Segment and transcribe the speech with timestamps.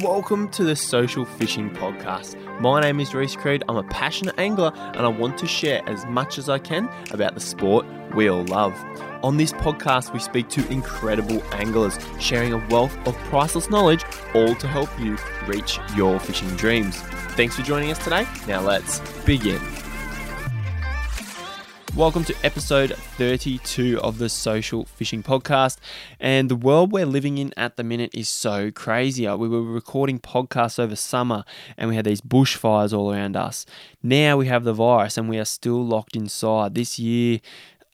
[0.00, 2.40] Welcome to the Social Fishing Podcast.
[2.62, 3.62] My name is Rhys Creed.
[3.68, 7.34] I'm a passionate angler and I want to share as much as I can about
[7.34, 7.84] the sport
[8.14, 8.74] we all love.
[9.22, 14.02] On this podcast, we speak to incredible anglers, sharing a wealth of priceless knowledge,
[14.34, 16.96] all to help you reach your fishing dreams.
[17.36, 18.26] Thanks for joining us today.
[18.48, 19.60] Now let's begin.
[21.94, 25.76] Welcome to episode 32 of the Social Fishing Podcast.
[26.18, 29.26] And the world we're living in at the minute is so crazy.
[29.26, 31.44] Uh, we were recording podcasts over summer
[31.76, 33.66] and we had these bushfires all around us.
[34.02, 36.74] Now we have the virus and we are still locked inside.
[36.74, 37.40] This year,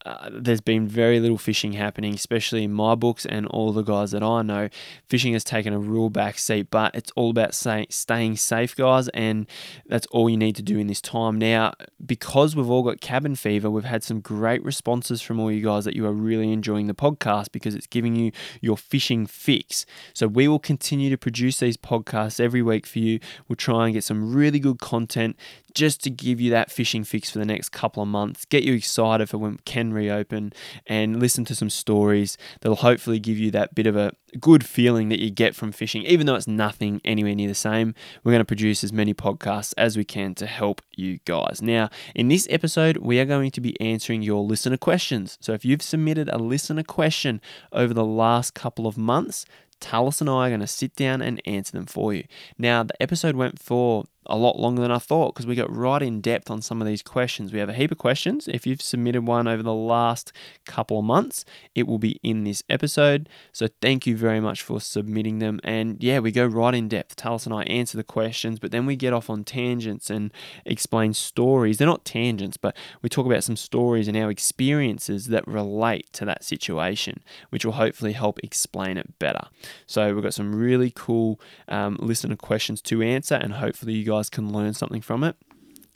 [0.07, 4.13] uh, there's been very little fishing happening, especially in my books and all the guys
[4.13, 4.69] that I know.
[5.09, 9.09] Fishing has taken a real back seat, but it's all about say, staying safe, guys,
[9.09, 9.47] and
[9.87, 11.39] that's all you need to do in this time.
[11.39, 11.73] Now,
[12.05, 15.85] because we've all got cabin fever, we've had some great responses from all you guys
[15.85, 19.85] that you are really enjoying the podcast because it's giving you your fishing fix.
[20.15, 23.19] So, we will continue to produce these podcasts every week for you.
[23.49, 25.37] We'll try and get some really good content
[25.75, 28.75] just to give you that fishing fix for the next couple of months, get you
[28.75, 30.53] excited for when we can reopen,
[30.87, 35.09] and listen to some stories that'll hopefully give you that bit of a good feeling
[35.09, 37.95] that you get from fishing, even though it's nothing anywhere near the same.
[38.23, 41.61] We're going to produce as many podcasts as we can to help you guys.
[41.63, 45.39] Now, in this episode, we are going to be answering your listener questions.
[45.41, 47.41] So if you've submitted a listener question
[47.73, 49.47] over the last couple of months,
[49.81, 52.25] Tallis and I are going to sit down and answer them for you.
[52.59, 56.03] Now, the episode went for a lot longer than I thought because we got right
[56.03, 57.53] in depth on some of these questions.
[57.53, 58.47] We have a heap of questions.
[58.47, 60.33] If you've submitted one over the last
[60.67, 61.45] couple of months,
[61.75, 63.29] it will be in this episode.
[63.53, 65.61] So thank you very much for submitting them.
[65.65, 67.17] And yeah, we go right in depth.
[67.17, 70.33] Tallis and I answer the questions, but then we get off on tangents and
[70.67, 71.79] explain stories.
[71.79, 76.25] They're not tangents, but we talk about some stories and our experiences that relate to
[76.27, 79.49] that situation, which will hopefully help explain it better.
[79.87, 84.18] So we've got some really cool um, listener questions to answer, and hopefully you guys
[84.19, 85.37] guys can learn something from it.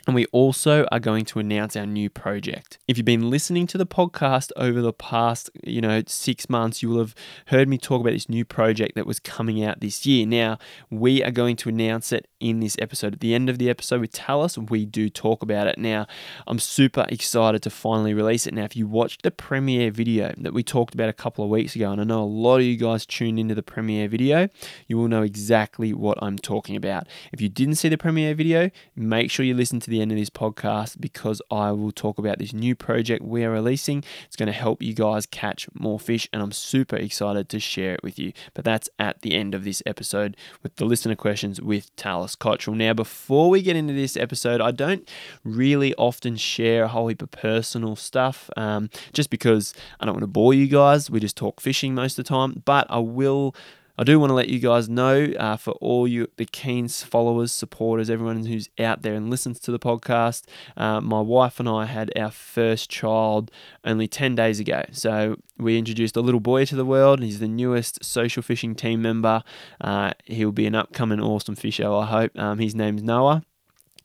[0.06, 2.78] And we also are going to announce our new project.
[2.88, 6.88] If you've been listening to the podcast over the past, you know, six months, you
[6.88, 7.14] will have
[7.46, 10.26] heard me talk about this new project that was coming out this year.
[10.26, 10.58] Now,
[10.90, 13.14] we are going to announce it in this episode.
[13.14, 15.78] At the end of the episode with Tallis, we do talk about it.
[15.78, 16.08] Now,
[16.48, 18.54] I'm super excited to finally release it.
[18.54, 21.76] Now, if you watched the premiere video that we talked about a couple of weeks
[21.76, 24.48] ago, and I know a lot of you guys tuned into the premiere video,
[24.88, 27.06] you will know exactly what I'm talking about.
[27.32, 30.18] If you didn't see the premiere video, make sure you listen to the end of
[30.18, 34.02] this podcast because I will talk about this new project we are releasing.
[34.26, 37.94] It's going to help you guys catch more fish, and I'm super excited to share
[37.94, 38.32] it with you.
[38.54, 42.74] But that's at the end of this episode with the listener questions with Tallis Cottrell.
[42.74, 45.08] Now, before we get into this episode, I don't
[45.44, 50.24] really often share a whole heap of personal stuff um, just because I don't want
[50.24, 51.10] to bore you guys.
[51.10, 53.54] We just talk fishing most of the time, but I will
[53.98, 57.52] I do want to let you guys know uh, for all you the Keens followers,
[57.52, 60.44] supporters, everyone who's out there and listens to the podcast.
[60.76, 63.50] Uh, my wife and I had our first child
[63.84, 64.82] only 10 days ago.
[64.92, 67.20] So we introduced a little boy to the world.
[67.22, 69.42] He's the newest social fishing team member.
[69.80, 72.38] Uh, he'll be an upcoming awesome fisher, I hope.
[72.38, 73.44] Um, his name's Noah.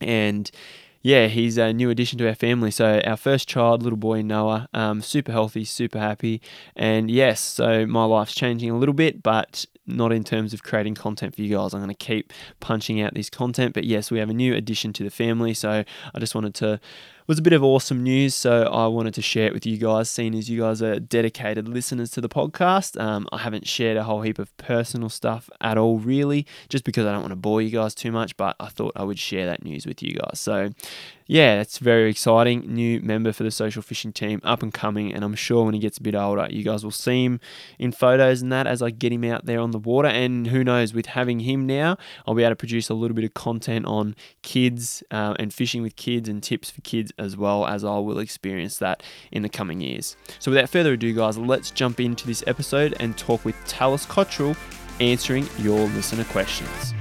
[0.02, 0.52] And
[1.02, 2.72] yeah, he's a new addition to our family.
[2.72, 6.42] So our first child, little boy Noah, um, super healthy, super happy,
[6.76, 10.96] and yes, so my life's changing a little bit, but not in terms of creating
[10.96, 11.74] content for you guys.
[11.74, 14.94] I'm going to keep punching out this content, but yes, we have a new addition
[14.94, 15.54] to the family.
[15.54, 15.84] So
[16.14, 16.80] I just wanted to
[17.28, 19.76] it was a bit of awesome news, so I wanted to share it with you
[19.76, 22.98] guys, seeing as you guys are dedicated listeners to the podcast.
[22.98, 27.06] Um, I haven't shared a whole heap of personal stuff at all, really, just because
[27.06, 29.46] I don't want to bore you guys too much, but I thought I would share
[29.46, 30.40] that news with you guys.
[30.40, 30.70] So,
[31.28, 32.74] yeah, it's very exciting.
[32.74, 35.80] New member for the social fishing team, up and coming, and I'm sure when he
[35.80, 37.42] gets a bit older, you guys will see him
[37.78, 40.08] in photos and that as I get him out there on the water.
[40.08, 43.26] And who knows, with having him now, I'll be able to produce a little bit
[43.26, 47.68] of content on kids uh, and fishing with kids and tips for kids as well
[47.68, 50.16] as I will experience that in the coming years.
[50.40, 54.56] So, without further ado, guys, let's jump into this episode and talk with Tallis Cottrell
[55.00, 56.94] answering your listener questions.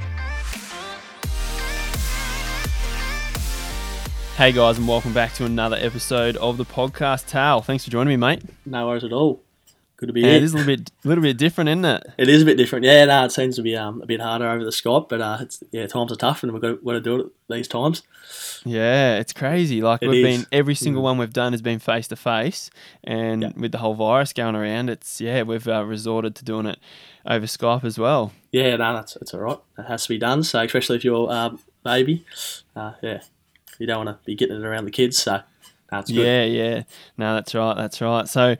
[4.36, 7.26] Hey guys, and welcome back to another episode of the podcast.
[7.26, 8.42] Tal, thanks for joining me, mate.
[8.66, 9.42] No worries at all.
[9.96, 10.36] Good to be Yeah, here.
[10.36, 12.02] it is a little bit, little bit different, isn't it?
[12.18, 12.84] It is a bit different.
[12.84, 15.38] Yeah, no, it seems to be um, a bit harder over the Skype, but uh,
[15.40, 18.02] it's yeah, times are tough, and we've got, got to do it these times.
[18.66, 19.80] Yeah, it's crazy.
[19.80, 20.36] Like It we've is.
[20.42, 21.04] been every single Mm.
[21.04, 22.68] one we've done has been face to face,
[23.04, 23.52] and Yeah.
[23.56, 26.78] with the whole virus going around, it's yeah we've uh, resorted to doing it
[27.24, 28.32] over Skype as well.
[28.52, 29.58] Yeah, no, that's it's all right.
[29.78, 30.42] It has to be done.
[30.42, 32.26] So especially if you're um, baby,
[32.74, 33.20] uh, yeah,
[33.78, 35.18] you don't want to be getting it around the kids.
[35.18, 35.40] So
[35.92, 36.10] no, good.
[36.10, 36.82] Yeah, yeah.
[37.16, 37.76] No, that's right.
[37.76, 38.28] That's right.
[38.28, 38.56] So,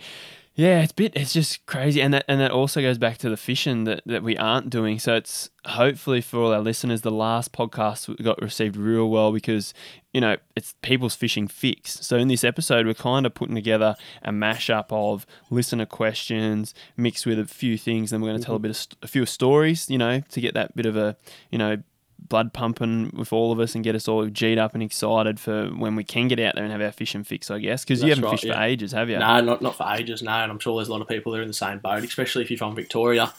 [0.54, 1.12] Yeah, it's a bit.
[1.14, 4.22] It's just crazy, and that and that also goes back to the fishing that, that
[4.22, 4.98] we aren't doing.
[4.98, 9.74] So it's hopefully for all our listeners, the last podcast got received real well because
[10.14, 12.06] you know it's people's fishing fix.
[12.06, 17.26] So in this episode, we're kind of putting together a mashup of listener questions mixed
[17.26, 18.62] with a few things, and we're going to tell a mm-hmm.
[18.62, 21.18] bit of st- a few stories, you know, to get that bit of a
[21.50, 21.82] you know
[22.18, 25.68] blood pumping with all of us and get us all G'd up and excited for
[25.68, 27.84] when we can get out there and have our fishing fix, I guess.
[27.84, 29.18] Because you haven't right, fished for ages, have you?
[29.18, 30.30] No, not, not for ages, no.
[30.32, 32.42] And I'm sure there's a lot of people that are in the same boat, especially
[32.42, 33.32] if you're from Victoria.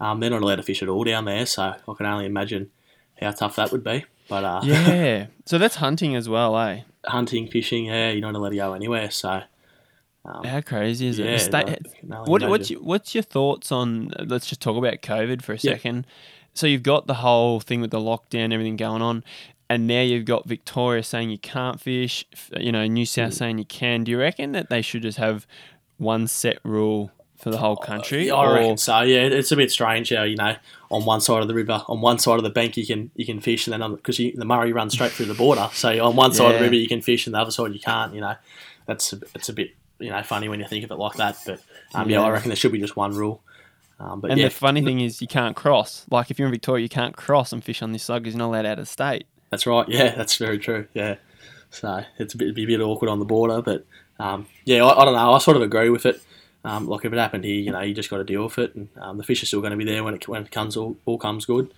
[0.00, 2.70] Um, they're not allowed to fish at all down there, so I can only imagine
[3.20, 4.04] how tough that would be.
[4.28, 5.26] But uh, Yeah.
[5.46, 6.82] so that's hunting as well, eh?
[7.06, 9.10] hunting, fishing, yeah, you're not allowed to go anywhere.
[9.10, 9.40] So,
[10.24, 11.24] um, How crazy is it?
[11.24, 15.00] yeah, The sta- no, what, what's, your, what's your thoughts on, let's just talk about
[15.00, 15.72] COVID for a Yeah.
[15.72, 16.06] second.
[16.58, 19.22] So you've got the whole thing with the lockdown, everything going on,
[19.70, 22.24] and now you've got Victoria saying you can't fish,
[22.58, 23.34] you know, New South Mm.
[23.34, 24.02] saying you can.
[24.02, 25.46] Do you reckon that they should just have
[25.98, 28.22] one set rule for the whole country?
[28.28, 29.00] Uh, Yeah, I or- reckon so.
[29.02, 30.56] Yeah, it's a bit strange how you know
[30.90, 33.24] on one side of the river, on one side of the bank you can you
[33.24, 35.68] can fish, and then because the Murray runs straight through the border.
[35.72, 37.78] So on one side of the river you can fish, and the other side you
[37.80, 38.14] can't.
[38.14, 38.34] You know,
[38.86, 41.36] that's a, it's a bit you know funny when you think of it like that.
[41.46, 41.60] But
[41.94, 42.18] um, yeah.
[42.18, 42.24] Yeah.
[42.26, 43.42] I reckon there should be just one rule.
[44.00, 46.06] Um, but And yeah, the funny thing is, you can't cross.
[46.10, 48.38] Like if you're in Victoria, you can't cross and fish on this side because you're
[48.38, 49.26] not allowed out of state.
[49.50, 49.88] That's right.
[49.88, 50.86] Yeah, that's very true.
[50.94, 51.16] Yeah.
[51.70, 53.84] So it's a bit, be a bit awkward on the border, but
[54.18, 55.32] um, yeah, I, I don't know.
[55.32, 56.22] I sort of agree with it.
[56.64, 58.74] Um, like if it happened here, you know, you just got to deal with it,
[58.74, 60.76] and um, the fish are still going to be there when it when it comes
[60.76, 61.72] all, all comes good.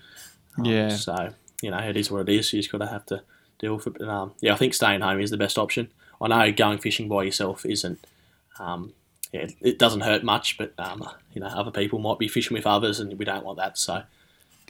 [0.59, 0.89] Um, Yeah.
[0.89, 1.33] So
[1.63, 2.53] you know, it is what it is.
[2.53, 3.23] You just got to have to
[3.59, 3.99] deal with it.
[3.99, 5.89] But, um, yeah, I think staying home is the best option.
[6.21, 7.99] I know going fishing by yourself isn't.
[8.59, 8.93] Um,
[9.33, 12.55] yeah, it- it doesn't hurt much, but um, you know, other people might be fishing
[12.57, 13.79] with others, and we don't want that.
[13.79, 14.03] So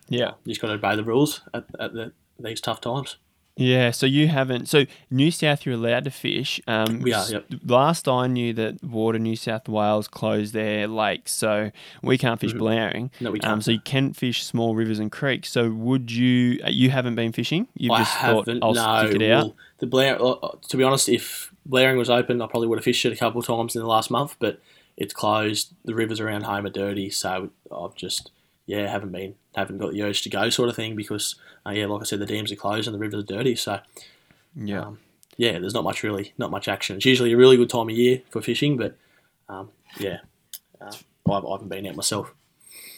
[0.09, 0.33] Yeah.
[0.45, 3.17] you just got to obey the rules at, at the, these tough times.
[3.57, 4.69] Yeah, so you haven't.
[4.69, 6.63] So New South, you're allowed to fish.
[6.67, 7.45] Um, We are, yep.
[7.67, 11.71] Last I knew that Water New South Wales closed their lakes, so
[12.03, 13.11] we can't fish Blowering.
[13.21, 13.65] No, we Um, can't.
[13.65, 15.51] so you can fish small rivers and creeks.
[15.51, 16.61] So would you?
[16.65, 17.69] uh, You haven't been fishing.
[17.77, 18.63] You've I just thought haven't.
[18.65, 19.45] I'll no, stick it out.
[19.45, 20.23] well, the Blair.
[20.25, 20.35] uh,
[20.69, 23.41] To be honest, if Blowering was open, I probably would have fished it a couple
[23.41, 24.37] of times in the last month.
[24.39, 24.61] But
[24.97, 25.73] it's closed.
[25.85, 28.31] The rivers around home are dirty, so I've just
[28.67, 31.37] yeah haven't been haven't got the urge to go sort of thing because
[31.67, 33.57] uh, yeah, like I said, the dams are closed and the rivers are dirty.
[33.57, 33.81] So
[34.55, 34.83] yeah.
[34.83, 34.99] um,
[35.37, 36.97] yeah, there's not much really not much action.
[36.97, 38.97] It's usually a really good time of year for fishing, but
[39.49, 40.19] um, yeah,
[40.81, 40.93] uh,
[41.31, 42.35] I haven't been out myself.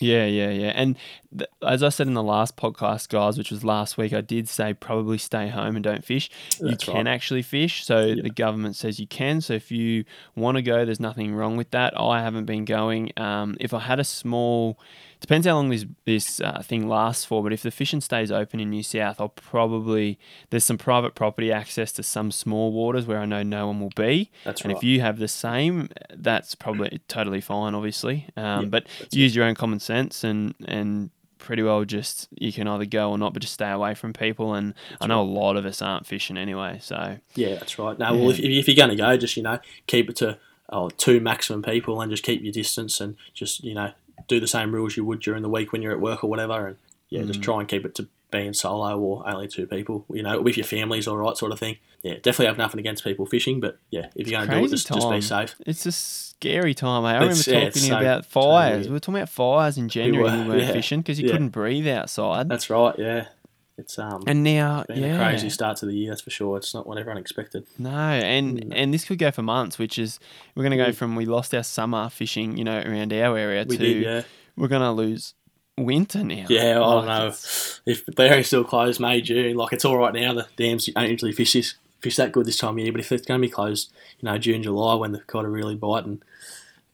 [0.01, 0.73] Yeah, yeah, yeah.
[0.75, 0.97] And
[1.37, 4.49] th- as I said in the last podcast, guys, which was last week, I did
[4.49, 6.31] say probably stay home and don't fish.
[6.61, 7.07] you can right.
[7.07, 7.85] actually fish.
[7.85, 9.41] So the government says you can.
[9.41, 10.05] So if you
[10.35, 11.99] want to go, there's nothing wrong with that.
[11.99, 13.13] I haven't been going.
[13.17, 14.79] Um, if I had a small,
[15.23, 17.43] depends how long this this uh, thing lasts for.
[17.43, 20.19] But if the fishing stays open in New South, I'll probably
[20.51, 23.93] there's some private property access to some small waters where I know no one will
[23.97, 24.31] be.
[24.45, 24.77] That's and right.
[24.77, 28.27] if you have the same, that's probably totally fine, obviously.
[28.37, 32.53] Um, Yeah, but that's use your own common sense and and pretty well just you
[32.53, 34.55] can either go or not, but just stay away from people.
[34.55, 37.99] And I know a lot of us aren't fishing anyway, so Yeah, that's right.
[37.99, 40.39] No, well, if, if you're going to go, just you know, keep it to
[40.73, 43.93] oh, two maximum people, and just keep your distance, and just you know,
[44.33, 46.67] do the same rules you would during the week when you're at work or whatever,
[46.69, 46.77] and
[47.11, 47.27] yeah, Mm.
[47.29, 50.07] just try and keep it to being solo or only two people.
[50.11, 51.77] You know, with your families, all right, sort of thing.
[52.03, 54.71] Yeah, definitely have nothing against people fishing, but yeah, if you're going to do it,
[54.71, 55.55] just, just be safe.
[55.67, 57.05] it's a scary time.
[57.05, 57.09] eh?
[57.09, 58.87] I remember It's- yeah, talking so- about fires.
[58.89, 61.27] we were talking about fires in January when we were, weren't yeah, fishing because you
[61.27, 61.33] yeah.
[61.33, 62.49] couldn't breathe outside.
[62.49, 62.95] That's right.
[62.99, 63.27] Yeah,
[63.79, 64.23] it's um.
[64.27, 66.57] and now, yeah, a crazy start to the year, that's for sure.
[66.59, 67.67] It's not what everyone expected.
[67.79, 70.19] No, and and this could go for months, which is
[70.55, 70.95] we're going to go Mm.
[70.95, 74.23] from we lost our summer fishing, you know, around our area We to did, yeah.
[74.57, 75.35] we're going to lose
[75.79, 76.45] winter now.
[76.49, 77.27] Yeah, I don't know.
[77.29, 80.35] it's- If Blowering's still closed May, June, like it's all right now.
[80.35, 82.93] The dams don't usually fish this, fish that good this time of year.
[82.93, 85.49] But if it's going to be closed, you know, June, July, when they've got to
[85.49, 86.21] really biting,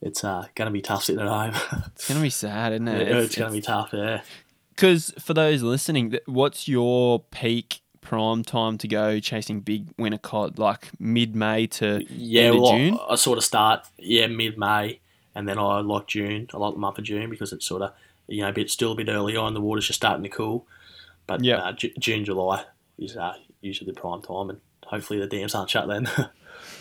[0.01, 1.53] it's uh, going to be tough sitting at home.
[1.93, 3.07] It's going to be sad, isn't Yeah, it?
[3.09, 3.89] it's, going to be tough.
[3.91, 4.21] Yeah.
[4.79, 10.57] Because for those listening, what's your peak prime time to go chasing big winter cod?
[10.57, 12.93] Like mid May to Yeah, end of well, June?
[13.09, 15.01] I, I sort of start yeah mid May,
[15.35, 16.47] and then I like June.
[16.53, 17.91] I like the month of June because it's sort of
[18.27, 19.53] you know a bit still a bit early on.
[19.53, 20.65] The water's just starting to cool,
[21.27, 21.57] but Yeah.
[21.57, 22.63] uh, Ju- June July
[22.97, 26.07] is uh, usually the prime time, and hopefully the dams aren't shut then.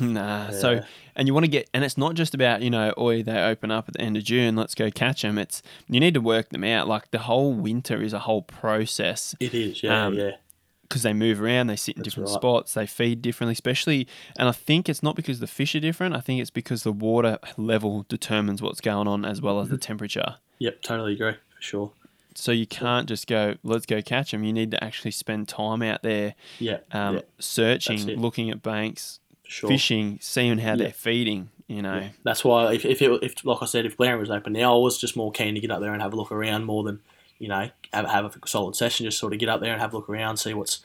[0.00, 0.50] Nah.
[0.50, 0.84] So, Yeah.
[1.18, 3.70] And you want to get, and it's not just about, you know, oi, they open
[3.70, 5.36] up at the end of June, let's go catch them.
[5.36, 6.88] It's, you need to work them out.
[6.88, 10.36] Like the whole winter is a whole process it is, yeah, Um, yeah.
[10.82, 12.34] because they move around, they sit in That's different right.
[12.40, 14.08] spots, they feed differently, especially,
[14.38, 16.14] and I think it's not because the fish are different.
[16.14, 19.74] I think it's because the water level determines what's going on as well as the
[19.74, 19.80] Mm-hmm.
[19.82, 20.36] temperature.
[20.60, 21.92] Yep, totally agree for sure.
[22.34, 24.44] So you can't just go, let's go catch them.
[24.44, 29.18] You need to actually spend time out there Yeah, um, yeah, searching, looking at banks,
[29.48, 29.68] sure.
[29.68, 30.76] fishing, seeing how Yeah.
[30.76, 31.50] they're feeding.
[31.66, 31.96] You know.
[31.98, 32.08] Yeah.
[32.22, 34.78] That's why if if, it, if like I said, if Blowering was open now, I
[34.78, 37.00] was just more keen to get up there and have a look around more than
[37.38, 39.04] you know have, have a solid session.
[39.04, 40.80] Just sort of get up there and have a look around, see what's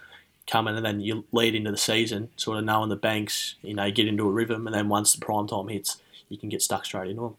[0.46, 3.56] coming, and then you lead into the season, sort of knowing the banks.
[3.62, 6.50] You know, get into a rhythm, and then once the prime time hits, you can
[6.50, 7.36] get stuck straight into them.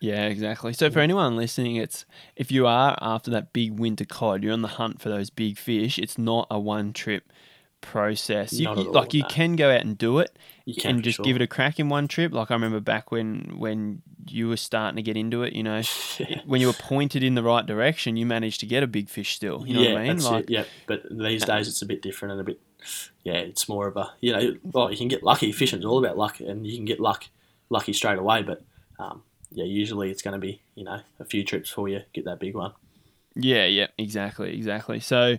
[0.00, 0.72] Yeah, exactly.
[0.72, 2.04] So for anyone listening, it's
[2.34, 5.58] if you are after that big winter cod, you're on the hunt for those big
[5.58, 5.98] fish.
[5.98, 7.30] It's not a one trip
[7.80, 8.52] process.
[8.52, 9.28] You, you- like you no.
[9.28, 11.24] can go out and do it You can and just sure.
[11.24, 12.32] give it a crack in one trip.
[12.32, 15.82] Like I remember back when when you were starting to get into it, you know,
[16.46, 19.34] when you were pointed in the right direction, you managed to get a big fish
[19.36, 19.66] still.
[19.66, 20.22] You know yeah, what I mean?
[20.22, 20.50] Like it.
[20.50, 22.60] Yeah, but these days it's a bit different and a bit.
[23.24, 25.52] Yeah, it's more of a you know, well, you can get lucky.
[25.52, 27.26] Fishing's all about luck, and you can get luck,
[27.70, 28.42] lucky straight away.
[28.42, 28.62] But
[28.98, 32.24] um, yeah, usually it's going to be you know a few trips before you get
[32.24, 32.72] that big one.
[33.36, 34.98] Yeah, yeah, exactly, exactly.
[34.98, 35.36] So,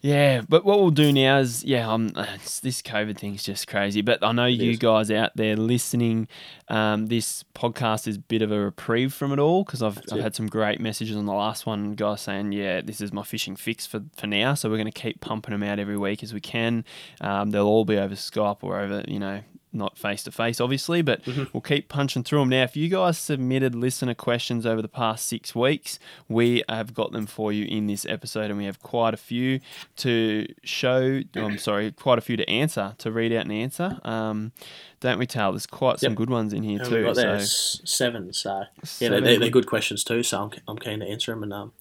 [0.00, 2.08] yeah, but what we'll do now is, yeah, um,
[2.62, 4.02] this COVID thing's just crazy.
[4.02, 4.78] But I know you is.
[4.78, 6.26] guys out there listening,
[6.68, 10.20] um, this podcast is a bit of a reprieve from it all because I've, I've
[10.20, 13.54] had some great messages on the last one, guys saying, yeah, this is my fishing
[13.54, 14.54] fix for, for now.
[14.54, 16.84] So we're going to keep pumping them out every week as we can.
[17.20, 19.42] Um, they'll all be over Skype or over, you know,
[19.72, 21.20] not face to face, obviously, but
[21.52, 22.48] we'll keep punching through them.
[22.48, 27.12] Now, if you guys submitted listener questions over the past six weeks, we have got
[27.12, 29.60] them for you in this episode, and we have quite a few
[29.96, 31.20] to show.
[31.34, 33.98] I'm sorry, quite a few to answer, to read out and answer.
[34.04, 34.52] Um,
[35.00, 35.52] don't we, Tal?
[35.52, 36.16] There's quite some Yep.
[36.18, 37.04] good ones in here And too.
[37.04, 40.22] we've got so seven, so yeah, Seven they're, they're, good- good questions too.
[40.22, 41.72] So I'm, I'm keen to answer them and um,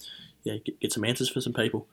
[0.44, 1.88] yeah, get, get some answers for some people.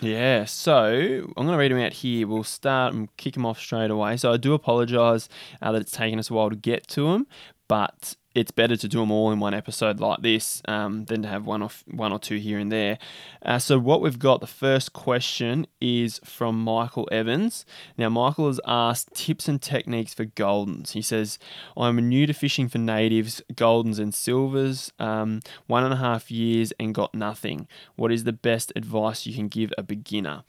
[0.00, 2.26] Yeah, so I'm going to read them out here.
[2.26, 4.18] We'll start and kick them off straight away.
[4.18, 5.28] So I do apologise
[5.62, 7.26] uh, that it's taken us a while to get to them,
[7.66, 11.28] but it's better to do them all in one episode like this um, than to
[11.28, 12.98] have one or one or two here and there.
[13.42, 17.64] Uh, so what we've got, the first question is from Michael Evans.
[17.96, 20.92] Now Michael has asked tips and techniques for goldens.
[20.92, 21.38] He says,
[21.78, 24.92] "I'm new to fishing for natives, goldens and silvers.
[24.98, 27.66] Um, one and a half years and got nothing.
[27.94, 30.44] What is the best advice you can give a beginner?"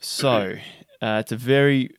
[0.00, 0.54] So
[1.02, 1.90] uh, it's a very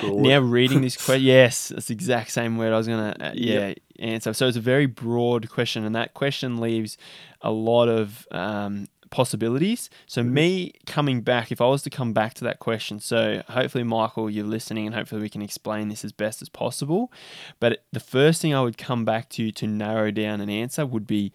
[0.00, 0.16] Broad.
[0.16, 3.74] now reading this question, yes, it's the exact same word I was gonna uh, yeah
[3.98, 4.32] answer.
[4.32, 6.96] So it's a very broad question, and that question leaves
[7.42, 9.90] a lot of um, possibilities.
[10.06, 13.84] So me coming back, if I was to come back to that question, so hopefully
[13.84, 17.12] Michael, you're listening, and hopefully we can explain this as best as possible.
[17.60, 21.06] But the first thing I would come back to to narrow down an answer would
[21.06, 21.32] be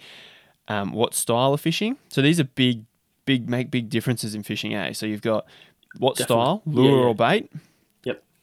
[0.68, 1.98] um, what style of fishing.
[2.10, 2.86] So these are big,
[3.26, 4.74] big make big differences in fishing.
[4.74, 4.94] Eh?
[4.94, 5.46] So you've got
[5.98, 6.44] what Definitely.
[6.44, 7.08] style, lure yeah.
[7.08, 7.62] or bait Yep.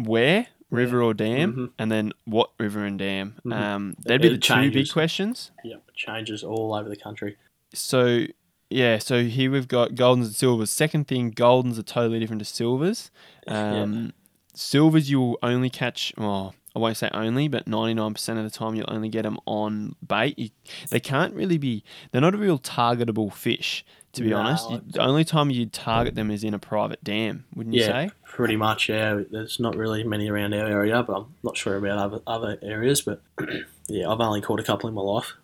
[0.04, 1.70] Where river or dam Mhm.
[1.78, 3.52] and then what river and dam Mhm.
[3.52, 7.36] um that'd be the two big questions Yeah, changes all over the country.
[7.74, 8.26] so
[8.68, 12.44] yeah so here we've got goldens and silvers second thing goldens are totally different to
[12.44, 13.10] silvers
[13.48, 13.82] Yeah.
[13.82, 14.12] um
[14.54, 18.84] silvers you'll only catch well I won't say only, but 99% of the time you'll
[18.86, 20.38] only get them on bait.
[20.38, 20.50] You,
[20.90, 24.70] they can't really be, they're not a real targetable fish, to be No, honest.
[24.70, 27.86] You, the only time you'd target them is in a private dam, wouldn't you Yeah,
[28.08, 28.10] say?
[28.24, 28.88] pretty much.
[28.88, 32.58] Yeah, there's not really many around our area, but I'm not sure about other other
[32.62, 33.02] areas.
[33.02, 33.22] But
[33.88, 35.34] yeah, I've only caught a couple in my life.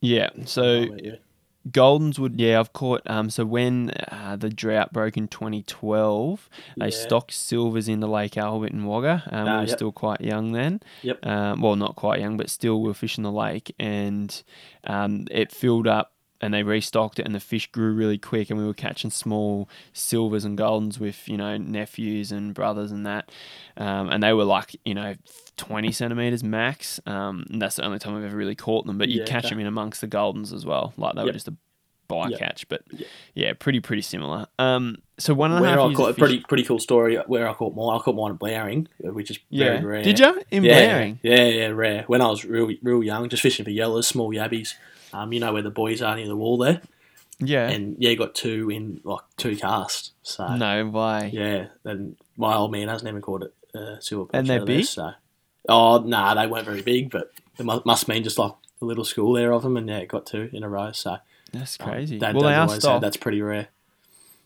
[0.00, 0.86] Yeah, so
[1.70, 3.02] Goldens would, yeah, I've caught.
[3.06, 6.90] Um, so when uh, the drought broke in 2012, they Yeah.
[6.90, 9.22] stocked silvers into Lake Albert and Wagga.
[9.30, 9.78] Um, Ah, we were yep.
[9.78, 10.80] still quite young then.
[11.02, 11.24] Yep.
[11.24, 14.42] Um, well, not quite young, but still we were fishing the lake, and
[14.84, 16.11] um, it filled up.
[16.42, 18.50] And they restocked it, and the fish grew really quick.
[18.50, 23.06] And we were catching small silvers and goldens with you know nephews and brothers and
[23.06, 23.30] that,
[23.76, 25.14] um, and they were like you know
[25.56, 27.00] twenty centimeters max.
[27.06, 28.98] Um, and that's the only time I've ever really caught them.
[28.98, 29.50] But you'd Yeah, catch okay.
[29.54, 31.54] them in amongst the goldens as well, like they were just a
[32.10, 32.40] bycatch.
[32.40, 32.68] Yep.
[32.68, 33.08] But Yep.
[33.34, 34.46] yeah, pretty pretty similar.
[34.58, 37.16] Um, so one and a half Where I caught a pretty pretty cool story.
[37.26, 39.64] Where I caught mine, I caught mine at Blowering, which is yeah.
[39.74, 40.02] very rare.
[40.02, 41.20] Did you in yeah, Blowering?
[41.22, 42.04] Yeah, yeah, rare.
[42.08, 44.74] When I was real real young, just fishing for yellows, small yabbies.
[45.12, 46.80] Um, you know where the boys are near the wall there,
[47.38, 47.68] Yeah.
[47.68, 50.12] and yeah, you got two in like two casts.
[50.22, 51.30] So no way.
[51.32, 54.30] yeah, and my old man hasn't even caught it uh, silver.
[54.32, 54.86] And they're of there, big?
[54.86, 55.12] so
[55.68, 59.04] oh nah, they weren't very big, but it mu- must mean just like a little
[59.04, 60.92] school there of them, and yeah, got two in a row.
[60.92, 61.18] So
[61.52, 62.18] That's um, crazy.
[62.18, 63.02] Dad well, they are stocked.
[63.02, 63.68] that's pretty rare.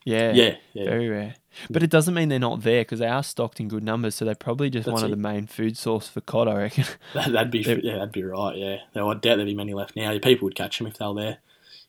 [0.07, 0.33] Yeah.
[0.33, 1.35] Yeah, yeah, Very rare.
[1.69, 4.15] But it doesn't mean they're not there because they are stocked in good numbers.
[4.15, 6.85] So they're probably just That's one of the main food source for cod, I reckon.
[7.15, 8.57] That, that'd be yeah, that'd be right.
[8.57, 10.17] Yeah, I doubt there'd be many left now.
[10.19, 11.39] People would catch them if they were there.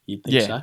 [0.07, 0.47] You'd think Yeah.
[0.47, 0.61] so.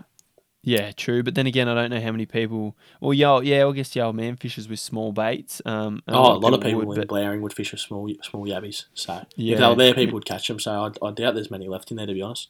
[0.62, 1.22] yeah, true.
[1.22, 2.74] But then again, I don't know how many people.
[3.00, 5.60] Well, yeah, yeah, I guess the old man fishes with small baits.
[5.64, 8.46] Um, Oh, a lot of people would, in but Blowering would fish with small small
[8.46, 8.86] yabbies.
[8.94, 9.52] So Yeah.
[9.54, 10.58] if they were there, people would catch them.
[10.58, 12.48] So I, I doubt there's many left in there, to be honest.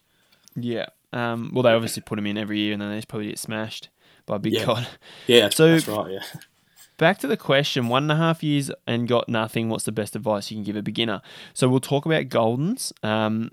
[0.56, 0.86] yeah.
[1.12, 3.38] Um, well, they obviously put them in every year, and then they just probably get
[3.38, 3.88] smashed
[4.26, 4.64] by big Yeah.
[4.64, 4.86] cod.
[5.26, 6.12] Yeah, So- that's right.
[6.12, 6.22] Yeah.
[6.96, 9.68] Back to the question: one and a half years and got nothing.
[9.68, 11.22] What's the best advice you can give a beginner?
[11.52, 12.92] So we'll talk about goldens.
[13.04, 13.50] Um,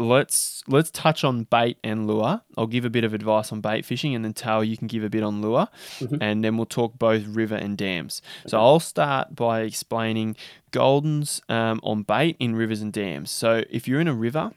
[0.00, 2.42] let's let's touch on bait and lure.
[2.56, 5.04] I'll give a bit of advice on bait fishing, and then Tal, you can give
[5.04, 5.68] a bit on lure,
[6.00, 6.18] Mhm.
[6.20, 8.22] and then we'll talk both river and dams.
[8.46, 10.36] So I'll start by explaining
[10.72, 13.30] goldens um, on bait in rivers and dams.
[13.30, 14.52] So if you're in a river.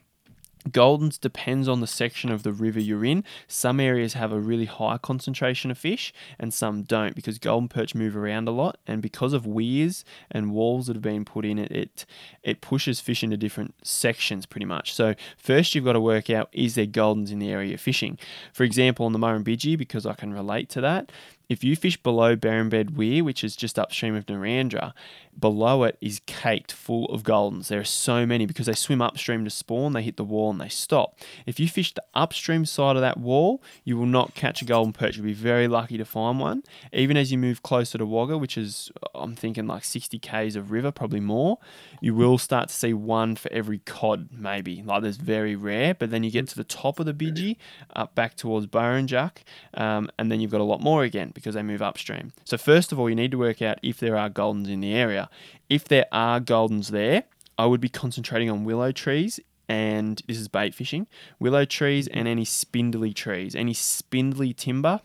[0.68, 3.24] Goldens depends on the section of the river you're in.
[3.48, 7.94] Some areas have a really high concentration of fish and some don't because golden perch
[7.94, 11.58] move around a lot and because of weirs and walls that have been put in
[11.58, 12.06] it it
[12.42, 14.94] it pushes fish into different sections pretty much.
[14.94, 18.18] So first you've got to work out is there goldens in the area you're fishing.
[18.52, 21.10] For example on the Murrumbidgee because I can relate to that,
[21.48, 24.94] if you fish below Berembed Weir, which is just upstream of Narrandera,
[25.38, 27.68] below it is caked full of goldens.
[27.68, 30.60] There are so many because they swim upstream to spawn, they hit the wall and
[30.60, 31.18] they stop.
[31.46, 34.92] If you fish the upstream side of that wall, you will not catch a golden
[34.92, 35.16] perch.
[35.16, 36.62] You'll be very lucky to find one.
[36.92, 40.70] Even as you move closer to Wagga, which is, I'm thinking like 60 k's of
[40.70, 41.58] river, probably more,
[42.00, 44.82] you will start to see one for every cod, maybe.
[44.82, 47.56] Like there's very rare, but then you get to the top of the Bidgie,
[47.94, 49.38] up back towards Burrinjuck,
[49.74, 52.32] um, and then you've got a lot more again because they move upstream.
[52.44, 54.94] So first of all, you need to work out if there are goldens in the
[54.94, 55.21] area.
[55.68, 57.24] If there are goldens there,
[57.58, 61.06] I would be concentrating on willow trees and this is bait fishing.
[61.38, 65.00] Willow trees and any spindly trees, any spindly timber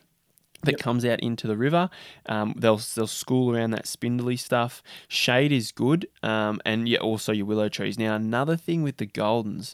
[0.63, 0.79] that Yep.
[0.79, 1.89] comes out into the river.
[2.25, 4.81] Um, they'll they'll school around that spindly stuff.
[5.07, 7.99] Shade is good, um, and yeah, also your willow trees.
[7.99, 9.73] Now another thing with the goldens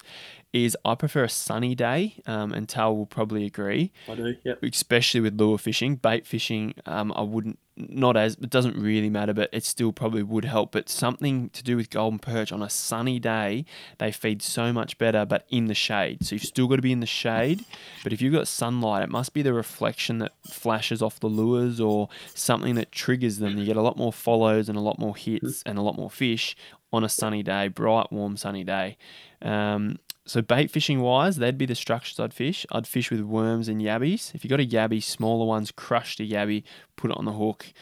[0.51, 4.35] is I prefer a sunny day, um, and Tal will probably agree I do.
[4.43, 4.59] Yep.
[4.63, 5.95] especially with lure fishing.
[5.95, 10.23] Bait fishing, um, I wouldn't, not as, it doesn't really matter, but it still probably
[10.23, 10.71] would help.
[10.71, 13.65] But something to do with golden perch on a sunny day,
[13.97, 16.25] they feed so much better, but in the shade.
[16.25, 17.65] So you've still got to be in the shade.
[18.03, 21.79] But if you've got sunlight, it must be the reflection that flashes off the lures
[21.79, 23.57] or something that triggers them.
[23.57, 26.11] You get a lot more follows and a lot more hits and a lot more
[26.11, 26.55] fish
[26.91, 28.97] on a sunny day, bright, warm, sunny day.
[29.41, 32.65] Um, so bait fishing wise, they'd be the structures I'd fish.
[32.71, 34.33] I'd fish with worms and yabbies.
[34.33, 36.63] If you got a yabby, smaller ones, crush the yabby,
[36.95, 37.73] put it on the hook.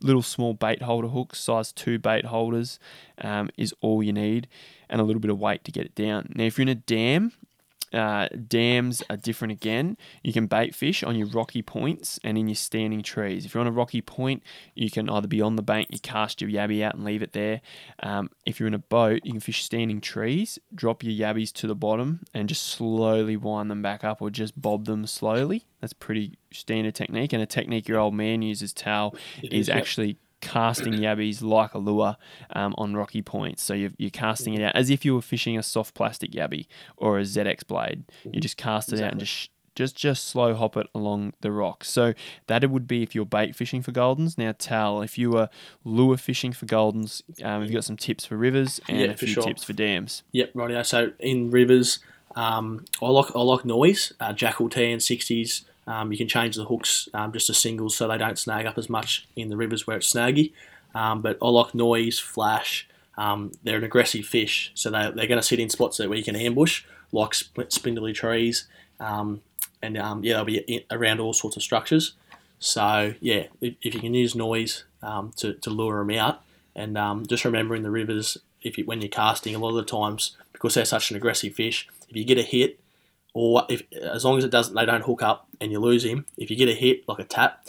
[0.00, 2.78] Little small bait holder hooks, size two bait holders,
[3.20, 4.46] um, is all you need,
[4.88, 6.32] and a little bit of weight to get it down.
[6.36, 7.32] Now, if you're in a dam,
[7.92, 9.96] uh, dams are different again.
[10.22, 13.44] You can bait fish on your rocky points and in your standing trees.
[13.44, 14.42] If you're on a rocky point,
[14.74, 17.32] you can either be on the bank, you cast your yabby out and leave it
[17.32, 17.60] there.
[18.02, 21.66] Um, if you're in a boat, you can fish standing trees, drop your yabbies to
[21.66, 25.66] the bottom, and just slowly wind them back up or just bob them slowly.
[25.80, 27.32] That's pretty standard technique.
[27.32, 29.76] And a technique your old man uses, Tal, is, yep.
[29.76, 32.16] actually casting yabbies like a lure
[32.50, 33.62] um, on rocky points.
[33.62, 36.66] So you're, you're casting it out as if you were fishing a soft plastic yabby
[36.96, 38.04] or a ZX blade.
[38.30, 41.52] You just cast it out and just sh- just just slow hop it along the
[41.52, 41.88] rocks.
[41.88, 42.12] So
[42.48, 44.36] that would be if you're bait fishing for goldens.
[44.36, 45.48] Now, Tal, if you were
[45.84, 49.28] lure fishing for goldens, um, we've got some tips for rivers and Yeah, a few
[49.28, 49.44] sure.
[49.44, 50.24] tips for dams.
[50.32, 50.84] Yep, rightio.
[50.84, 52.00] So in rivers,
[52.34, 54.12] um, I like I like noise.
[54.18, 55.64] Uh, Jackall TN sixties.
[55.88, 58.76] Um, you can change the hooks um, just to singles so they don't snag up
[58.76, 60.52] as much in the rivers where it's snaggy.
[60.94, 62.86] Um, but I like noise, flash.
[63.16, 66.18] Um, they're an aggressive fish, so they, they're going to sit in spots that where
[66.18, 68.68] you can ambush, like sp- spindly trees,
[69.00, 69.40] um,
[69.82, 72.12] and um, yeah, they'll be in, around all sorts of structures.
[72.60, 76.42] So yeah, if, if you can use noise to, to lure them out,
[76.76, 76.96] and
[77.28, 80.36] just remember in the rivers, if you, when you're casting, a lot of the times
[80.52, 82.78] because they're such an aggressive fish, if you get a hit,
[83.40, 86.26] or if as long as it doesn't, they don't hook up and you lose him.
[86.36, 87.68] If you get a hit like a tap,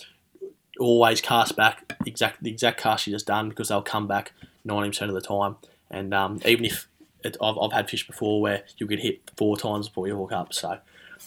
[0.80, 4.34] always cast back exact the exact cast you just done because they'll come back
[4.66, 5.58] ninety percent of the time.
[5.92, 6.88] And um, even if
[7.24, 10.32] it, I've, I've had fish before where you get hit four times before you hook
[10.32, 10.80] up, so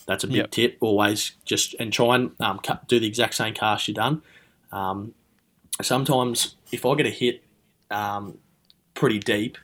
[0.07, 0.51] that's a big Yep.
[0.51, 0.77] tip.
[0.81, 4.23] Always just and try and um, cut, do the exact same cast you done.
[4.73, 5.15] Um,
[5.81, 7.45] sometimes if I get a hit
[7.93, 8.39] um,
[8.95, 9.57] pretty deep,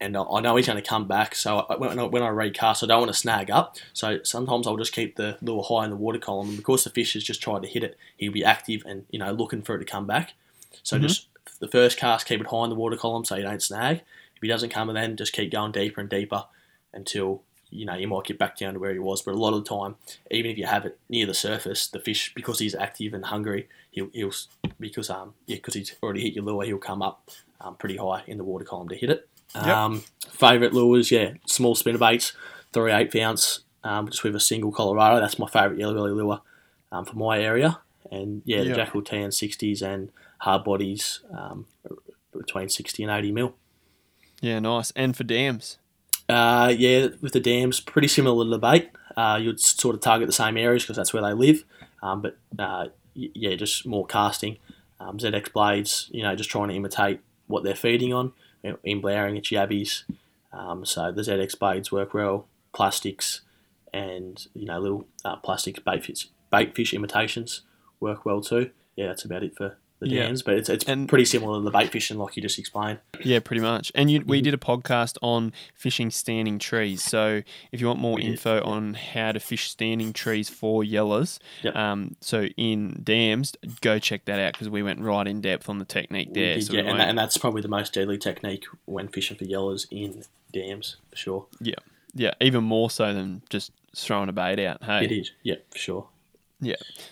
[0.00, 2.82] and I I know he's going to come back, so when, I, when I recast,
[2.82, 3.76] I don't want to snag up.
[3.92, 6.90] So sometimes I'll just keep the lure high in the water column, and because the
[6.90, 9.74] fish has just tried to hit it, he'll be active and you know looking for
[9.76, 10.34] it to come back.
[10.82, 11.02] So Mhm.
[11.02, 11.28] just
[11.60, 14.02] the first cast, keep it high in the water column so you don't snag.
[14.36, 16.44] If he doesn't come, then just keep going deeper and deeper
[16.92, 19.22] until you know you might get back down to where he was.
[19.22, 19.96] But a lot of the time,
[20.30, 23.68] even if you have it near the surface, the fish because he's active and hungry,
[23.90, 24.32] he'll, he'll
[24.80, 27.30] because um yeah because he's already hit your lure, he'll come up
[27.60, 29.28] um, pretty high in the water column to hit it.
[29.54, 29.66] Yep.
[29.66, 32.32] Um, favorite lures, yeah, small spinner baits,
[32.72, 35.20] three eighth ounce, um, just with a single Colorado.
[35.20, 36.40] That's my favorite yellow belly lure
[36.90, 37.78] um, for my area.
[38.10, 38.74] And yeah, the Yeah.
[38.86, 41.66] Jackall TN sixties and hard bodies um,
[42.32, 43.54] between sixty and eighty mil.
[44.40, 44.90] Yeah, nice.
[44.92, 45.78] And for dams.
[46.28, 48.90] Uh, yeah, with the dams, pretty similar to the bait.
[49.16, 51.64] Uh, you'd sort of target the same areas because that's where they live.
[52.02, 54.58] Um, but uh, yeah, just more casting.
[55.00, 58.32] Um, ZX blades, you know, just trying to imitate what they're feeding on.
[58.82, 60.04] In Blowering, it's yabbies.
[60.52, 63.42] Um, so the ZX blades work well plastics
[63.92, 67.62] and you know little uh, plastic bait fish, bait fish imitations
[68.00, 68.70] work well too.
[68.96, 69.76] Yeah, that's about it for
[70.08, 70.24] the Yeah.
[70.26, 72.98] dams, but it's, it's And- pretty similar to the bait fishing, like you just explained.
[73.22, 73.90] Yeah, pretty much.
[73.94, 74.30] And you, Mm-hmm.
[74.30, 77.02] we did a podcast on fishing standing trees.
[77.02, 80.82] So if you want more We did, info on how to fish standing trees for
[80.82, 81.76] yellers, Yep.
[81.76, 85.78] um, so in dams, go check that out because we went right in depth on
[85.78, 86.54] the technique there.
[86.54, 89.44] did, so yeah, and, that, and that's probably the most deadly technique when fishing for
[89.44, 91.46] yellers in dams for sure.
[91.60, 91.74] Yeah,
[92.14, 94.82] yeah, even more so than just throwing a bait out.
[94.84, 96.06] Hey, It is, yeah, for sure.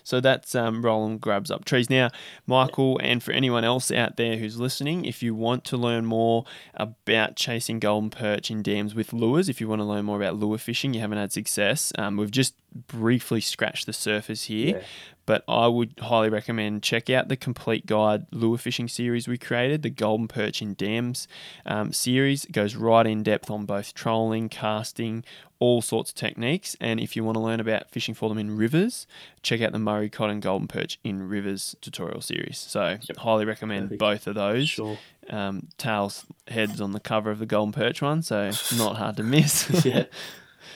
[0.05, 1.91] So that's um, Roland grabs up trees.
[1.91, 2.11] Now,
[2.47, 6.45] Michael, and for anyone else out there who's listening, if you want to learn more
[6.75, 10.37] about chasing golden perch in dams with lures, if you want to learn more about
[10.37, 14.79] lure fishing, you haven't had success, um, we've just briefly scratched the surface here.
[14.79, 14.83] Yeah.
[15.25, 19.83] But I would highly recommend check out the complete guide lure fishing series we created,
[19.83, 21.29] the Golden Perch in Dams
[21.65, 22.45] um, series.
[22.45, 25.23] It goes right in depth on both trolling, casting,
[25.61, 26.77] all sorts of techniques.
[26.81, 29.07] And if you want to learn about fishing for them in rivers,
[29.43, 32.59] check out the Murray Cod and Golden Perch in Rivers tutorial series.
[32.59, 34.01] So highly recommend Perfect.
[34.01, 34.69] both of those.
[34.71, 34.99] Sure.
[35.31, 39.23] Um, Tails heads on the cover of the Golden Perch one, so not hard to
[39.23, 39.71] miss.
[39.85, 40.07] Yeah.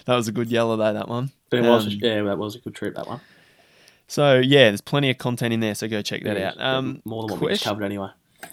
[0.07, 0.93] that was a good yellow though.
[0.93, 1.31] That one.
[1.51, 3.21] But it was, Um, yeah, that was a good trip, that one.
[4.09, 6.61] So yeah, there's plenty of content in there, so go check that Yeah, out.
[6.61, 8.09] Um, more than what we just covered anyway.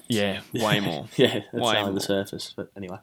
[0.07, 1.07] Yeah, way more.
[1.15, 2.53] yeah, that's Way only the surface.
[2.55, 2.97] But anyway,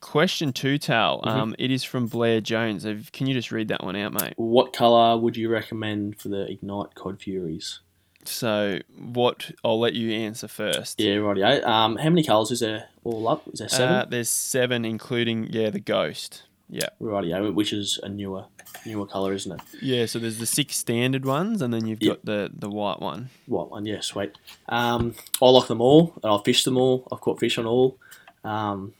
[0.00, 1.20] Question two, Tal.
[1.22, 1.28] Mm-hmm.
[1.28, 2.86] Um, it is from Blair Jones.
[3.12, 4.34] Can you just read that one out, mate?
[4.36, 7.80] what colour would you recommend for the Ignite Cod Furies?
[8.24, 9.52] So, what?
[9.64, 11.00] I'll let you answer first.
[11.00, 11.64] Yeah, rightio.
[11.64, 13.42] Um, how many colours is there all up?
[13.52, 13.94] Is there seven?
[13.94, 16.42] Uh, there's seven, including yeah, the ghost.
[16.68, 18.44] Yeah, rightio, which is a newer
[18.84, 19.60] newer colour, isn't it?
[19.82, 20.06] yeah.
[20.06, 22.16] So there's the six standard ones, and then you've Yep.
[22.16, 23.30] got the the white one.
[23.46, 24.32] White one, yeah, sweet.
[24.68, 27.06] Um, I like them all, and I've fished them all.
[27.12, 27.98] I've caught fish on all.
[28.44, 28.94] Um,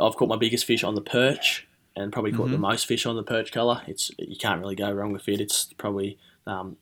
[0.00, 1.66] I've caught my biggest fish on the perch,
[1.96, 3.80] and probably caught the most fish on the perch colour.
[3.86, 5.40] It's you can't really go wrong with it.
[5.40, 6.76] It's probably um,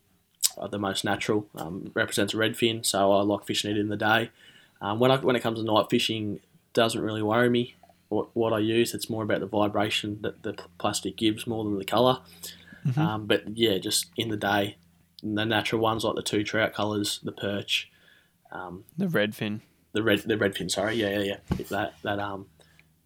[0.59, 1.47] uh, the most natural.
[1.55, 4.31] Um, represents a redfin, so I like fishing it in the day.
[4.81, 6.41] Um, when I, when it comes to night fishing,
[6.75, 7.77] doesn't really worry me.
[8.09, 11.79] What, what I use, it's more about the vibration that the plastic gives more than
[11.79, 12.19] the color.
[12.97, 14.77] Um, but yeah, just in the day,
[15.21, 17.91] the natural ones like the two trout colors, the perch,
[18.53, 19.61] um, The redfin.
[19.93, 20.71] the red, the redfin.
[20.71, 21.65] Sorry, yeah, yeah, yeah.
[21.71, 22.47] That that um,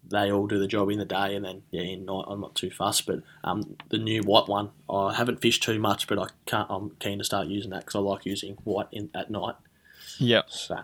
[0.07, 2.53] they all do the job in the day, and then yeah, in night I'm not
[2.53, 3.07] too fussed.
[3.07, 6.67] But um, the new white one, I haven't fished too much, but I can't.
[6.69, 9.55] I'm keen to start using that because I like using white in at night.
[10.19, 10.45] Yep.
[10.51, 10.79] So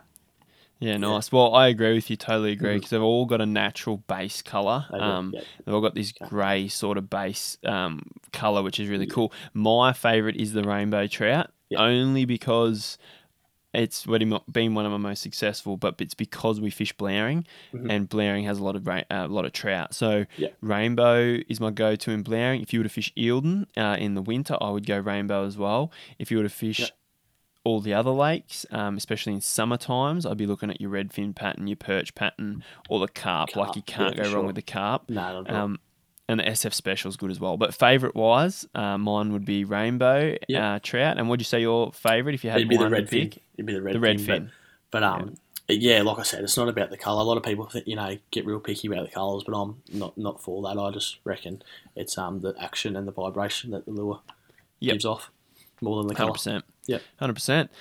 [0.80, 1.32] Yeah, nice.
[1.32, 2.16] Well, I agree with you.
[2.16, 4.86] Totally agree because they've all got a natural base color.
[4.92, 5.42] Um, yeah.
[5.66, 9.34] They've all got this grey sort of base um, colour, which is really cool.
[9.54, 11.82] My favourite is the rainbow trout, Yeah.
[11.82, 13.00] only because
[13.74, 15.78] it's been one of my most successful.
[15.78, 17.92] But it's because we fish Blowering, Mhm.
[17.92, 19.94] and Blowering has a lot of ra- uh, a lot of trout.
[19.96, 20.50] So Yeah.
[20.62, 22.62] rainbow is my go-to in Blowering.
[22.62, 25.58] If you were to fish Eildon uh, in the winter, I would go rainbow as
[25.58, 25.92] well.
[26.20, 26.88] If you were to fish Yeah
[27.68, 30.26] all the other lakes, um, especially in summer times.
[30.26, 33.52] I'd be looking at your redfin pattern, your perch pattern, or the carp.
[33.52, 34.38] carp like you can't yeah, go sure.
[34.38, 35.10] wrong with the carp.
[35.10, 35.80] No, not um,
[36.30, 37.58] and the SF special is good as well.
[37.58, 40.64] But favorite wise, uh, mine would be rainbow yep.
[40.64, 41.18] uh, trout.
[41.18, 43.10] And would you say your favorite if you had It'd be the redfin.
[43.10, 43.44] Pick?
[43.56, 43.94] It'd be the redfin.
[43.94, 44.50] The redfin.
[44.92, 45.36] But, but, um,
[45.70, 45.96] yeah.
[45.96, 46.02] yeah.
[46.02, 47.22] like I said, it's not about the color.
[47.22, 49.82] A lot of people think, you know get real picky about the colors, but I'm
[49.94, 50.80] not not for that.
[50.80, 51.62] I just reckon
[51.96, 54.20] it's um the action and the vibration that the lure
[54.80, 54.94] yep.
[54.94, 55.32] gives off
[55.82, 56.32] more than the color.
[56.32, 56.64] 100%.
[56.88, 57.72] Yeah, hundred um, percent.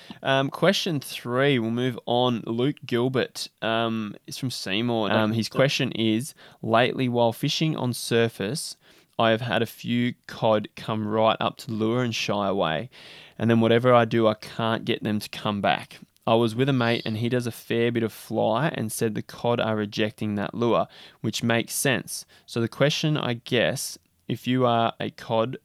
[0.52, 1.58] Question three.
[1.58, 2.42] We'll move on.
[2.46, 5.08] Luke Gilbert um, is from Seymour.
[5.10, 8.76] Ah, um, his question is: Lately, while fishing on surface,
[9.18, 12.90] I have had a few cod come right up to lure and shy away,
[13.38, 16.00] and then whatever I do, I can't get them to come back.
[16.26, 19.14] I was with a mate and he does a fair bit of fly and said
[19.14, 20.88] the cod are rejecting that lure,
[21.20, 22.26] which makes sense.
[22.46, 25.58] So the question, I guess, if you are a cod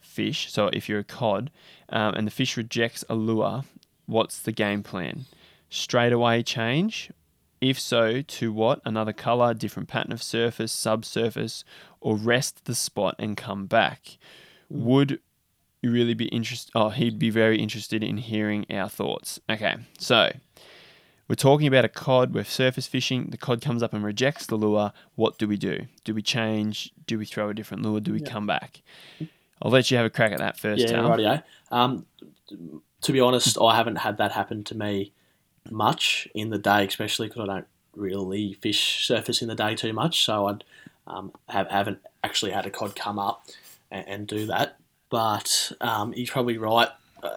[0.00, 1.52] fish, so if you're a cod
[1.90, 3.64] um, and the fish rejects a lure,
[4.06, 5.26] what's the game plan?
[5.68, 7.10] Straight away change?
[7.60, 8.80] If so, to what?
[8.84, 11.64] Another color, different pattern of surface, subsurface,
[12.00, 14.16] or rest the spot and come back?
[14.70, 15.20] Would
[15.82, 16.72] you really be interested?
[16.74, 19.40] Oh, he'd be very interested in hearing our thoughts.
[19.50, 20.32] Okay, so
[21.28, 22.34] we're talking about a cod.
[22.34, 23.28] We're surface fishing.
[23.30, 24.92] The cod comes up and rejects the lure.
[25.14, 25.86] What do we do?
[26.04, 26.92] Do we change?
[27.06, 28.00] Do we throw a different lure?
[28.00, 28.82] Do we come back?
[29.62, 31.42] I'll let you have a crack at that first, Yeah, rightio.
[31.70, 32.06] Um,
[33.02, 35.12] to be honest, I haven't had that happen to me
[35.70, 39.92] much in the day, especially because I don't really fish surface in the day too
[39.92, 40.24] much.
[40.24, 40.64] So I'd
[41.06, 43.46] um, have, haven't actually had a cod come up
[43.90, 44.76] and, and do that.
[45.10, 46.88] But um, he's probably right.
[47.22, 47.36] Uh,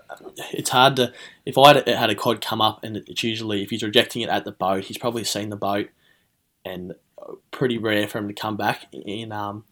[0.51, 1.13] It's hard to
[1.45, 4.29] if I had, had a cod come up and it's usually if he's rejecting it
[4.29, 5.89] at the boat, he's probably seen the boat,
[6.63, 9.65] and uh, pretty rare for him to come back in um,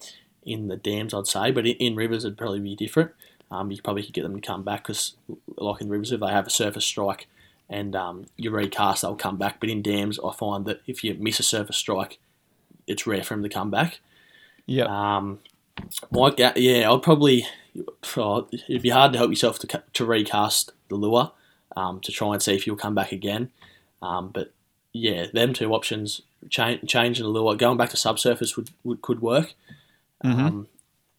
[0.43, 3.11] in the dams, I'd say, but in, in rivers it'd probably be different.
[3.49, 5.15] Um, you probably could get them to come back because,
[5.57, 7.27] like in rivers, if they have a surface strike
[7.69, 9.59] and um, you recast, they'll come back.
[9.59, 12.19] But in dams, I find that if you miss a surface strike,
[12.87, 13.99] it's rare for them to come back.
[14.65, 14.85] Yeah.
[14.85, 15.39] Um,
[16.11, 17.45] my yeah, I'd probably
[18.17, 21.31] oh, it'd be hard to help yourself to to recast the lure
[21.75, 23.49] um, to try and see if you'll come back again.
[24.01, 24.53] Um, but
[24.93, 29.21] yeah, them two options, change, changing the lure, going back to subsurface would, would could
[29.21, 29.53] work.
[30.23, 30.39] Mhm.
[30.39, 30.67] Um,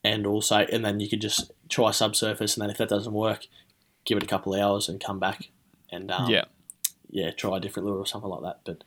[0.05, 3.47] and also, and then you could just try subsurface, and then if that doesn't work,
[4.05, 5.51] give it a couple of hours and come back
[5.91, 6.45] and um, yeah.
[7.11, 8.61] yeah, try a different lure or something like that.
[8.65, 8.85] But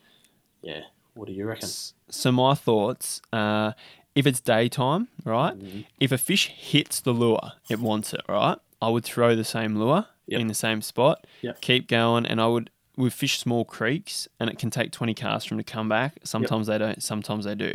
[0.61, 0.81] yeah,
[1.13, 1.69] what do you reckon?
[2.09, 3.71] So my thoughts, uh,
[4.13, 5.57] if it's daytime, right?
[5.57, 5.85] Mhm.
[5.99, 8.57] If a fish hits the lure, it wants it, right?
[8.81, 10.41] I would throw the same lure Yep.
[10.41, 11.61] in the same spot, Yep.
[11.61, 15.47] keep going, and I would we fish small creeks, and it can take twenty casts
[15.47, 16.17] for them to come back.
[16.23, 17.73] Sometimes they don't, sometimes they do.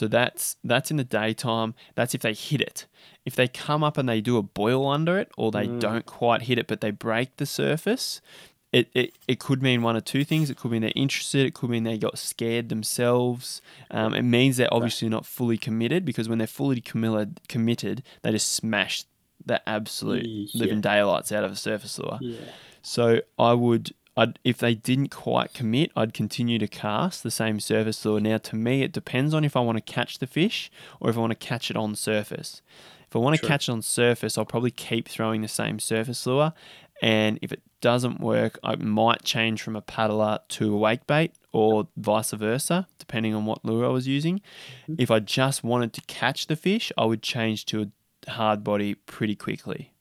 [0.00, 1.74] So that's that's in the daytime.
[1.94, 2.86] That's if they hit it.
[3.26, 5.78] If they come up and they do a boil under it, or they Mm.
[5.78, 8.22] don't quite hit it, but they break the surface,
[8.72, 10.48] it, it, it could mean one or two things.
[10.48, 11.44] It could mean they're interested.
[11.44, 13.60] It could mean they got scared themselves.
[13.90, 18.30] Um, it means they're obviously not fully committed because when they're fully committed, committed they
[18.30, 19.04] just smash
[19.44, 22.18] the absolute Ye- living daylights out of a surface lure.
[22.22, 22.38] Yeah,
[22.80, 27.58] So I would, I'd, if they didn't quite commit, I'd continue to cast the same
[27.58, 28.20] surface lure.
[28.20, 31.16] Now, to me, it depends on if I want to catch the fish or if
[31.16, 32.60] I want to catch it on surface.
[33.08, 33.48] If I want to True.
[33.48, 36.52] catch it on surface, I'll probably keep throwing the same surface lure.
[37.00, 41.32] And if it doesn't work, I might change from a paddler to a wake bait
[41.50, 44.40] or vice versa, depending on what lure I was using.
[44.82, 44.96] Mm-hmm.
[44.98, 47.90] If I just wanted to catch the fish, I would change to
[48.26, 49.94] a hard body pretty quickly.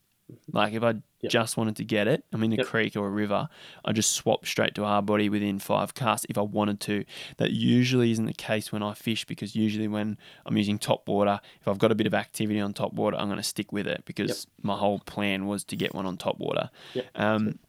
[0.51, 1.31] Like if I Yep.
[1.31, 2.65] just wanted to get it, I'm in a Yep.
[2.67, 3.49] creek or a river,
[3.83, 7.03] I just swap straight to hard body within five casts if I wanted to.
[7.37, 11.39] That usually isn't the case when I fish because usually when I'm using top water,
[11.59, 13.87] if I've got a bit of activity on top water, I'm going to stick with
[13.87, 16.69] it because my whole plan was to get one on top water.
[16.93, 17.05] Yep.
[17.15, 17.59] Um,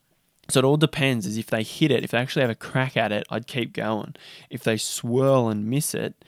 [0.49, 1.27] so it all depends.
[1.27, 3.73] Is if they hit it, if they actually have a crack at it, I'd keep
[3.73, 4.15] going.
[4.49, 6.25] If they swirl and miss it,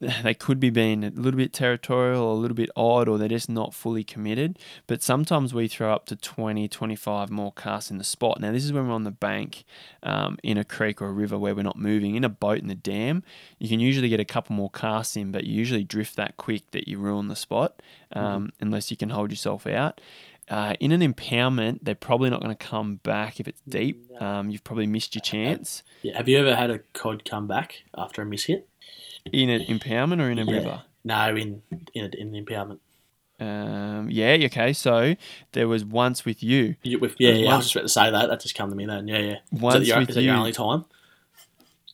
[0.22, 3.28] they could be being a little bit territorial or a little bit odd or they're
[3.28, 4.58] just not fully committed.
[4.86, 8.40] But sometimes we throw up to 20, 25 more casts in the spot.
[8.40, 9.64] Now, this is when we're on the bank
[10.04, 12.14] um, in a creek or a river where we're not moving.
[12.14, 13.24] In a boat in the dam,
[13.58, 16.70] you can usually get a couple more casts in, but you usually drift that quick
[16.70, 17.82] that you ruin the spot
[18.12, 20.00] um, unless you can hold yourself out.
[20.48, 24.10] Uh, in an impoundment, they're probably not going to come back if it's deep.
[24.20, 25.82] Um, you've probably missed your chance.
[26.02, 26.16] yeah.
[26.16, 28.67] Have you ever had a cod come back after a miss hit?
[29.32, 30.52] In an impoundment or in a Yeah.
[30.52, 30.82] river?
[31.04, 31.62] No, in
[31.94, 32.78] in, a, in the impoundment.
[33.40, 34.72] Um, yeah, okay.
[34.72, 35.14] So
[35.52, 36.74] there was once with you.
[36.82, 37.52] You, with, yeah, yeah.
[37.52, 38.26] I was just about to say that.
[38.28, 39.06] That just come to me then.
[39.06, 39.36] Yeah, yeah.
[39.52, 40.38] Is Once that, your, with is that your you.
[40.40, 40.84] only time?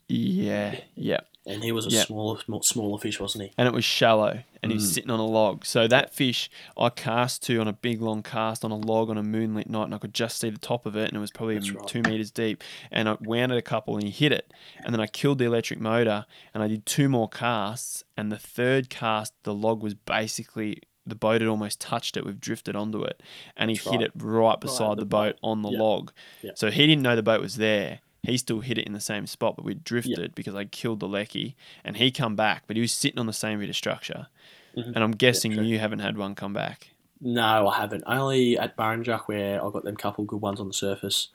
[0.09, 1.20] Yeah, yeah.
[1.46, 2.04] And he was a Yeah.
[2.04, 3.52] smaller, smaller fish, wasn't he?
[3.59, 4.94] And it was shallow and he was Mm.
[4.94, 5.66] sitting on a log.
[5.66, 9.18] So that fish I cast to on a big long cast on a log on
[9.18, 11.30] a moonlit night and I could just see the top of it and it was
[11.30, 11.87] probably right.
[11.87, 12.64] two meters deep.
[12.90, 14.52] And I wound it a couple and he hit it.
[14.85, 18.04] And then I killed the electric motor and I did two more casts.
[18.16, 22.24] And the third cast, the log was basically the boat had almost touched it.
[22.24, 23.22] We've drifted onto it,
[23.59, 24.07] and he That's hit right.
[24.07, 25.78] it right beside the the boat on the Yeah.
[25.78, 26.12] log.
[26.42, 26.52] Yeah.
[26.54, 28.00] So he didn't know the boat was there.
[28.24, 31.08] He still hit it in the same spot, but we drifted because I killed the
[31.08, 34.28] lecky, and he come back, but he was sitting on the same bit of structure.
[34.76, 34.92] Mhm.
[34.94, 35.62] And I'm guessing true.
[35.62, 36.88] you haven't had one come back,
[37.20, 38.02] No, I haven't.
[38.06, 41.28] Only at Burrinjuck where I got them couple good ones on the surface.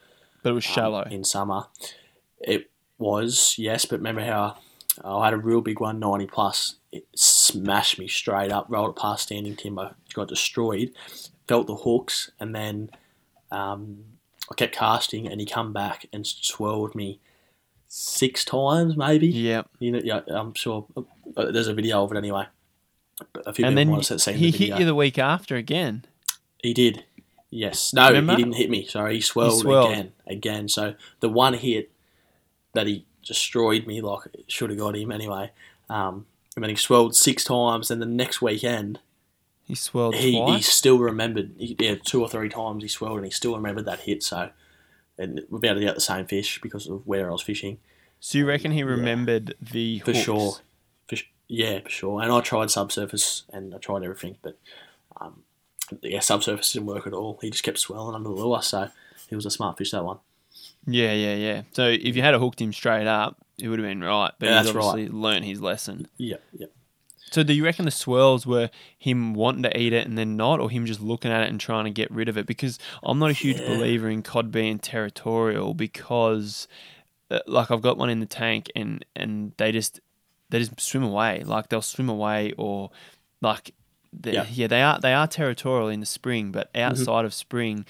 [0.43, 1.01] but it was um, shallow.
[1.09, 1.65] in summer.
[2.39, 4.57] It was yes, but remember how
[5.03, 6.75] I had a real big one, ninety plus.
[6.91, 10.91] It smashed me straight up, rolled it past standing timber, got destroyed.
[11.47, 12.89] Felt the hooks, and then
[13.51, 14.03] um,
[14.51, 17.19] I kept casting, and he come back and swirled me
[17.87, 19.27] six times, maybe.
[19.27, 20.85] yeah, You know, yeah, I'm sure
[21.37, 22.45] uh, there's a video of it anyway.
[23.33, 26.05] But a few and people then seen he the hit you the week after again.
[26.63, 27.03] He did.
[27.49, 27.93] Yes.
[27.93, 28.33] No, Remember?
[28.33, 28.85] he didn't hit me.
[28.85, 29.91] Sorry, he swirled, swirled.
[29.91, 30.11] again.
[30.27, 30.69] Again.
[30.69, 31.91] So the one hit
[32.73, 35.51] that he destroyed me, like should have got him anyway.
[35.89, 37.89] Um, and then he swirled six times.
[37.91, 38.99] And the next weekend,
[39.69, 41.51] He swirled he, he still remembered.
[41.57, 44.23] He, yeah, two or three times he swirled, and he still remembered that hit.
[44.23, 44.49] So,
[45.17, 47.77] and we've able to get the same fish because of where I was fishing
[48.19, 50.19] so you reckon he remembered the for hooks?
[50.19, 50.55] sure.
[51.07, 52.21] For, yeah, for sure.
[52.21, 54.57] And I tried subsurface and I tried everything, but
[55.19, 55.43] um,
[56.01, 57.39] yeah, subsurface didn't work at all.
[57.41, 58.89] He just kept swirling under the lure, so
[59.29, 60.19] he was a smart fish that one.
[60.85, 61.61] Yeah, yeah, yeah.
[61.71, 64.31] So if you had hooked him straight up, it would have been right.
[64.37, 64.85] But Yeah, he's that's right.
[64.85, 66.07] obviously learnt his lesson.
[66.17, 66.67] Yeah, yeah.
[67.31, 70.59] So do you reckon the swirls were him wanting to eat it and then not,
[70.59, 72.45] or him just looking at it and trying to get rid of it?
[72.45, 73.65] Because I'm not a huge Yeah.
[73.65, 76.67] believer in cod being territorial because,
[77.29, 79.99] uh, like, I've got one in the tank and and they just
[80.49, 81.43] they just swim away.
[81.45, 82.89] Like they'll swim away or
[83.41, 83.73] like
[84.23, 84.45] Yeah.
[84.49, 86.89] yeah, they are they are territorial in the spring, but Mm-hmm.
[86.91, 87.85] outside of spring,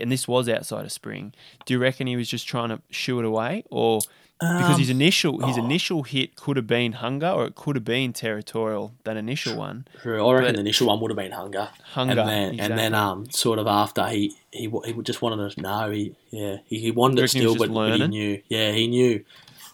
[0.00, 1.34] and this was outside of spring.
[1.66, 4.00] Do you reckon he was just trying to shoo it away, or
[4.40, 5.64] because his Um, initial his oh.
[5.64, 8.94] initial hit could have been hunger, or it could have been territorial.
[9.04, 10.24] That initial one, True.
[10.26, 11.68] I reckon the initial one would have been hunger.
[11.94, 15.60] hunger, and then and then um sort of after he he he just wanted to
[15.60, 18.42] know he yeah he, he wanted it reckon he was still but, but he knew
[18.48, 19.24] yeah he knew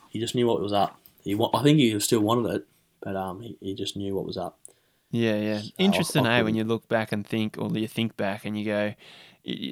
[0.09, 2.66] he just knew what was up he I think he still wanted it
[3.03, 4.59] but um he, he just knew what was up
[5.11, 5.61] Yeah, yeah.
[5.62, 6.42] I- Interesting, I eh?
[6.42, 8.94] When you look back and think, or you think back and you go,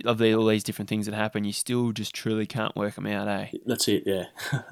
[0.04, 3.06] of the, all these different things that happen, you still just truly can't work them
[3.06, 3.46] out, eh?
[3.66, 4.24] that's it yeah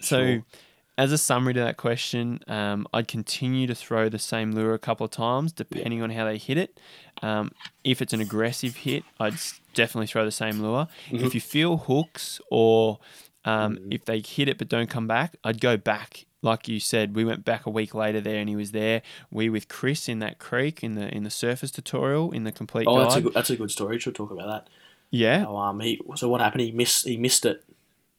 [0.00, 0.44] So, Sure.
[0.96, 4.78] as a summary to that question, um, I'd continue to throw the same lure a
[4.78, 6.78] couple of times, depending on how they hit it.
[7.20, 7.50] Um,
[7.82, 9.34] if it's an aggressive hit, I'd
[9.74, 10.86] definitely throw the same lure.
[11.10, 11.24] Mm-hmm.
[11.26, 12.98] If you feel hooks or
[13.44, 13.94] um, Mm.
[13.94, 16.26] if they hit it but don't come back, I'd go back.
[16.40, 19.02] Like you said, we went back a week later there, and he was there.
[19.30, 22.86] We with Chris in that creek in the in the surface tutorial in the complete
[22.86, 23.04] oh guide.
[23.04, 24.68] that's a good, that's a good story should talk about that
[25.10, 27.64] yeah, oh, um he so what happened he missed he missed it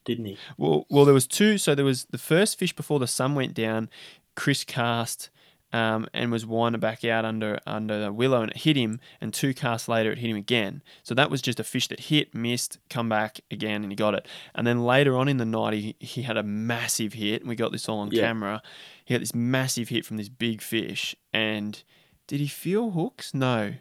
[0.06, 1.58] didn't he Well, well, there was two.
[1.58, 3.90] So there was the first fish before the sun went down.
[4.36, 5.30] Chris cast
[5.72, 9.00] um, and was winding back out under under the willow, and it hit him.
[9.22, 10.82] And two casts later, it hit him again.
[11.04, 14.14] So that was just a fish that hit, missed, come back again, and he got
[14.16, 14.28] it.
[14.56, 17.56] And then later on in the night, he, he had a massive hit, and we
[17.56, 18.24] got this all on Yeah.
[18.24, 18.62] camera.
[19.06, 21.82] He had this massive hit from this big fish, and
[22.28, 23.34] did he feel hooks?
[23.34, 23.74] No,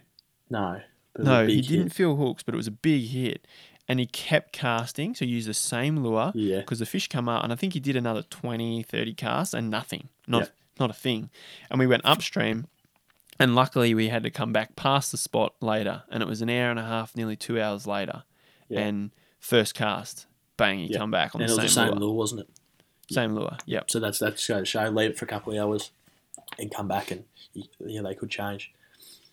[0.51, 0.81] no
[1.15, 3.05] but it was a no, he big didn't feel hooks, but it was a big
[3.09, 3.47] hit.
[3.91, 7.27] And he kept casting, so he used the same lure yeah because the fish come
[7.27, 10.49] out and I think he did another 20, 30 casts and nothing, not Yeah.
[10.81, 11.31] Not a thing.
[11.71, 12.67] And we went upstream,
[13.39, 16.51] and luckily we had to come back past the spot later, and it was an
[16.51, 18.25] hour and a half, nearly two hours later.
[18.69, 18.81] Yeah.
[18.81, 19.11] And
[19.41, 20.99] first cast, bang, you Yeah.
[20.99, 22.01] come back on and the it same, was the same lure.
[22.01, 22.49] lure wasn't it
[23.11, 23.91] Same lure, yep.
[23.91, 25.91] so that's that's to show leave it for a couple of hours
[26.59, 27.25] and come back and
[27.81, 28.73] yeah they could change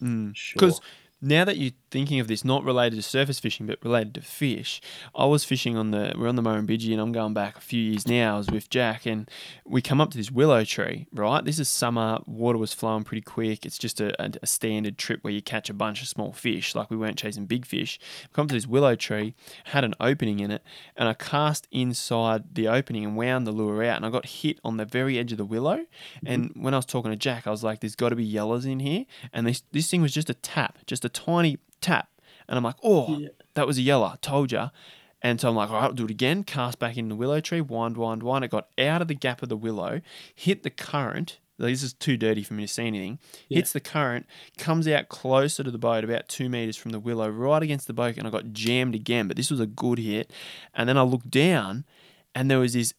[0.02, 0.36] Mm.
[0.36, 0.82] sure Because
[1.26, 4.80] now that you're thinking of this, not related to surface fishing, but related to fish,
[5.16, 7.82] I was fishing on the we're on the Murrumbidgee, and I'm going back a few
[7.82, 8.36] years now.
[8.36, 9.30] I was with Jack, and
[9.66, 11.08] we come up to this willow tree.
[11.12, 12.20] Right, this is summer.
[12.28, 13.66] Water was flowing pretty quick.
[13.66, 16.76] It's just a, a, a standard trip where you catch a bunch of small fish.
[16.76, 18.00] Like we weren't chasing big fish.
[18.24, 19.34] We come to this willow tree,
[19.66, 20.62] had an opening in it,
[20.96, 24.60] and I cast inside the opening and wound the lure out, and I got hit
[24.64, 25.78] on the very edge of the willow.
[25.78, 26.28] Mm-hmm.
[26.28, 28.66] And when I was talking to Jack, I was like, "There's got to be yellows
[28.66, 32.10] in here," and this this thing was just a tap, just a tiny tap,
[32.48, 33.30] and I'm like, "Oh, Yeah.
[33.56, 34.70] that was a yellow." I told ya.
[35.22, 36.44] And so I'm like, all right, I'll do it again.
[36.44, 38.46] Cast back in the willow tree, wind, wind, wind.
[38.46, 40.02] It got out of the gap of the willow,
[40.36, 41.40] hit the current.
[41.58, 43.18] This is too dirty for me to see anything.
[43.50, 43.58] Yeah.
[43.60, 44.28] Hits the current,
[44.60, 47.94] comes out closer to the boat, about two meters from the willow, right against the
[47.94, 49.28] boat, and I got jammed again.
[49.28, 50.32] But this was a good hit.
[50.76, 51.86] And then I looked down,
[52.36, 52.94] and there was this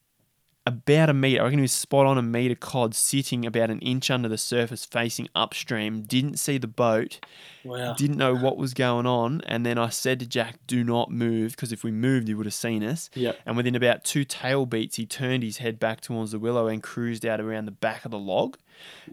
[0.66, 1.40] about a meter.
[1.40, 4.37] I reckon he was spot on a meter cod sitting about an inch under the
[4.37, 6.02] surface, facing upstream.
[6.02, 7.20] Didn't see the boat,
[7.64, 9.42] wow didn't know what was going on.
[9.46, 12.46] And then I said to Jack, "Do not move, because if we moved, he would
[12.46, 16.00] have seen us." yeah And within about two tail beats, he turned his head back
[16.00, 18.59] towards the willow and cruised out around the back of the log.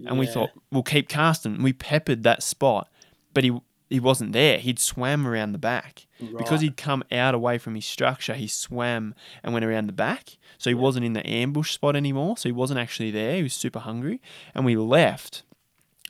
[0.06, 1.62] And we thought, we'll keep casting.
[1.62, 2.90] We peppered that spot,
[3.34, 3.52] but he
[3.94, 4.58] he wasn't there.
[4.58, 8.34] He'd swam around the back because he'd come out away from his structure.
[8.34, 12.36] He swam and went around the back, so he wasn't in the ambush spot anymore.
[12.36, 13.36] So he wasn't actually there.
[13.36, 14.20] He was super hungry,
[14.56, 15.44] and we left.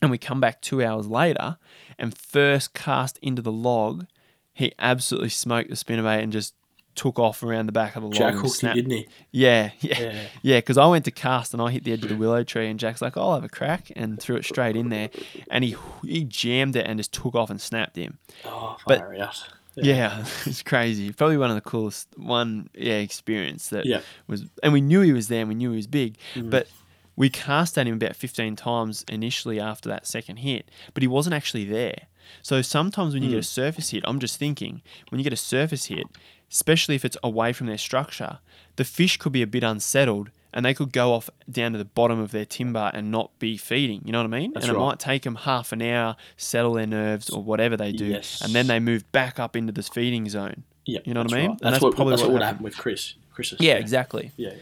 [0.02, 1.58] And we come back two hours later,
[2.00, 4.06] and first cast into the log,
[4.54, 6.54] he absolutely smoked the spinnerbait and just
[6.96, 8.16] took off around the back of the log.
[8.16, 10.22] Jack and hooked you didn't he yeah, yeah, Yeah.
[10.42, 10.58] yeah.
[10.60, 12.80] Because I went to cast and I hit the edge of the willow tree, and
[12.80, 15.10] Jack's like, "I'll have a crack," and threw it straight in there,
[15.50, 18.18] and he he jammed it and just took off and snapped him.
[18.46, 19.44] oh But- out
[19.76, 21.12] Yeah, it's crazy.
[21.12, 24.02] Probably one of the coolest one yeah experience that Yeah.
[24.28, 26.50] was, and we knew he was there, and we knew he was big, Mm.
[26.50, 26.68] but.
[27.16, 31.36] We cast at him about 15 times initially after that second hit, but he wasn't
[31.36, 32.08] actually there.
[32.42, 33.42] So sometimes when you get Mm.
[33.42, 36.08] a surface hit, I'm just thinking, when you get a surface hit,
[36.54, 38.38] especially if it's away from their structure,
[38.78, 41.86] the fish could be a bit unsettled and they could go off down to the
[41.86, 44.02] bottom of their timber and not be feeding.
[44.06, 44.52] You know what I mean?
[44.54, 47.92] That's and it might take them half an hour, settle their nerves or whatever they
[47.92, 48.40] do, Yes.
[48.42, 50.64] and then they move back up into this feeding zone.
[50.86, 51.50] Yeah, You know what I mean?
[51.50, 51.50] right.
[51.52, 53.16] And That's, that's what probably that's what what would happen with Chris.
[53.32, 53.60] Chris's.
[53.62, 54.32] Yeah, exactly.
[54.38, 54.54] Yeah,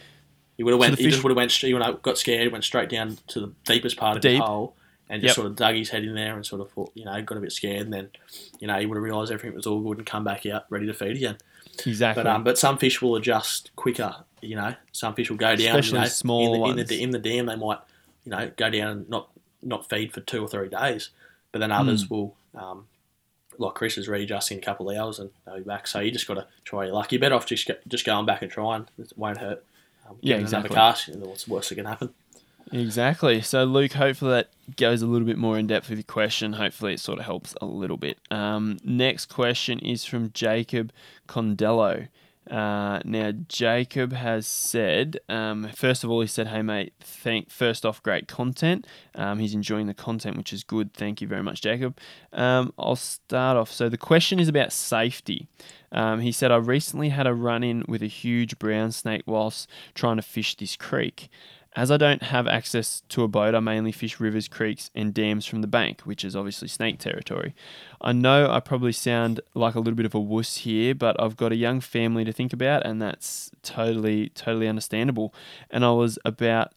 [0.56, 0.92] he would have went.
[0.92, 1.52] the he fish- just would have went.
[1.52, 4.40] straight- He would have got scared, went straight down to the deepest part of Deep.
[4.40, 4.78] the hole,
[5.10, 5.36] and just Yep.
[5.36, 7.42] sort of dug his head in there and sort of thought, you know, got a
[7.42, 8.10] bit scared, and then,
[8.62, 10.86] you know, he would have realised everything was all good and come back out ready
[10.86, 11.36] to feed again.
[11.88, 12.24] Exactly.
[12.24, 14.16] But um, but some fish will adjust quicker.
[14.42, 15.60] You know, some fish will go down.
[15.80, 16.90] Especially you know, small in the, in ones.
[16.90, 17.80] the in the dam, they might,
[18.26, 19.30] you know, go down and not
[19.62, 21.10] not feed for two or three days.
[21.52, 22.14] But then others Hmm.
[22.16, 22.86] will, um,
[23.58, 25.86] like Chris is readjusting a couple of hours and they'll be back.
[25.86, 27.12] So you just got to try your luck.
[27.12, 28.88] You're better off just go, just going back and trying.
[28.98, 29.64] It won't hurt.
[30.10, 30.70] Um, Yeah, exactly.
[30.70, 32.14] Another cast, know, what's the worst that can happen?
[32.72, 33.42] Exactly.
[33.42, 36.54] So, Luke, hopefully that goes a little bit more in depth with your question.
[36.54, 38.18] Hopefully, it sort of helps a little bit.
[38.30, 40.94] Um, next question is from Jacob
[41.28, 42.08] Condello.
[42.50, 47.86] Uh, now, Jacob has said, um, first of all, he said, Hey, mate, thank, first
[47.86, 48.88] off, great content.
[49.16, 50.94] Um, he's enjoying the content, which is good.
[50.94, 51.98] Thank you very much, Jacob.
[52.34, 53.72] Um, I'll start off.
[53.72, 55.48] So, the question is about safety.
[55.92, 59.70] Um, he said, I recently had a run in with a huge brown snake whilst
[59.94, 61.30] trying to fish this creek.
[61.74, 65.46] As I don't have access to a boat, I mainly fish rivers, creeks, and dams
[65.46, 67.56] from the bank, which is obviously snake territory.
[68.02, 71.38] I know I probably sound like a little bit of a wuss here, but I've
[71.38, 75.34] got a young family to think about, and that's totally, totally understandable.
[75.70, 76.74] And I was about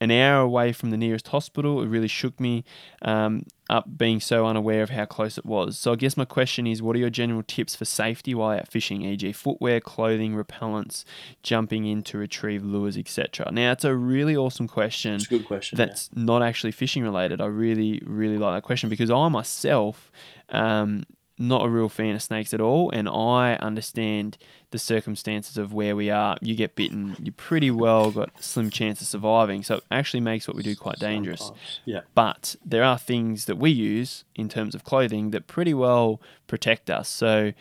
[0.00, 1.80] an hour away from the nearest hospital.
[1.80, 2.64] It really shook me
[3.02, 5.78] um, up being so unaware of how close it was.
[5.78, 8.68] So I guess my question is, what are your general tips for safety while out
[8.68, 11.04] fishing, e.g., footwear, clothing, repellents,
[11.42, 13.50] jumping in to retrieve lures, etc.
[13.50, 15.14] Now it's a really awesome question.
[15.14, 15.76] It's a good question.
[15.76, 16.24] That's yeah.
[16.24, 17.40] not actually fishing related.
[17.40, 20.12] I really, really like that question because I myself.
[20.50, 21.04] Um,
[21.38, 24.38] not a real fan of snakes at all, and I understand
[24.70, 26.36] the circumstances of where we are.
[26.40, 29.62] You get bitten, you pretty well got slim chance of surviving.
[29.62, 31.50] So it actually makes what we do quite dangerous.
[31.84, 32.00] Yeah.
[32.14, 36.88] But there are things that we use in terms of clothing that pretty well protect
[36.88, 37.08] us.
[37.08, 37.52] So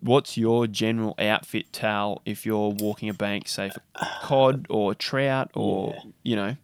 [0.00, 3.82] what's your general outfit towel if you're walking a bank, say for
[4.22, 6.10] cod or trout or yeah.
[6.22, 6.56] you know?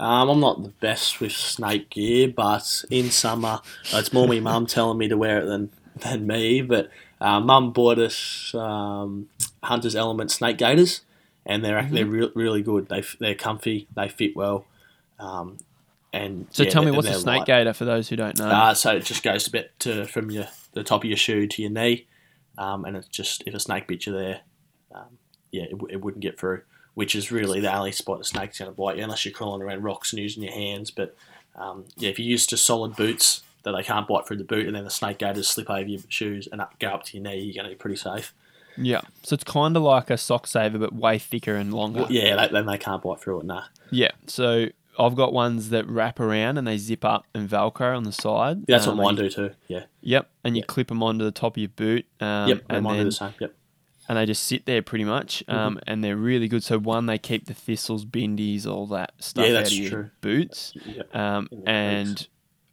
[0.00, 3.60] Um, I'm not the best with snake gear, but in summer,
[3.92, 5.70] it's more my mum telling me to wear it than
[6.02, 6.90] than me, but
[7.20, 9.28] uh, Mum bought us um,
[9.62, 11.02] Hunter's Element snake gaiters,
[11.46, 11.94] and they're mm-hmm.
[11.94, 12.88] they're re- really good.
[12.88, 14.66] They they're comfy, they fit well,
[15.18, 15.58] um,
[16.12, 17.46] and so yeah, tell me what's a snake light.
[17.46, 18.48] gaiter for those who don't know.
[18.48, 21.46] Uh, so it just goes a bit to from your the top of your shoe
[21.46, 22.06] to your knee,
[22.58, 24.40] um, and it's just if a snake bit you there,
[24.94, 25.18] um,
[25.50, 26.62] yeah, it, it wouldn't get through.
[26.94, 29.62] Which is really the only spot a snake's going to bite you, unless you're crawling
[29.62, 30.92] around rocks and using your hands.
[30.92, 31.16] But
[31.56, 34.66] um, yeah, if you're used to solid boots, that they can't bite through the boot,
[34.66, 37.24] and then the snake gaiters slip over your shoes and up, go up to your
[37.24, 38.32] knee, you're going to be pretty safe.
[38.76, 42.00] Yeah, so it's kind of like a sock saver, but way thicker and longer.
[42.00, 43.46] Well, yeah, then they can't bite through it.
[43.46, 43.64] Nah.
[43.90, 44.66] Yeah, so
[44.98, 48.64] I've got ones that wrap around and they zip up and Velcro on the side.
[48.66, 49.50] Yeah, that's um, what mine do too.
[49.68, 49.84] Yeah.
[50.02, 50.66] Yep, and you yep.
[50.66, 52.06] clip them onto the top of your boot.
[52.20, 53.34] Um, yep, and mine then, do the same.
[53.40, 53.54] Yep.
[54.08, 55.78] And they just sit there pretty much, um, mm-hmm.
[55.86, 56.62] and they're really good.
[56.62, 60.10] So one, they keep the thistles, bindies, all that stuff yeah, out of your true.
[60.20, 61.14] boots, yep.
[61.14, 62.26] um, and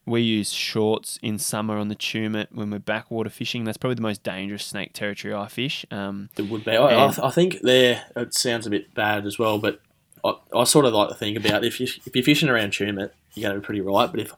[0.06, 3.64] we use shorts in summer on the Tumut when we're backwater fishing.
[3.64, 5.86] That's probably the most dangerous snake territory I fish.
[5.92, 6.72] Um, it would be.
[6.72, 8.04] I, I, I, think there.
[8.16, 9.80] It sounds a bit bad as well, but
[10.24, 13.12] I, I sort of like to think about if you if you're fishing around Tumut,
[13.34, 14.10] you're going to be pretty right.
[14.10, 14.34] But if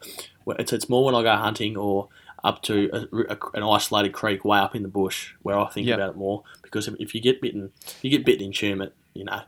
[0.60, 2.10] it's, it's more when I go hunting or
[2.44, 5.88] up to a, a, an isolated creek way up in the bush where I think
[5.88, 5.98] yep.
[5.98, 9.24] about it more because if, if you get bitten, you get bitten in Tumut, you
[9.24, 9.42] know,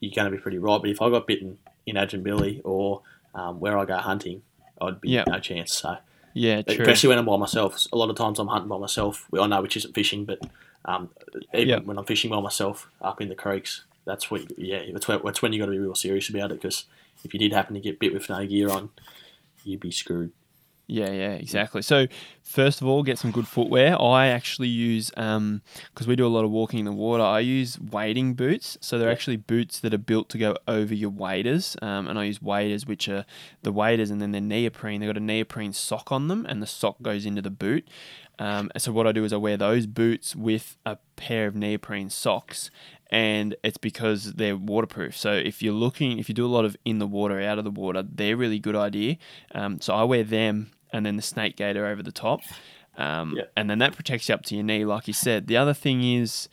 [0.00, 0.80] you're going to be pretty right.
[0.80, 3.02] But if I got bitten in Adjungbilly or
[3.34, 4.42] um, where I go hunting,
[4.80, 5.74] I'd be no chance.
[5.74, 5.96] So
[6.34, 6.76] yeah, true.
[6.80, 7.86] especially when I'm by myself.
[7.92, 9.26] A lot of times I'm hunting by myself.
[9.38, 10.40] I know which isn't fishing, but
[10.84, 11.10] um,
[11.54, 15.18] even when I'm fishing by myself up in the creeks, that's what yeah, that's, where,
[15.18, 16.84] that's when you got to be real serious about it because
[17.24, 18.90] if you did happen to get bit with no gear on,
[19.64, 20.32] you'd be screwed.
[20.90, 21.82] Yeah, yeah, exactly.
[21.82, 22.06] So
[22.42, 24.00] first of all, get some good footwear.
[24.00, 25.62] I actually use because um,
[26.06, 27.22] we do a lot of walking in the water.
[27.22, 28.78] I use wading boots.
[28.80, 32.24] So they're actually boots that are built to go over your waders, um, and I
[32.24, 33.26] use waders which are
[33.62, 35.00] the waders, and then they're neoprene.
[35.00, 37.86] They've got a neoprene sock on them, and the sock goes into the boot.
[38.38, 42.08] Um, so what I do is I wear those boots with a pair of neoprene
[42.08, 42.70] socks,
[43.10, 45.18] and it's because they're waterproof.
[45.18, 47.64] So if you're looking, if you do a lot of in the water, out of
[47.64, 49.18] the water, they're really good idea.
[49.54, 52.40] Um, so I wear them and then the snake gaiter over the top.
[52.96, 53.44] Um, yeah.
[53.56, 55.46] And then that protects you up to your knee, like you said.
[55.46, 56.48] The other thing is,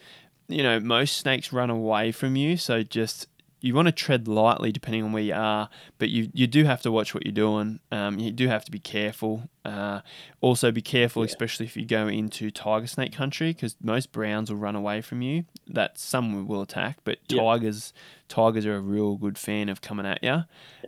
[0.48, 2.56] you know, most snakes run away from you.
[2.56, 3.28] So just,
[3.62, 6.84] you want to tread lightly depending on where you are, but you, you do have
[6.84, 7.80] to watch what you're doing.
[7.92, 9.50] Um, you do have to be careful.
[9.64, 10.02] Uh,
[10.40, 11.30] also, be careful, yeah.
[11.30, 15.24] especially if you go into tiger snake country, because most browns will run away from
[15.24, 15.46] you.
[15.66, 17.42] That some will attack, but yeah.
[17.42, 17.92] tigers,
[18.30, 20.44] tigers are a real good fan of coming at you.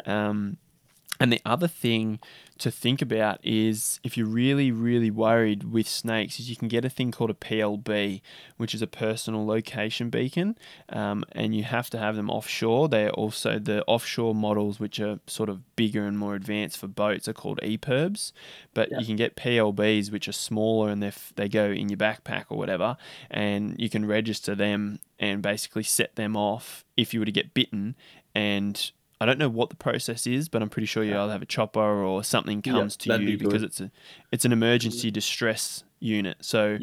[0.05, 0.57] Um,
[1.19, 2.19] and the other thing
[2.59, 6.85] to think about is if you're really, really worried with snakes, is you can get
[6.85, 8.21] a thing called a PLB,
[8.57, 10.57] which is a personal location beacon,
[10.89, 12.87] um, and you have to have them offshore.
[12.87, 17.27] They're also the offshore models, which are sort of bigger and more advanced for boats,
[17.27, 18.31] are called EPIRBs.
[18.73, 19.01] But yep.
[19.01, 22.57] you can get PLBs, which are smaller and they they go in your backpack or
[22.57, 22.97] whatever,
[23.29, 27.53] and you can register them and basically set them off if you were to get
[27.53, 27.95] bitten
[28.37, 31.41] and I don't know what the process is, but I'm pretty sure you either have
[31.41, 33.91] a chopper or something comes to you be because it's a
[34.31, 36.37] it's an emergency distress unit.
[36.41, 36.77] So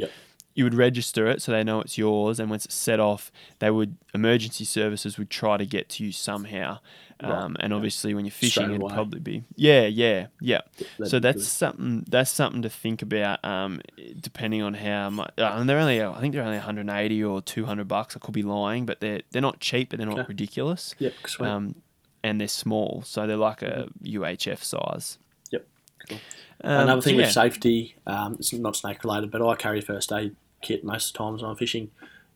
[0.57, 3.71] you would register it so they know it's yours, and once it's set off, they
[3.71, 6.79] would emergency services would try to get to you somehow.
[7.23, 7.77] Right, Um, and yeah.
[7.77, 10.61] obviously, when you're fishing, it'd probably be yeah, yeah, yeah.
[10.99, 11.45] That'd So that's good.
[11.45, 13.45] something that's something to think about.
[13.45, 13.81] Um,
[14.21, 17.87] depending on how much, uh, and they're only I think they're only 180 or 200
[17.89, 18.17] bucks.
[18.17, 20.95] I could be lying, but they're they're not cheap, but they're not ridiculous.
[20.99, 21.49] Yep, sweet.
[21.49, 21.77] Um,
[22.25, 25.19] and they're small, so they're like a UHF size.
[25.53, 25.67] Yep,
[26.09, 26.19] cool.
[26.65, 27.23] Um, Another thing yeah.
[27.27, 31.13] with safety, um, it's not snake related, but I carry first aid kit most of
[31.13, 31.91] the times when I'm fishing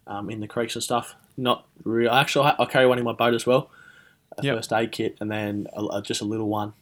[0.07, 1.15] um, in the creeks and stuff.
[1.37, 2.11] Not real.
[2.11, 3.71] Actually, I I carry one in my boat as well,
[4.37, 4.57] a Yep.
[4.57, 6.75] first aid kit, and then a, a- just a little one,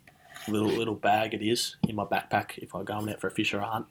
[0.48, 3.54] little little bag it is in my backpack if I'm going out for a fish
[3.54, 3.86] or a hunt.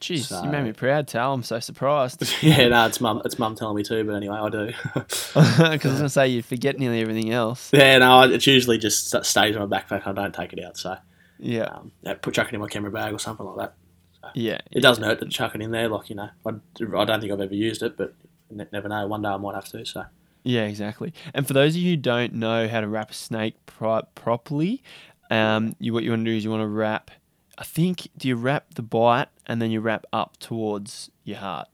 [0.00, 1.32] Jeez, so- you made me proud, Tal.
[1.34, 2.22] I'm so surprised.
[2.42, 3.22] yeah, no, it's mum.
[3.24, 4.72] It's mum telling me too, but anyway, I do.
[4.94, 7.70] Because I was going to say you forget nearly everything else.
[7.72, 10.06] yeah, no, it's usually just stays in my backpack.
[10.06, 10.96] I don't take it out, so
[11.38, 14.32] Yeah, um, yeah, put chuck it in my camera bag or something like that.
[14.34, 14.58] yeah.
[14.70, 16.28] It doesn't hurt to chuck it in there, like you know.
[16.46, 18.14] I, I don't think I've ever used it, but
[18.50, 19.06] ne- never know.
[19.06, 19.84] One day I might have to.
[19.86, 20.04] So
[20.44, 21.14] Yeah, exactly.
[21.32, 24.82] And for those of you who don't know how to wrap a snake pro- properly,
[25.30, 27.10] um, you what you want to do is you want to wrap.
[27.58, 31.68] I think do you wrap the bite and then you wrap up towards your heart.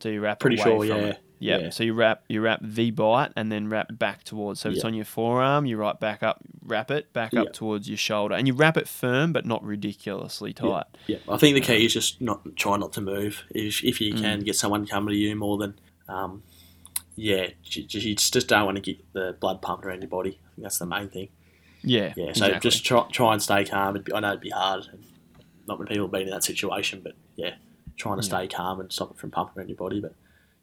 [0.00, 1.10] So you wrap Pretty away sure, from yeah.
[1.10, 1.18] it.
[1.38, 1.60] Yep.
[1.60, 1.70] Yeah.
[1.70, 4.60] So you wrap you wrap the bite and then wrap back towards.
[4.60, 7.98] So it's on your forearm, you right back up, wrap it back up towards your
[7.98, 10.86] shoulder, and you wrap it firm but not ridiculously tight.
[11.06, 13.44] yeah, I think the key is just not try not to move.
[13.50, 16.42] If if you can get someone coming to you more than, um,
[17.16, 20.40] yeah, you, you just don't want to get the blood pumped around your body.
[20.42, 21.28] I think that's the main thing.
[21.82, 22.14] Yeah.
[22.16, 22.70] Yeah, so exactly.
[22.70, 24.02] just try try and stay calm.
[24.02, 24.86] Be, I know it'd be hard,
[25.66, 27.54] not many people have been in that situation, but yeah,
[27.96, 28.34] trying to hmm.
[28.34, 30.00] stay calm and stop it from pumping around your body.
[30.00, 30.14] But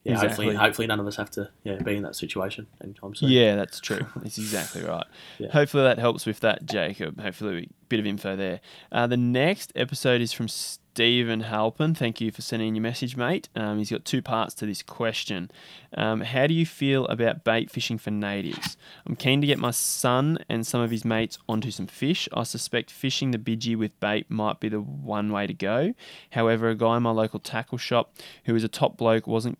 [0.03, 0.45] yeah, Exactly.
[0.47, 3.29] hopefully, hopefully none of us have to yeah be in that situation anytime soon.
[3.29, 4.05] Yeah, that's true.
[4.17, 5.05] That's exactly right.
[5.39, 5.49] Yeah.
[5.51, 7.19] Hopefully that helps with that, Jacob.
[7.21, 8.59] Hopefully a bit of info there.
[8.91, 11.95] Uh, the next episode is from Stephen Halpin.
[11.95, 13.49] Thank you for sending your message, mate.
[13.55, 15.49] Um, he's got two parts to this question.
[15.97, 18.77] Um, how do you feel about bait fishing for natives?
[19.07, 22.27] I'm keen to get my son and some of his mates onto some fish.
[22.33, 25.93] I suspect fishing the bidgie with bait might be the one way to go.
[26.31, 28.13] However, a guy in my local tackle shop
[28.45, 29.57] who is a top bloke wasn't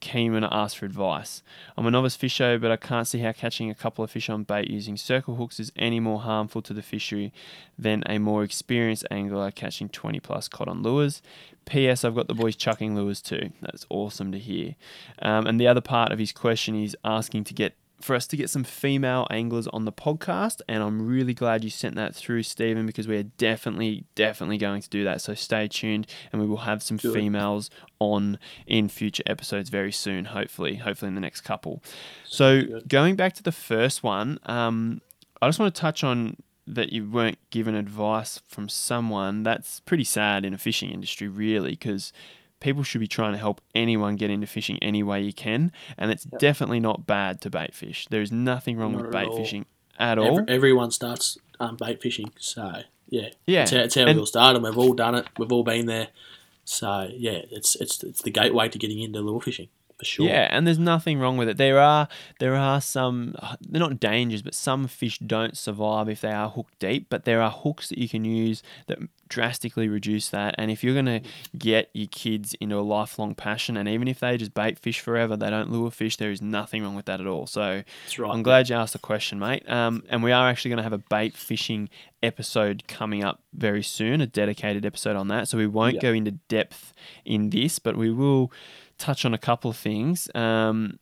[0.00, 1.42] keen when I asked for advice.
[1.76, 4.42] I'm a novice fisher, but I can't see how catching a couple of fish on
[4.42, 7.32] bait using circle hooks is any more harmful to the fishery
[7.78, 11.22] than a more experienced angler catching 20 plus cod on lures.
[11.66, 12.04] P.S.
[12.04, 13.50] I've got the boys chucking lures too.
[13.60, 14.74] That's awesome to hear.
[15.20, 18.36] Um, and the other part of his question is asking to get for us to
[18.36, 22.42] get some female anglers on the podcast, and I'm really glad you sent that through,
[22.42, 25.20] Stephen, because we are definitely, definitely going to do that.
[25.20, 27.14] So stay tuned, and we will have some Good.
[27.14, 30.26] females on in future episodes very soon.
[30.26, 31.82] Hopefully, hopefully in the next couple.
[32.24, 35.00] So going back to the first one, um,
[35.42, 36.36] I just want to touch on
[36.66, 39.42] that you weren't given advice from someone.
[39.42, 42.12] That's pretty sad in a fishing industry, really, because
[42.60, 46.10] people should be trying to help anyone get into fishing any way you can, and
[46.10, 48.06] it's definitely not bad to bait fish.
[48.10, 49.36] There is nothing wrong Not with bait all.
[49.36, 49.66] fishing
[49.98, 50.38] at all.
[50.40, 54.20] Every, everyone starts um, bait fishing, so yeah, Yeah, it's how, it's how and- we
[54.20, 54.62] all started.
[54.62, 55.26] We've all done it.
[55.38, 56.08] We've all been there.
[56.64, 59.68] So yeah, it's it's it's the gateway to getting into lure fishing
[60.00, 60.26] for sure.
[60.26, 61.58] Yeah, and there's nothing wrong with it.
[61.58, 66.32] There are there are some they're not dangers, but some fish don't survive if they
[66.32, 67.06] are hooked deep.
[67.10, 68.98] But there are hooks that you can use that
[69.28, 70.54] drastically reduce that.
[70.56, 71.20] And if you're gonna
[71.56, 75.36] get your kids into a lifelong passion, and even if they just bait fish forever,
[75.36, 76.16] they don't lure fish.
[76.16, 77.46] There is nothing wrong with that at all.
[77.46, 77.82] So
[78.18, 78.30] right.
[78.30, 79.68] I'm glad you asked the question, mate.
[79.70, 81.90] Um, and we are actually going to have a bait fishing
[82.22, 85.48] episode coming up very soon, a dedicated episode on that.
[85.48, 86.92] So we won't go into depth
[87.24, 88.52] in this, but we will
[89.00, 90.28] touch on a couple of things.
[90.34, 90.98] Um,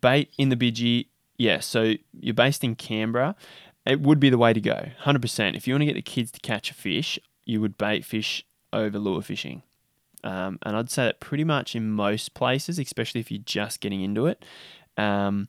[0.00, 1.60] bait in the bidgie, yeah.
[1.60, 3.36] So you're based in Canberra.
[3.84, 5.56] It would be the way to go, 100%.
[5.56, 8.44] If you want to get the kids to catch a fish, you would bait fish
[8.72, 9.62] over lure fishing.
[10.24, 14.02] Um, and I'd say that pretty much in most places, especially if you're just getting
[14.02, 14.44] into it.
[14.96, 15.48] Um,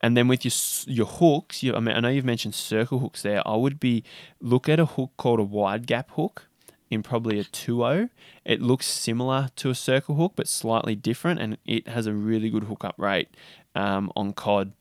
[0.00, 0.52] and then with your
[0.86, 3.46] your hooks, you, I mean, I know you've mentioned circle hooks there.
[3.46, 4.04] I would be
[4.40, 6.48] look at a hook called a wide gap hook
[6.94, 8.08] in probably a 2.0.
[8.44, 12.48] It looks similar to a circle hook, but slightly different, and it has a really
[12.48, 13.28] good hookup rate
[13.74, 14.72] um, on cod.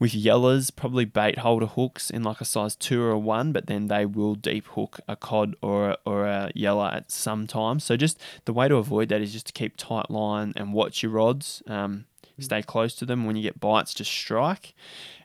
[0.00, 3.66] With yellers, probably bait holder hooks in like a size two or a one, but
[3.66, 7.80] then they will deep hook a cod or a, or a yeller at some time.
[7.80, 11.02] So just the way to avoid that is just to keep tight line and watch
[11.02, 11.64] your rods.
[11.66, 12.04] Um,
[12.38, 13.24] stay close to them.
[13.24, 14.72] When you get bites, just strike.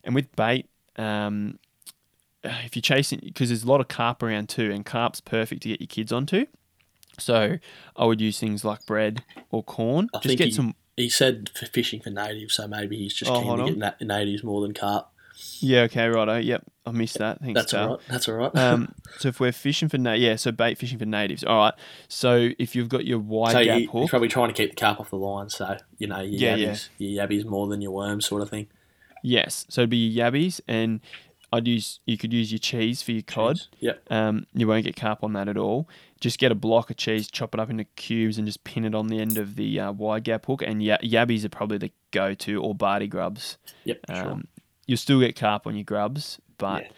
[0.04, 0.68] And with bait,
[0.98, 1.60] um,
[2.44, 5.70] if you're chasing, because there's a lot of carp around too, and carp's perfect to
[5.70, 6.46] get your kids onto.
[7.20, 7.58] So
[7.96, 10.10] I would use things like bread or corn.
[10.14, 10.76] I just get he- some.
[10.96, 13.66] He said for fishing for natives, so maybe he's just Oh, keen to on.
[13.66, 15.10] get na- natives more than carp.
[15.60, 16.38] Yeah, okay, righto.
[16.38, 17.40] Yep, I missed that.
[17.40, 17.84] Thanks, That's Tal.
[17.90, 18.06] all right.
[18.08, 18.56] That's all right.
[18.56, 21.44] um, so if we're fishing for na- yeah, so bait fishing for natives.
[21.44, 21.74] All right.
[22.10, 24.70] So if you've got your wide so gap you, hook, are probably trying to keep
[24.70, 26.68] the carp off the line, so you know your Yeah, yeah.
[26.74, 28.68] yabbies, your yabbies more than your worms, sort of thing.
[29.24, 29.66] yes.
[29.70, 31.00] So it'd be your yabbies, and
[31.54, 33.62] I'd use you could use your cheese for your cod.
[33.80, 34.02] Yep.
[34.12, 35.88] Um, you won't get carp on that at all.
[36.20, 38.96] Just get a block of cheese, chop it up into cubes, and just pin it
[38.96, 40.64] on the end of the uh, wide gap hook.
[40.66, 43.58] And ya- yabbies are probably the go-to, or bardi grubs.
[43.86, 44.00] Yep.
[44.10, 44.32] Sure.
[44.32, 44.48] Um,
[44.86, 46.90] You'll still get carp on your grubs, but Yeah.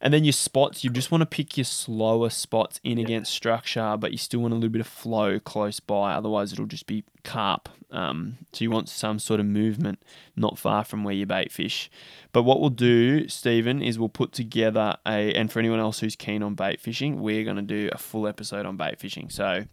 [0.00, 3.04] And then your spots, you just want to pick your slower spots in Yeah.
[3.04, 6.12] against structure, but you still want a little bit of flow close by.
[6.14, 7.68] Otherwise, it'll just be carp.
[7.90, 10.02] Um, so you want some sort of movement
[10.34, 11.90] not far from where you bait fish.
[12.32, 16.16] But what we'll do, Stephen, is we'll put together a, and for anyone else who's
[16.16, 19.30] keen on bait fishing, we're going to do a full episode on bait fishing.
[19.30, 19.64] So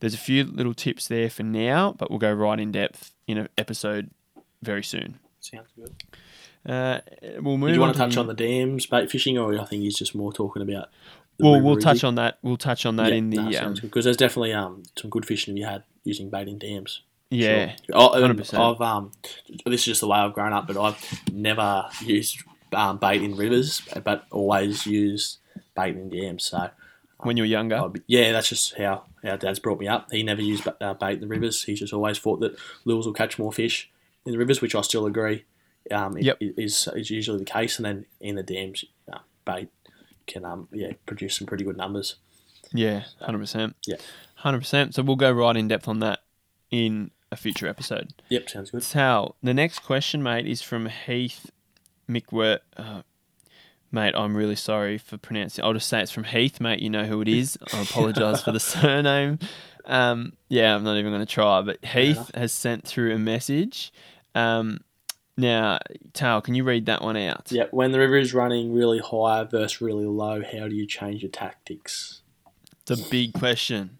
[0.00, 3.38] there's a few little tips there for now, but we'll go right in depth in
[3.38, 4.10] an episode
[4.62, 5.18] very soon.
[5.40, 6.02] Sounds good.
[6.66, 7.00] Uh,
[7.40, 9.82] we'll move Do you want to touch on the dams, bait fishing, or I think
[9.82, 10.88] he's just more talking about.
[11.38, 12.38] Well, we'll touch on that.
[12.42, 15.62] We'll touch on that in the um, because there's definitely um some good fishing be
[15.62, 17.02] had using bait in dams.
[17.30, 17.76] yeah.
[17.92, 18.54] Oh, and 100%.
[18.74, 19.12] I've um,
[19.64, 22.42] this is just the way I've grown up, but I've never used
[22.72, 25.38] um, bait in rivers, but always used
[25.74, 26.44] bait in dams.
[26.44, 26.68] So
[27.20, 30.10] When you were younger, be- yeah, that's just how our dad's brought me up.
[30.12, 31.62] He never used uh, bait in the rivers.
[31.62, 33.90] He's just always thought that lures will catch more fish
[34.26, 35.44] in the rivers, which I still agree.
[35.90, 36.38] Um, Yep.
[36.40, 39.68] is is usually the case, and then in the dams, uh, bait
[40.26, 42.16] can um yeah produce some pretty good numbers.
[42.72, 43.76] yeah, hundred percent.
[43.86, 43.96] Yeah.
[44.36, 44.94] hundred percent.
[44.94, 46.20] So we'll go right in depth on that
[46.70, 48.12] in a future episode.
[48.28, 48.82] Yep, sounds good.
[48.82, 51.50] Sal, the next question, mate, is from Heath
[52.08, 52.60] McWert.
[52.76, 53.02] Uh,
[53.90, 55.64] mate, I'm really sorry for pronouncing.
[55.64, 56.80] I'll just say it's from Heath, mate.
[56.80, 57.58] You know who it is.
[57.72, 59.38] I apologise for the surname.
[59.84, 61.62] Um, yeah, I'm not even going to try.
[61.62, 63.92] But Heath has sent through a message.
[64.34, 64.78] Um,
[65.40, 65.78] now,
[66.12, 67.50] Tal, can you read that one out?
[67.50, 71.22] Yeah, when the river is running really high versus really low, how do you change
[71.22, 72.20] your tactics?
[72.86, 73.98] It's a big question.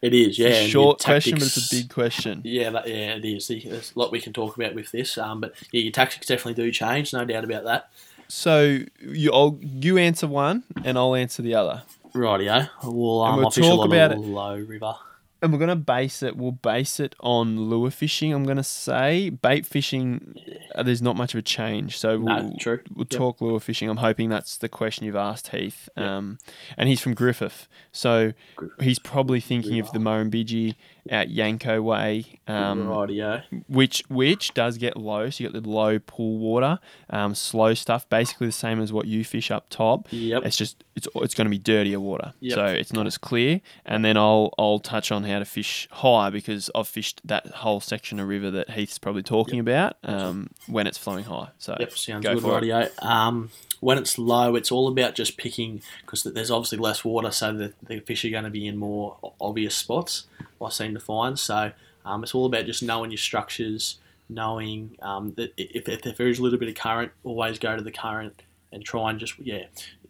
[0.00, 0.46] It is, It's yeah.
[0.48, 2.40] a and your short question, but it's a big question.
[2.44, 3.46] Yeah, that, yeah, it is.
[3.46, 6.60] There's a lot we can talk about with this, um, but yeah, your tactics definitely
[6.62, 7.90] do change, no doubt about that.
[8.26, 11.82] So you I'll, you answer one, and I'll answer the other,
[12.14, 14.18] Rightio, we'll um, we'll I'll a talk about it.
[14.18, 14.94] low river.
[15.42, 16.36] And we're gonna base it.
[16.36, 18.32] We'll base it on lure fishing.
[18.32, 20.34] I'm gonna say bait fishing.
[20.74, 22.80] Uh, there's not much of a change, so we'll, true.
[22.94, 23.18] we'll Yep.
[23.18, 23.88] talk lure fishing.
[23.90, 25.88] I'm hoping that's the question you've asked, Heath.
[25.96, 26.06] Yep.
[26.06, 26.38] Um,
[26.78, 28.80] and he's from Griffith, so Griffith.
[28.84, 30.76] he's probably thinking of the Murrumbidgee
[31.10, 32.38] out Yanco way.
[32.46, 33.42] Um, Rightio.
[33.66, 35.28] which which does get low.
[35.30, 36.78] So you got the low pool water,
[37.10, 40.06] um, slow stuff, basically the same as what you fish up top.
[40.12, 40.44] Yep.
[40.46, 42.54] It's just it's it's going to be dirtier water, Yep.
[42.54, 43.60] so it's not as clear.
[43.84, 47.80] And then I'll I'll touch on how to fish high because I've fished that whole
[47.80, 51.48] section of river that Heath's probably talking about um, when it's flowing high.
[51.58, 52.92] So Yep, sounds go good, for it.
[53.02, 57.52] Um, when it's low, it's all about just picking because there's obviously less water, so
[57.52, 60.26] the, the fish are going to be in more obvious spots.
[60.64, 61.72] I seem to find so.
[62.04, 66.28] Um, it's all about just knowing your structures, knowing um, that if, if, if there
[66.28, 69.38] is a little bit of current, always go to the current and try and just
[69.38, 69.64] yeah,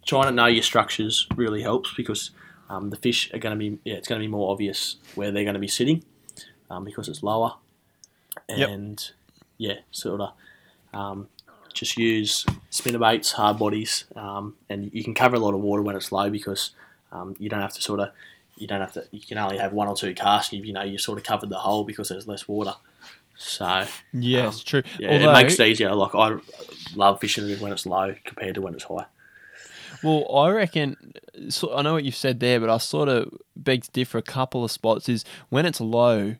[0.06, 2.30] trying to know your structures really helps because
[2.72, 5.30] um, the fish are going to be yeah, it's going to be more obvious where
[5.30, 6.02] they're going to be sitting
[6.70, 7.54] um, because it's lower,
[8.48, 8.68] Yep.
[8.68, 9.10] and
[9.58, 10.30] yeah, sort of
[10.94, 11.28] um,
[11.74, 15.82] just use spinner baits, hard bodies, um, and you can cover a lot of water
[15.82, 16.70] when it's low because
[17.12, 18.10] um, you don't have to sort of
[18.56, 20.52] you don't have to you can only have one or two casts.
[20.52, 22.74] You, you know you sort of covered the hole because there's less water.
[23.36, 24.82] So yeah, Um, true.
[24.98, 25.94] yeah, Although, it makes it easier.
[25.94, 26.36] Like I
[26.94, 29.06] love fishing when it's low compared to when it's high.
[30.03, 30.96] Well, I reckon.
[31.48, 34.18] So I know what you've said there, but I sort of beg to differ.
[34.18, 36.36] A couple of spots is when it's low,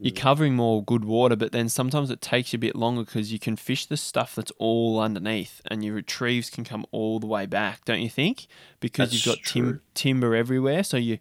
[0.00, 0.16] you're Mm.
[0.16, 3.38] covering more good water, but then sometimes it takes you a bit longer because you
[3.38, 7.46] can fish the stuff that's all underneath, and your retrieves can come all the way
[7.46, 7.84] back.
[7.84, 8.46] Don't you think?
[8.80, 11.18] Because That's you've got tim- timber everywhere, so you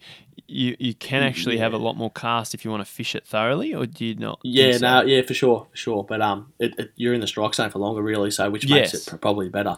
[0.47, 3.25] you you can actually have a lot more cast if you want to fish it
[3.25, 4.39] thoroughly, or do you not?
[4.43, 6.03] Yeah, no, yeah, for sure, for sure.
[6.03, 8.31] But um, it, it, you're in the strike zone for longer, really.
[8.31, 9.07] So which makes Yes.
[9.07, 9.77] it pr- probably better.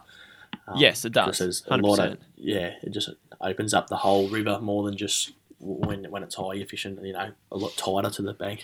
[0.68, 1.38] Um, Yes, it does.
[1.39, 2.18] there's a lot of 100%.
[2.38, 2.74] yeah.
[2.82, 3.09] It just
[3.41, 6.53] opens up the whole river more than just when when it's high.
[6.53, 8.63] You're fishing, you know, a lot tighter to the bank.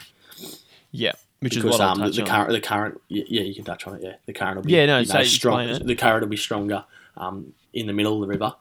[0.92, 3.88] Yeah, which because is what um, the, the current, the current, yeah, you can touch
[3.88, 4.02] on it.
[4.04, 5.86] Yeah, the current will be Yeah, no, say- know, strong.
[5.86, 6.84] The current will be stronger
[7.18, 8.54] um, in the middle of the river.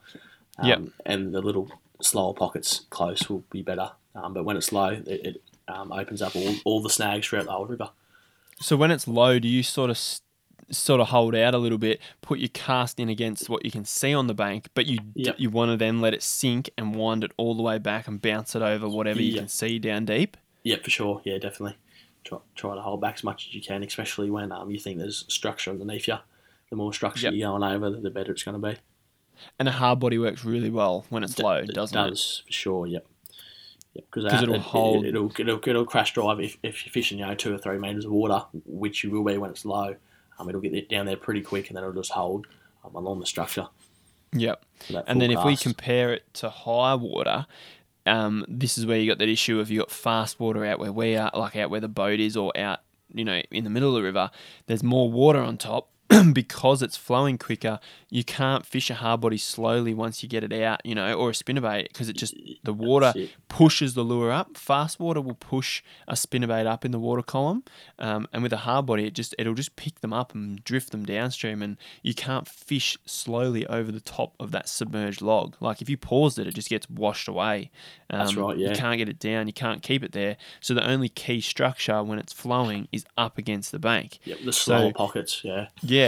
[0.59, 0.81] Um, Yep.
[1.07, 1.71] and the little
[2.03, 3.93] slower pockets close will be better.
[4.15, 7.47] Um, but when it's low, it, it um, opens up all, all the snags throughout
[7.47, 7.91] the whole river.
[8.61, 10.21] So when it's low, do you sort of s-
[10.71, 13.85] sort of hold out a little bit, put your cast in against what you can
[13.85, 15.37] see on the bank, but you Yep.
[15.39, 18.21] you want to then let it sink and wind it all the way back and
[18.23, 20.37] bounce it over whatever you can see down deep?
[20.63, 21.23] Yeah, for sure.
[21.25, 21.77] Yeah, definitely.
[22.23, 24.99] Try, try to hold back as much as you can, especially when um, you think
[24.99, 26.19] there's structure underneath you.
[26.69, 27.35] the more structure Yep.
[27.35, 28.77] you're going over, the better it's going to be.
[29.59, 32.11] And a hard body works really well when it's low, doesn't it?
[32.11, 32.87] does for sure.
[32.87, 33.07] Yep.
[33.95, 37.19] Because 'Cause it'll it, hold- It, will it'll, it'll crash drive if, if you're fishing,
[37.19, 39.97] you know, two or three meters of water, which you will be when it's low.
[40.41, 42.47] Um, it'll get down there pretty quick, and then it'll just hold
[42.85, 43.69] um, along the structure.
[44.33, 44.65] Yep.
[45.07, 47.47] And then if we compare it to high water,
[48.07, 50.93] um, this is where you got that issue of you got fast water out where
[50.93, 52.81] we are, like out where the boat is, or out,
[53.13, 54.31] you know, in the middle of the river.
[54.67, 55.90] There's more water on top.
[56.33, 60.53] because it's flowing quicker, you can't fish a hard body slowly once you get it
[60.53, 62.35] out, you know, or a spinnerbait because it just
[62.65, 63.13] the water
[63.49, 64.57] pushes the lure up.
[64.57, 67.63] Fast water will push a spinnerbait up in the water column,
[67.99, 70.91] um, and with a hard body, it just it'll just pick them up and drift
[70.91, 75.57] them downstream, and you can't fish slowly over the top of that submerged log.
[75.61, 77.71] Like if you paused it, it just gets washed away.
[78.11, 78.71] Um, That's right, yeah.
[78.71, 79.47] You can't get it down.
[79.47, 80.37] You can't keep it there.
[80.61, 84.19] So the only key structure when it's flowing is up against the bank.
[84.25, 85.69] Yep, the slower So- pockets, yeah.
[85.83, 86.00] Yeah,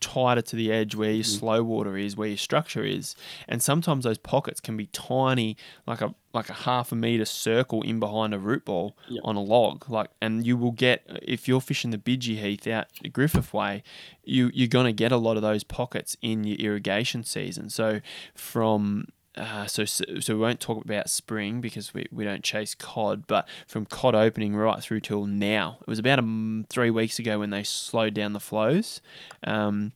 [0.00, 1.38] tighter to the edge where your Mm-hmm.
[1.38, 3.16] slow water is, where your structure is,
[3.48, 7.82] and sometimes those pockets can be tiny, like a like a half a meter circle
[7.82, 9.22] in behind a root ball Yep.
[9.24, 9.88] on a log.
[9.90, 13.82] Like, and you will get if you're fishing the Bidgie Heath out Griffith Way,
[14.24, 17.68] you you're gonna get a lot of those pockets in your irrigation season.
[17.68, 18.00] So
[18.36, 19.06] from
[19.38, 23.48] uh, so, so we won't talk about spring because we, we don't chase cod, but
[23.66, 27.50] from cod opening right through till now, it was about um, three weeks ago when
[27.50, 29.00] they slowed down the flows.
[29.44, 29.92] Um,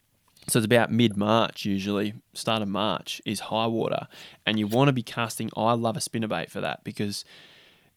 [0.49, 4.09] so it's about mid March usually, start of March is high water,
[4.47, 5.51] and you want to be casting.
[5.57, 7.24] I love a spinnerbait for that because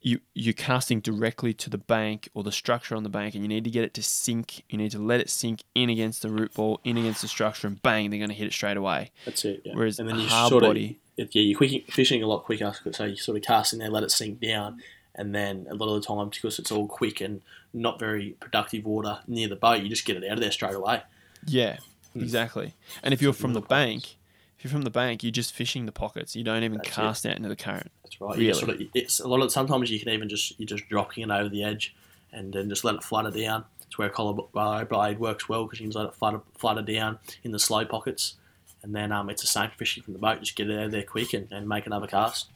[0.06, 3.48] you you're casting directly to the bank or the structure on the bank, and you
[3.48, 4.64] need to get it to sink.
[4.70, 7.66] You need to let it sink in against the root ball, in against the structure,
[7.66, 9.10] and bang, they're going to hit it straight away.
[9.26, 9.64] That's it.
[9.66, 9.74] Yeah.
[9.74, 12.44] Whereas and then you hard sort body- of, it, yeah, you're quick, fishing a lot
[12.44, 12.72] quicker.
[12.92, 14.80] So you sort of cast in there, let it sink down,
[15.16, 17.42] and then a lot of the time because it's all quick and
[17.74, 20.76] not very productive water near the boat, you just get it out of there straight
[20.76, 21.02] away.
[21.48, 21.78] Yeah,
[22.14, 22.22] Hmm.
[22.22, 22.74] exactly.
[23.02, 24.18] And if you're from the bank,
[24.58, 26.36] if you're from the bank, you're just fishing the pockets.
[26.36, 26.94] You don't even That's it.
[26.94, 27.92] cast out into the current.
[28.20, 28.38] Right.
[28.38, 28.54] Really?
[28.54, 31.32] sort of, it's a lot of sometimes you can even just you're just dropping it
[31.32, 31.96] over the edge,
[32.32, 33.66] and then just let it flutter down.
[33.86, 37.20] It's where a collar blade works well because you can let it flutter, flutter down
[37.44, 38.36] in the slow pockets,
[38.84, 40.40] and then um, it's the same fishing from the boat.
[40.40, 42.48] Just get it out there quick and, and make another cast.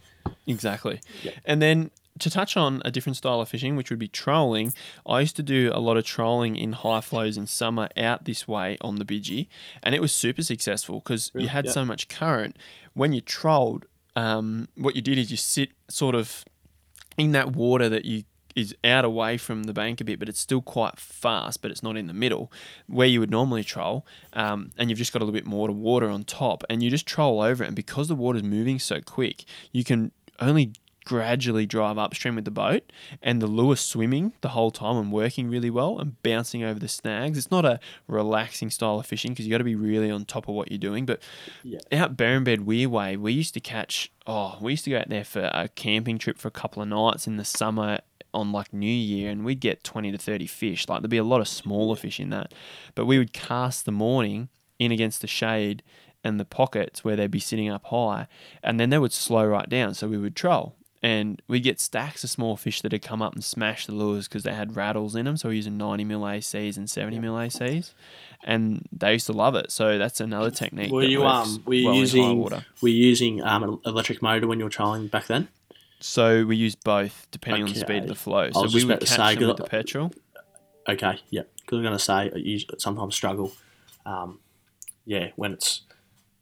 [0.48, 1.02] Exactly.
[1.24, 1.32] Yeah.
[1.46, 4.74] And then to touch on a different style of fishing, which would be trolling,
[5.06, 8.48] I used to do a lot of trolling in high flows in summer out this
[8.48, 9.48] way on the Bidgie,
[9.82, 11.46] and it was super successful because Really?
[11.46, 12.58] you had so much current.
[12.94, 13.86] When you trolled,
[14.20, 16.44] um, what you did is you sit sort of
[17.18, 18.24] in that water that you
[18.56, 21.84] is out away from the bank a bit, but it's still quite fast, but it's
[21.84, 22.52] not in the middle
[22.88, 24.06] where you would normally troll.
[24.34, 27.06] Um, and you've just got a little bit more water on top, and you just
[27.06, 27.68] troll over it.
[27.68, 30.74] And because the water's moving so quick, you can only
[31.10, 32.84] gradually drive upstream with the boat,
[33.24, 36.88] and the lure swimming the whole time and working really well and bouncing over the
[36.88, 37.36] snags.
[37.36, 40.48] It's not a relaxing style of fishing because you got to be really on top
[40.48, 41.20] of what you're doing, but
[41.64, 41.80] Yeah.
[41.92, 44.12] out Berembed Weir Way, we used to catch.
[44.28, 46.88] Oh, we used to go out there for a camping trip for a couple of
[46.88, 48.02] nights in the summer
[48.32, 50.88] on like New Year, and we'd get twenty to thirty fish.
[50.88, 52.54] Like there'd be a lot of smaller fish in that,
[52.94, 55.82] but we would cast the morning in against the shade
[56.24, 58.28] and the pockets where they'd be sitting up high,
[58.62, 59.96] and then they would slow right down.
[59.96, 60.76] So we would troll.
[61.02, 64.28] And we'd get stacks of small fish that had come up and smashed the lures
[64.28, 65.38] because they had rattles in them.
[65.38, 67.94] So we're using 90 mil ACs and 70 mil ACs.
[68.44, 69.72] And they used to love it.
[69.72, 70.92] So that's another technique.
[70.92, 72.66] Were you um were you well using water.
[72.82, 75.48] were you using um electric motor when you were trolling back then?
[76.02, 78.52] So we use both depending on the speed of the flow.
[78.52, 80.12] So we would catch say, them with the petrol.
[80.88, 81.44] Okay, yeah.
[81.62, 83.52] Because I'm going to say I use, sometimes struggle,
[84.06, 84.40] um,
[85.06, 85.82] yeah, when it's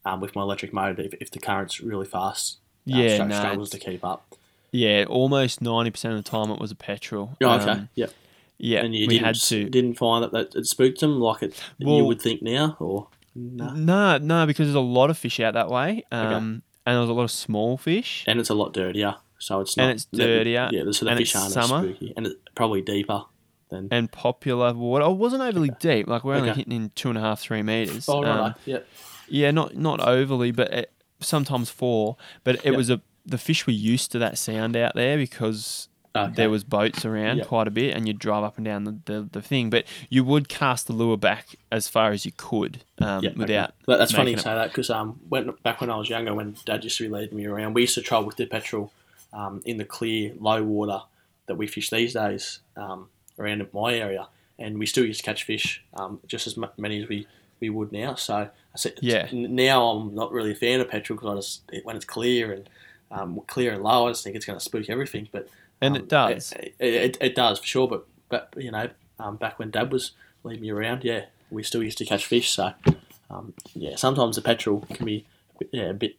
[0.06, 2.60] um, with my electric motor if, if the current's really fast.
[2.88, 4.36] um, Yeah, stru- no, struggles to keep up.
[4.78, 7.36] Yeah, almost ninety percent of the time it was a petrol.
[7.42, 8.08] Yeah, okay, Um, yeah.
[8.58, 9.70] yeah, And you we didn't, had to.
[9.70, 13.08] didn't find that, that it spooked them like it well, you would think now, or
[13.36, 13.72] no?
[13.74, 17.14] No, no, because there's a lot of fish out that way, um, and there's a
[17.14, 18.24] lot of small fish.
[18.28, 19.84] And it's a lot dirtier, so it's not.
[19.84, 21.82] And it's dirtier, Yeah, so the and fish it's aren't summer.
[21.84, 23.24] spooky, and it's probably deeper
[23.70, 23.88] than.
[23.92, 25.04] and popular water.
[25.06, 26.08] Oh, It wasn't overly deep.
[26.08, 26.60] Like we're only Okay.
[26.60, 28.08] hitting in two and a half, three meters.
[28.10, 28.80] Oh, right, Um, yeah.
[29.30, 32.16] Yeah, not not overly, but it, sometimes four.
[32.46, 32.76] But it Yep.
[32.78, 36.34] was a the fish were used to that sound out there because Okay.
[36.34, 37.48] there was boats around Yep.
[37.48, 39.70] quite a bit, and you'd drive up and down the, the, the thing.
[39.70, 43.34] But you would cast the lure back as far as you could um, okay.
[43.36, 43.74] without.
[43.86, 46.56] That- that's funny you say that because um, when back when I was younger, when
[46.66, 48.92] Dad used to be leading me around, we used to troll with the petrol
[49.32, 51.02] um, in the clear, low water
[51.46, 55.44] that we fish these days um, around my area, and we still used to catch
[55.44, 57.28] fish um, just as many as we,
[57.60, 58.16] we would now.
[58.16, 59.28] So I said, Yeah.
[59.32, 62.68] now I'm not really a fan of petrol because I just when it's clear and
[63.12, 65.30] um, clear and low, I just think it's going to spook everything.
[65.32, 65.50] But
[65.82, 66.54] And um, it does.
[66.54, 67.88] It, it, it does for sure.
[67.88, 68.90] But but you know,
[69.20, 70.12] um, back when Dad was
[70.44, 72.52] leading me around, yeah, we still used to catch fish.
[72.52, 72.74] So
[73.30, 75.26] um, yeah, sometimes the petrol can be
[75.72, 76.16] yeah a bit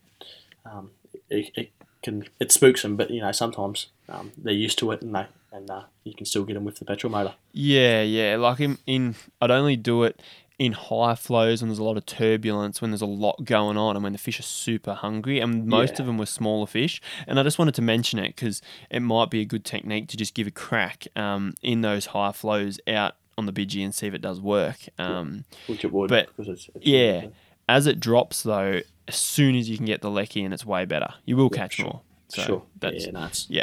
[0.64, 0.91] um,
[1.30, 1.70] it, it
[2.03, 5.26] can it spooks them, but you know sometimes um, they're used to it and they
[5.53, 7.34] and uh, you can still get them with the petrol motor.
[7.53, 8.36] Yeah, yeah.
[8.36, 10.20] Like in, in I'd only do it
[10.59, 13.95] in high flows when there's a lot of turbulence, when there's a lot going on,
[13.97, 15.39] and when the fish are super hungry.
[15.39, 16.01] And most Yeah.
[16.03, 17.01] of them were smaller fish.
[17.29, 20.17] And I just wanted to mention it because it might be a good technique to
[20.17, 24.09] just give a crack um, in those high flows out on the bidgie and see
[24.09, 24.79] if it does work.
[24.99, 27.27] Um, Which it would, But, it's, it's yeah.
[27.69, 30.85] As it drops, though, as soon as you can get the lecky in, it's way
[30.87, 31.15] better.
[31.25, 31.85] You will Yeah, catch sure.
[31.85, 32.01] more.
[32.31, 32.63] So sure.
[32.81, 33.63] That's, yeah, it's, yeah.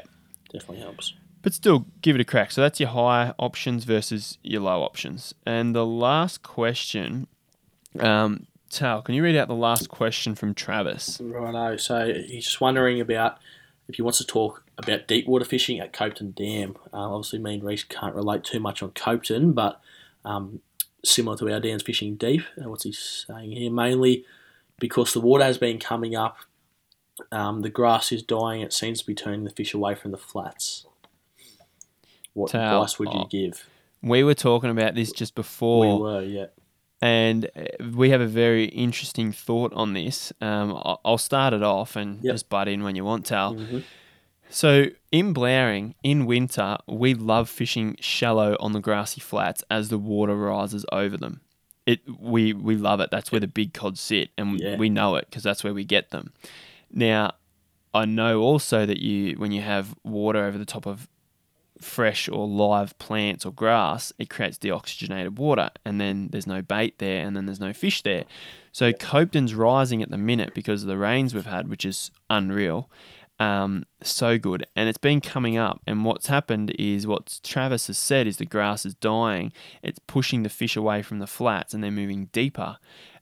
[0.50, 1.14] definitely helps.
[1.46, 2.50] But still, give it a crack.
[2.50, 5.36] So that's your high options versus your low options.
[5.46, 7.28] And the last question,
[8.00, 11.22] um, Tal, can you read out the last question from Travis?
[11.22, 11.78] Righto.
[11.78, 13.38] So he's just wondering about
[13.88, 16.78] if he wants to talk about deep water fishing at Copeton Dam.
[16.92, 19.80] Uh, obviously, me and Rhys can't relate too much on Copeton, but
[20.26, 20.62] um,
[21.04, 22.42] similar to our Dan's fishing deep.
[22.58, 23.70] What's he saying here?
[23.70, 24.26] Mainly
[24.80, 26.38] because the water has been coming up,
[27.32, 28.62] um, the grass is dying.
[28.62, 30.88] It seems to be turning the fish away from the flats.
[32.36, 33.68] What Tal, advice would you give?
[34.04, 35.96] We were talking about this just before.
[35.98, 36.46] We were, yeah.
[37.02, 40.32] and uh, we have a very interesting thought on this.
[40.42, 42.34] Um, I'll start it off and Yep.
[42.34, 43.56] just butt in when you want, Tal.
[43.56, 43.84] Mhm.
[44.50, 49.98] So in Blowering, in winter, we love fishing shallow on the grassy flats as the
[49.98, 51.42] water rises over them.
[51.88, 53.10] It we we love it.
[53.12, 54.76] That's where the big cod sit, and Yeah.
[54.78, 56.32] we know it because that's where we get them.
[56.92, 57.34] Now,
[57.94, 61.08] I know also that you when you have water over the top of
[61.80, 67.00] fresh or live plants or grass, it creates deoxygenated water, and then there's no bait
[67.00, 68.26] there, and then there's no fish there.
[68.72, 72.90] So Copeton's rising at the minute because of the rains we've had, which is unreal
[73.40, 74.66] um, so good.
[74.76, 75.82] And it's been coming up.
[75.86, 79.52] And what's happened is what Travis has said is the grass is dying.
[79.84, 82.78] It's pushing the fish away from the flats and they're moving deeper.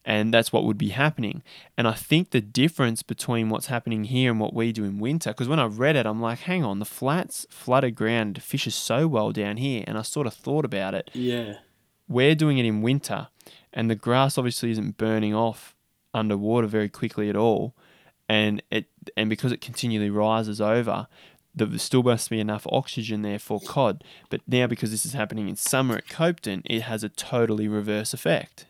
[0.06, 1.44] And that's what would be happening.
[1.78, 5.30] And I think the difference between what's happening here and what we do in winter,
[5.32, 9.08] because when I read it, I'm like, hang on, the flats, flooded ground fishes so
[9.08, 9.84] well down here.
[9.88, 11.56] And I sort of thought about it Yeah.
[12.10, 13.30] we're doing it in winter
[13.72, 15.74] and the grass obviously isn't burning off
[16.14, 17.74] underwater very quickly at all
[18.30, 18.86] and it
[19.18, 21.08] and because it continually rises over
[21.56, 25.48] there still must be enough oxygen there for cod but now because this is happening
[25.50, 28.66] in summer at Copeton it has a totally reverse effect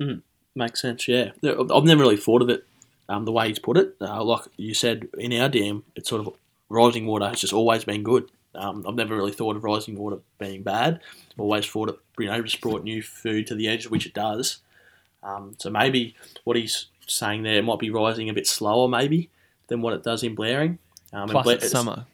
[0.00, 0.22] mm.
[0.54, 1.30] Makes sense, yeah.
[1.44, 2.66] I've never really thought of it
[3.08, 3.96] um, the way he's put it.
[4.00, 6.34] Uh, like you said, in our dam, it's sort of
[6.68, 8.30] rising water has just always been good.
[8.54, 11.00] Um, I've never really thought of rising water being bad.
[11.32, 14.14] I've always thought it, you know, just brought new food to the edge, which it
[14.14, 14.58] does.
[15.22, 19.28] Um, so maybe what he's saying there might be rising a bit slower, maybe,
[19.68, 20.78] than what it does in Blowering.
[21.12, 22.06] Um, and plus Bla- it's summer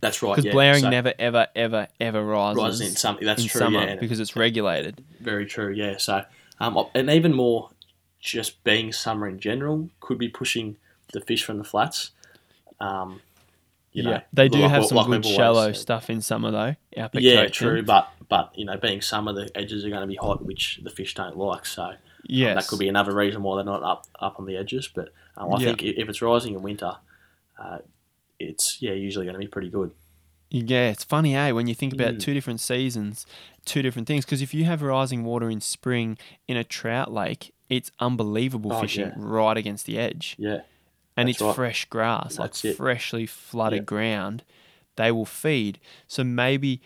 [0.00, 0.52] That's right, because yeah.
[0.52, 3.20] Blowering So never ever ever ever rises, rises in summer.
[3.22, 3.96] That's in true, summer yeah.
[3.96, 5.96] because it's regulated Very true, yeah.
[5.98, 6.24] So,
[6.60, 7.70] um, and even more,
[8.20, 10.76] just being summer in general could be pushing
[11.12, 12.10] the fish from the flats.
[12.80, 13.20] Um,
[13.92, 16.76] you know, they do like have some like good shallow stuff in summer though
[17.12, 20.44] Yeah, true, but but you know, being summer, the edges are going to be hot,
[20.44, 21.64] which the fish don't like.
[21.66, 21.96] So um,
[22.54, 24.88] that could be another reason why they're not up up on the edges.
[24.88, 25.66] But um, I Yeah.
[25.66, 26.92] think if it's rising in winter,
[27.58, 27.78] uh,
[28.38, 29.92] it's yeah usually going to be pretty good.
[30.50, 31.50] Yeah, it's funny, eh?
[31.50, 32.20] When you think about Mm.
[32.20, 33.26] two different seasons,
[33.64, 34.24] two different things.
[34.24, 38.80] Because if you have rising water in spring in a trout lake, it's unbelievable Oh,
[38.80, 39.12] fishing yeah.
[39.16, 40.60] right against the edge, Yeah,
[41.16, 41.54] and it's right.
[41.54, 42.76] fresh grass, like it.
[42.76, 43.84] freshly flooded Yeah.
[43.84, 44.44] ground.
[44.94, 45.78] They will feed.
[46.06, 46.80] So maybe,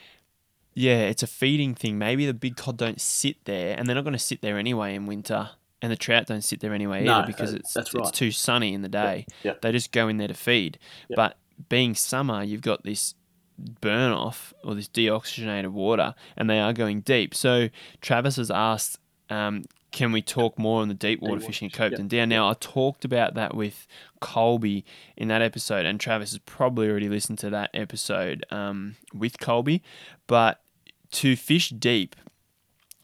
[0.74, 1.98] yeah, it's a feeding thing.
[1.98, 4.94] Maybe the big cod don't sit there, and they're not going to sit there anyway
[4.94, 5.50] in winter.
[5.82, 8.74] And the trout don't sit there anyway No, either because it's that's it's too sunny
[8.74, 9.24] in the day.
[9.44, 9.62] Yep.
[9.62, 10.78] They just go in there to feed.
[11.08, 11.16] Yep.
[11.16, 11.36] But
[11.70, 13.14] being summer, you've got this
[13.80, 17.34] burn off or this deoxygenated water, and they are going deep.
[17.34, 17.68] So
[18.00, 18.98] Travis has asked,
[19.28, 22.28] um, can we talk more on the deep water fishing at Copeton Down?
[22.28, 23.86] Now I talked about that with
[24.20, 24.84] Colby
[25.16, 29.82] in that episode, and Travis has probably already listened to that episode um, with Colby.
[30.26, 30.60] But
[31.12, 32.14] to fish deep,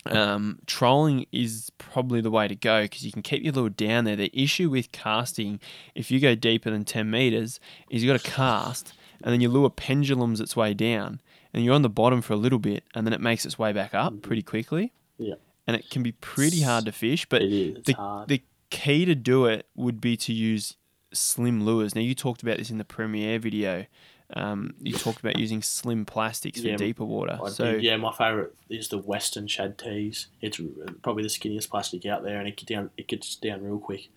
[0.06, 4.04] um, trolling is probably the way to go because you can keep your lure down
[4.04, 4.16] there.
[4.16, 5.60] The issue with casting,
[5.94, 7.58] if you go deeper than 10 meters,
[7.90, 8.92] is you've got to cast
[9.22, 11.20] and then your lure pendulums its way down
[11.52, 13.72] and you're on the bottom for a little bit and then it makes its way
[13.72, 14.92] back up pretty quickly.
[15.18, 15.34] Yeah.
[15.66, 17.76] And it can be pretty hard to fish, but it is.
[17.78, 18.28] It's the, hard.
[18.28, 20.76] the key to do it would be to use
[21.12, 21.94] slim lures.
[21.94, 23.86] Now, you talked about this in the premiere video.
[24.34, 27.38] Um, you talked about using slim plastics for Yeah, deeper water.
[27.42, 30.26] I so yeah, my favourite is the Westin ShadTeez.
[30.40, 30.60] It's
[31.02, 32.90] probably the skinniest plastic out there, and it gets down.
[32.96, 34.08] It gets down real quick.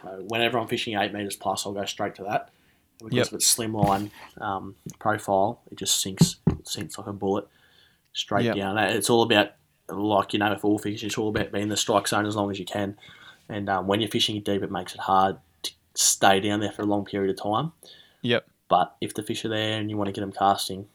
[0.00, 2.50] So whenever I'm fishing eight meters plus, I'll go straight to that.
[2.98, 3.26] Because Yep.
[3.28, 7.46] of its slimline um, profile, it just sinks sinks like a bullet
[8.12, 8.56] straight Yep.
[8.56, 8.78] down.
[8.78, 9.52] It's all about
[9.88, 12.34] like you know, with all fishing, it's all about being in the strike zone as
[12.36, 12.96] long as you can.
[13.48, 16.82] And um, when you're fishing deep, it makes it hard to stay down there for
[16.82, 17.72] a long period of time.
[18.22, 18.48] Yep.
[18.68, 20.86] But if the fish are there and you want to get them casting,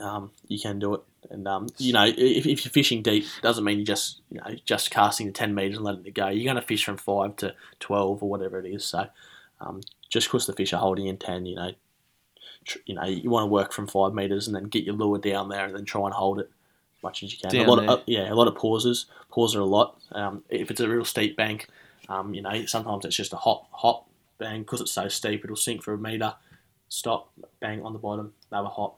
[0.00, 1.00] um, you can do it.
[1.30, 4.54] And um, you know, if, if you're fishing deep, doesn't mean you just you know
[4.66, 6.28] just casting the ten meters and letting it go.
[6.28, 8.84] You're going to fish from five to twelve or whatever it is.
[8.84, 9.06] So
[9.62, 11.72] um, just because the fish are holding in ten, you know,
[12.64, 15.18] tr- you know, you want to work from five meters and then get your lure
[15.18, 16.50] down there and then try and hold it
[16.96, 17.50] as much as you can.
[17.50, 17.90] Down a lot there.
[17.90, 19.06] of uh, yeah, a lot of pauses.
[19.30, 19.98] Pause are a lot.
[20.12, 21.68] Um, if it's a real steep bank,
[22.08, 24.04] um, you know, sometimes it's just a hot hot
[24.38, 25.44] bang because it's so steep.
[25.44, 26.34] It'll sink for a meter,
[26.88, 28.94] stop, bang on the bottom, another hot.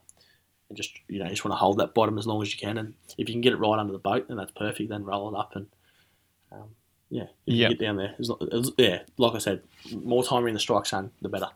[0.68, 2.58] And just you know, you just want to hold that bottom as long as you
[2.58, 4.88] can, and if you can get it right under the boat, then that's perfect.
[4.88, 5.66] Then roll it up and
[6.50, 6.70] um,
[7.10, 7.70] yeah, if Yep.
[7.70, 10.60] you get down there, as, lo- as, yeah, like I said, more time in the
[10.60, 11.48] strike zone, the better.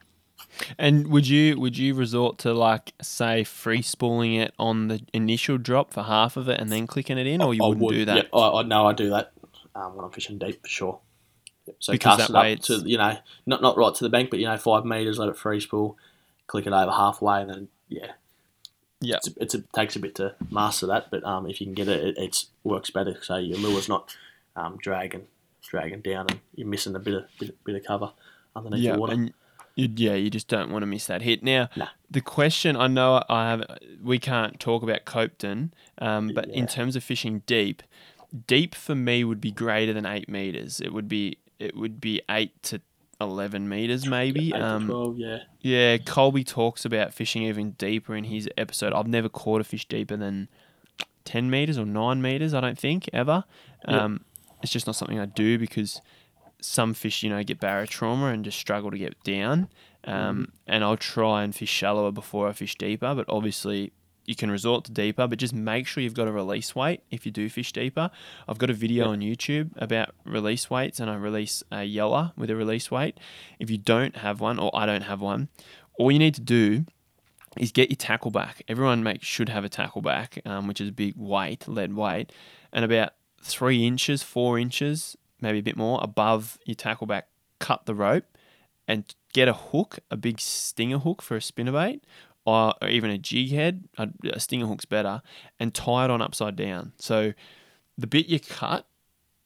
[0.79, 5.59] And would you would you resort to like say free spooling it on the initial
[5.59, 7.93] drop for half of it and then clicking it in, or you I wouldn't would,
[7.95, 8.17] do that?
[8.17, 9.33] Yeah, I, I know I do that
[9.75, 10.99] um, when I'm fishing deep for sure.
[11.67, 14.09] Yep, So Because cast that it up to you know not not right to the
[14.11, 15.97] bank, but you know five meters, let it free spool,
[16.47, 18.13] click it over halfway, and then yeah,
[19.01, 19.17] Yeah.
[19.17, 21.89] it's, it's it takes a bit to master that, but um, if you can get
[21.89, 23.17] it, it it's works better.
[23.23, 24.15] So your lure's not
[24.57, 25.27] um, dragging
[25.71, 28.13] dragging down, and you're missing a bit of bit, bit of cover
[28.57, 29.13] underneath yeah, the water.
[29.13, 29.33] and
[29.77, 31.43] you, yeah, you just don't want to miss that hit.
[31.45, 31.89] Now, Nah.
[32.11, 33.65] the question I know I have,
[34.03, 37.83] we can't talk about Copeton, um, but in terms of fishing deep,
[38.47, 40.81] deep for me would be greater than eight meters.
[40.81, 42.81] It would be it would be eight to
[43.21, 44.51] eleven meters maybe.
[44.51, 45.39] To Um, 12, yeah.
[45.61, 48.93] yeah, Colby talks about fishing even deeper in his episode.
[48.93, 50.49] I've never caught a fish deeper than
[51.25, 52.53] ten meters or nine meters.
[52.55, 53.45] I don't think ever.
[53.87, 54.25] Um,
[54.63, 56.01] it's just not something I do because
[56.61, 59.69] some fish, you know, get barotrauma and just struggle to get down.
[60.05, 63.15] Um, And I'll try and fish shallower before I fish deeper.
[63.15, 63.93] But obviously,
[64.25, 67.25] you can resort to deeper, but just make sure you've got a release weight if
[67.25, 68.11] you do fish deeper.
[68.49, 69.13] I've got a video Yep.
[69.13, 73.19] on YouTube about release weights, and I release a yeller with a release weight.
[73.59, 75.49] If you don't have one, or I don't have one,
[75.99, 76.85] all you need to do
[77.57, 78.63] is get your tackle back.
[78.69, 82.31] Everyone make, should have a tackle back, um, which is a big weight, lead weight,
[82.73, 87.29] and about three inches, four inches, maybe a bit more above your tackle back,
[87.59, 88.25] cut the rope
[88.87, 92.01] and get a hook, a big stinger hook for a spinnerbait,
[92.47, 93.85] or, even a jig head.
[93.99, 95.21] A, a stinger hook's better,
[95.61, 96.93] and tie it on upside down.
[96.99, 97.35] So
[97.99, 98.87] the bit you cut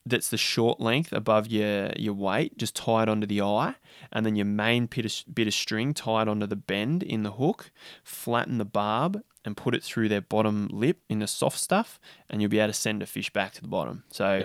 [0.04, 3.74] that's the short length above your your weight, just tie it onto the eye,
[4.12, 7.22] and then your main bit of, bit of string tie it onto the bend in
[7.22, 7.70] the hook,
[8.04, 11.98] flatten the barb, and put it through their bottom lip in the soft stuff,
[12.30, 14.04] and you'll be able to send a fish back to the bottom.
[14.10, 14.44] So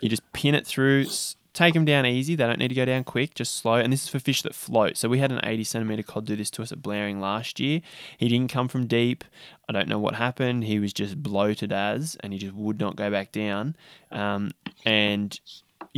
[0.00, 1.06] you just pin it through.
[1.54, 2.36] Take them down easy.
[2.36, 3.74] They don't need to go down quick, just slow.
[3.74, 4.96] And this is for fish that float.
[4.96, 7.80] So we had an 80 centimeter cod do this to us at Blowering last year.
[8.16, 9.24] He didn't come from deep.
[9.68, 10.64] I don't know what happened.
[10.64, 13.74] He was just bloated as, and he just would not go back down.
[14.12, 14.52] Um,
[14.84, 15.40] and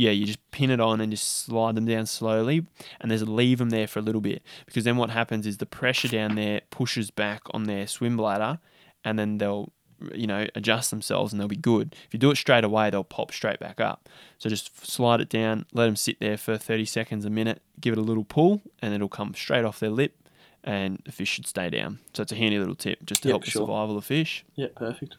[0.01, 2.65] yeah, you just pin it on and just slide them down slowly,
[2.99, 5.65] and there's leave them there for a little bit because then what happens is the
[5.67, 8.59] pressure down there pushes back on their swim bladder,
[9.05, 9.71] and then they'll
[10.15, 11.95] you know adjust themselves and they'll be good.
[12.07, 14.09] If you do it straight away, they'll pop straight back up.
[14.39, 17.91] So just slide it down, let them sit there for 30 seconds, a minute, give
[17.93, 20.15] it a little pull, and it'll come straight off their lip,
[20.63, 21.99] and the fish should stay down.
[22.13, 23.61] So it's a handy little tip just to Yep, help the sure.
[23.67, 24.43] survival of fish.
[24.55, 25.17] Yeah, perfect.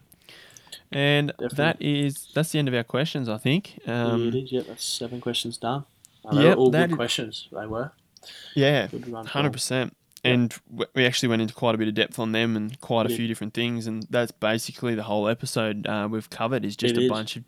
[0.91, 1.55] And Definitely.
[1.57, 3.79] that is that's the end of our questions, I think.
[3.87, 4.51] Um, yeah, it is.
[4.51, 5.85] Yeah, that's seven questions done.
[6.31, 7.47] They Yep, all good is- questions.
[7.51, 7.91] They were.
[8.55, 8.87] Yeah,
[9.27, 9.95] hundred percent.
[10.25, 13.05] And w- we actually went into quite a bit of depth on them and quite
[13.05, 13.17] a Yeah.
[13.17, 16.99] few different things, and that's basically the whole episode uh, we've covered is just It
[17.01, 17.09] a is.
[17.09, 17.43] bunch of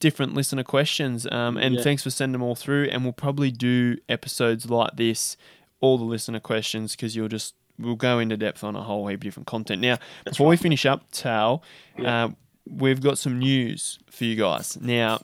[0.00, 1.24] different listener questions.
[1.30, 1.82] Um, and Yeah.
[1.82, 2.88] thanks for sending them all through.
[2.90, 5.36] And we'll probably do episodes like this,
[5.80, 9.18] all the listener questions, because you'll just we'll go into depth on a whole heap
[9.18, 9.80] of different content.
[9.82, 11.62] Now, That's before we finish up, Tal,
[11.98, 12.24] Yeah.
[12.24, 12.28] uh,
[12.68, 14.78] we've got some news for you guys.
[14.80, 15.22] Now,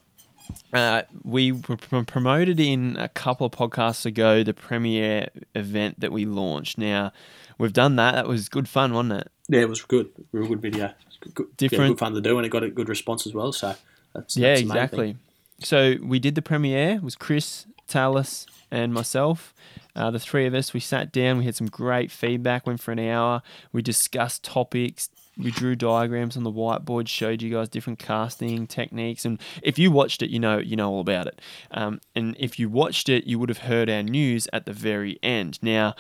[0.73, 6.13] uh, we were pr- promoted in a couple of podcasts ago the premiere event that
[6.13, 6.79] we launched.
[6.79, 7.13] Now,
[7.59, 8.13] we've done that.
[8.15, 9.29] That was good fun, wasn't it?
[9.49, 10.11] Yeah, it was good.
[10.33, 10.93] Real good video.
[11.21, 13.35] Good, good, yeah, Different- good fun to do, and it got a good response as
[13.35, 13.53] well.
[13.53, 13.75] So
[14.15, 14.67] that's yeah, that's the main thing.
[14.85, 15.17] exactly.
[15.61, 16.97] So we did the premiere.
[16.97, 19.55] It was Chris, Tallis, and myself.
[19.95, 20.73] Uh, the three of us.
[20.73, 21.39] We sat down.
[21.39, 22.67] We had some great feedback.
[22.67, 23.43] Went for an hour.
[23.73, 25.11] We discussed topics.
[25.37, 27.09] We drew diagrams on the whiteboard.
[27.09, 29.25] Showed you guys different casting techniques.
[29.25, 31.41] And if you watched it, you know you know all about it.
[31.71, 35.19] Um, and if you watched it, you would have heard our news at the very
[35.23, 35.59] end.
[35.63, 35.95] Now.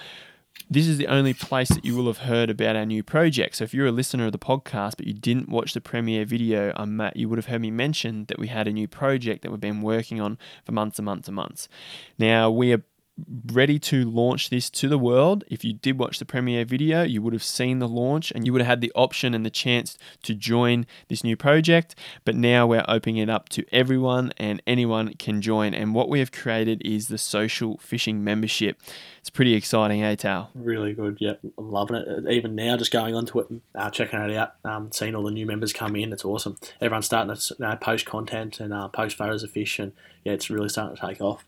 [0.71, 3.57] This is the only place that you will have heard about our new project.
[3.57, 6.73] So if you're a listener of the podcast but you didn't watch the premiere video,
[6.77, 9.51] I'm Matt, you would have heard me mention that we had a new project that
[9.51, 11.69] we've been working on for months and months and months.
[12.19, 12.83] Now we are
[13.53, 15.45] ready to launch this to the world.
[15.49, 18.53] If you did watch the premiere video, you would have seen the launch and you
[18.53, 21.95] would have had the option and the chance to join this new project.
[22.25, 25.75] But now we're opening it up to everyone and anyone can join.
[25.75, 28.81] And what we have created is the social fishing membership.
[29.19, 30.51] It's pretty exciting, eh, Tal?
[30.55, 31.19] Really good.
[31.21, 32.33] Yep, I'm loving it.
[32.33, 35.31] Even now, just going onto it and uh, checking it out, um, seeing all the
[35.31, 36.57] new members come in, it's awesome.
[36.81, 39.93] Everyone's starting to know, post content and uh, post photos of fish, and
[40.25, 41.45] yeah, it's really starting to take off.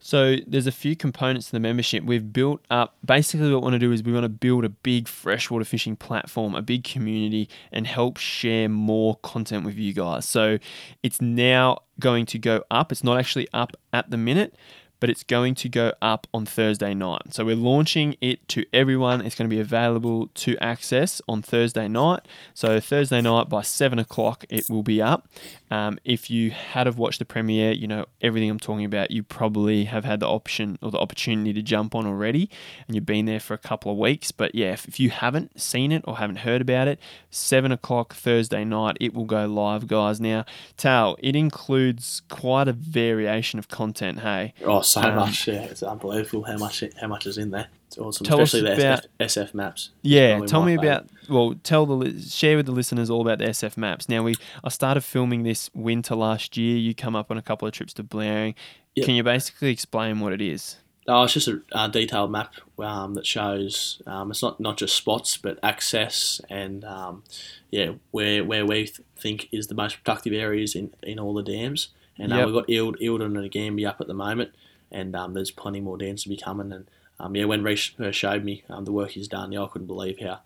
[0.00, 2.04] So there's a few components to the membership.
[2.04, 4.68] We've built up basically what we want to do is we want to build a
[4.68, 10.24] big freshwater fishing platform, a big community, and help share more content with you guys.
[10.26, 10.58] So
[11.02, 12.92] it's now going to go up.
[12.92, 14.54] It's not actually up at the minute,
[15.00, 17.34] but it's going to go up on Thursday night.
[17.34, 19.20] So we're launching it to everyone.
[19.20, 22.20] It's going to be available to access on Thursday night.
[22.54, 25.28] So Thursday night by seven o'clock, it will be up.
[25.70, 29.10] Um, if you had have watched the premiere, you know everything I'm talking about.
[29.10, 32.48] You probably have had the option or the opportunity to jump on already,
[32.86, 34.32] and you've been there for a couple of weeks.
[34.32, 36.98] But yeah, if, if you haven't seen it or haven't heard about it,
[37.30, 40.20] seven o'clock Thursday night, it will go live, guys.
[40.20, 40.44] Now,
[40.76, 44.20] Tal, it includes quite a variation of content.
[44.20, 45.46] Hey, Oh, so much!
[45.48, 47.68] Yeah, it's unbelievable how much how much is in there.
[47.86, 49.90] It's awesome, Tell us especially the about- SF, SF maps.
[50.02, 51.06] Yeah, tell me about.
[51.28, 54.08] Well, tell the share with the listeners all about the SF maps.
[54.08, 56.76] Now we I started filming this winter last year.
[56.76, 58.54] You come up on a couple of trips to Blowering.
[58.94, 59.06] Yep.
[59.06, 60.76] Can you basically explain what it is?
[61.10, 64.94] Oh, it's just a, uh detailed map um, that shows um, it's not, not just
[64.94, 67.22] spots but access and um,
[67.70, 71.42] yeah where where we th- think is the most productive areas in, in all the
[71.42, 71.88] dams.
[72.18, 74.50] And uh, we've got Eildon and Gambie up at the moment,
[74.90, 76.72] and um, there's plenty more dams to be coming.
[76.72, 79.68] And um, yeah, when Rhys first showed me um, the work he's done, yeah, I
[79.68, 80.40] couldn't believe how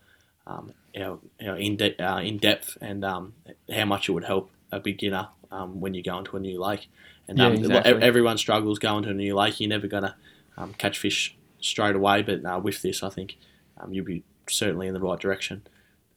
[0.47, 3.34] um, how, how in, de- uh, in depth and um,
[3.72, 6.88] how much it would help a beginner um, when you go into a new lake.
[7.28, 8.03] And Yeah, exactly.
[8.03, 9.61] everyone struggles going to a new lake.
[9.61, 10.16] You're never gonna
[10.57, 12.22] um, catch fish straight away.
[12.22, 13.36] But uh, with this, I think
[13.78, 15.62] um, you'll be certainly in the right direction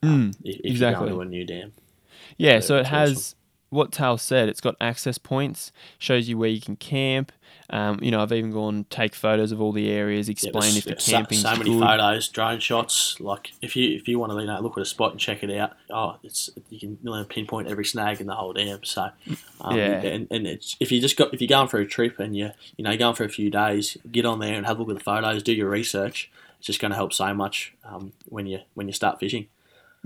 [0.01, 1.07] um, if, if exactly.
[1.07, 1.73] you're going to a new dam.
[2.37, 3.35] Yeah, Yeah, so it has
[3.69, 4.49] what Tal said.
[4.49, 7.31] It's got access points, shows you where you can camp.
[7.71, 10.83] Um, you know, I've even gone take photos of all the areas, explain there's- if
[10.83, 11.79] the there's so, so many good.
[11.79, 13.19] photos, drone shots.
[13.19, 15.43] Like if you if you want to you know, look at a spot and check
[15.43, 18.83] it out, oh, it's you can really pinpoint every snag in the whole dam.
[18.83, 19.09] So
[19.61, 20.01] um, Yeah.
[20.03, 22.51] and, and it's, if you just got if you're going for a trip and you
[22.77, 24.89] you know you're going for a few days, get on there and have a look
[24.89, 26.29] at the photos, do your research.
[26.59, 29.47] It's just going to help so much um, when you when you start fishing.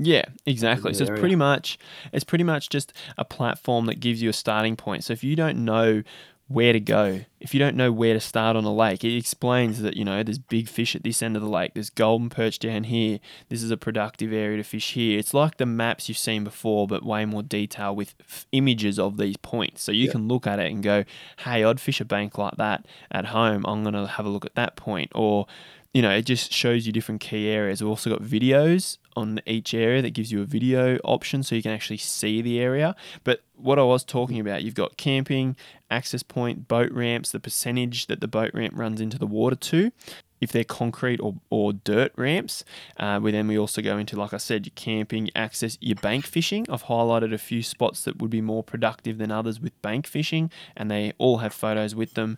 [0.02, 0.94] Yeah, exactly.
[0.94, 1.78] So it's pretty much
[2.14, 5.04] it's pretty much just a platform that gives you a starting point.
[5.04, 6.04] So if you don't know
[6.50, 9.82] where to go, if you don't know where to start on a lake, it explains
[9.84, 12.58] that you know there's big fish at this end of the lake, there's golden perch
[12.58, 13.20] down here.
[13.50, 15.20] This is a productive area to fish here.
[15.20, 19.18] It's like the maps you've seen before, but way more detail with f- images of
[19.18, 19.84] these points.
[19.84, 20.12] So you Yeah.
[20.14, 21.06] can look at it and go,
[21.46, 23.64] "Hey, I'd fish a bank like that at home.
[23.68, 25.46] I'm gonna have a look at that point." Or
[25.94, 27.82] you know, it just shows you different key areas.
[27.82, 31.64] We've also got videos on each area that gives you a video option so you
[31.64, 32.96] can actually see the area.
[33.24, 35.56] But what I was talking about, you've got camping,
[35.90, 39.92] access point, boat ramps, the percentage that the boat ramp runs into the water to.
[40.40, 42.64] If they're concrete or, or dirt ramps,
[42.98, 46.26] uh, we then we also go into, like I said, your camping, access, your bank
[46.26, 46.66] fishing.
[46.70, 50.50] I've highlighted a few spots that would be more productive than others with bank fishing,
[50.78, 52.38] and they all have photos with them.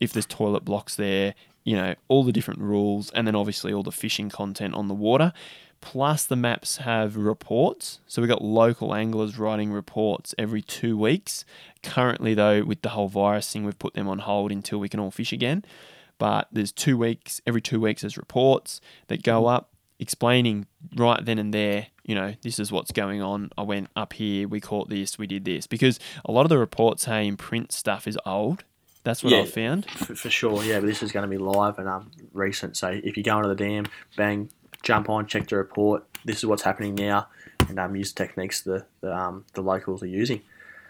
[0.00, 1.34] If there's toilet blocks there,
[1.64, 4.94] you know, all the different rules, and then obviously all the fishing content on the
[4.94, 5.32] water.
[5.80, 7.98] Plus, the maps have reports.
[8.06, 11.44] So we've got local anglers writing reports every two weeks.
[11.82, 15.00] Currently, though, with the whole virus thing, we've put them on hold until we can
[15.00, 15.64] all fish again.
[16.18, 19.54] But there's two weeks, every two weeks, there's reports that go mm.
[19.54, 23.50] up explaining right then and there, you know, this is what's going on.
[23.56, 25.66] I went up here, we caught this, we did this.
[25.66, 28.64] Because a lot of the reports, hey, in print stuff is old.
[29.04, 29.40] That's what Yeah.
[29.40, 29.90] I found.
[29.90, 30.80] For, for sure, yeah.
[30.80, 32.76] But this is going to be live and um, recent.
[32.76, 34.50] So if you go into the dam, bang,
[34.82, 36.04] jump on, check the report.
[36.24, 37.26] This is what's happening now,
[37.68, 40.42] and um, use techniques the the, um, the locals are using.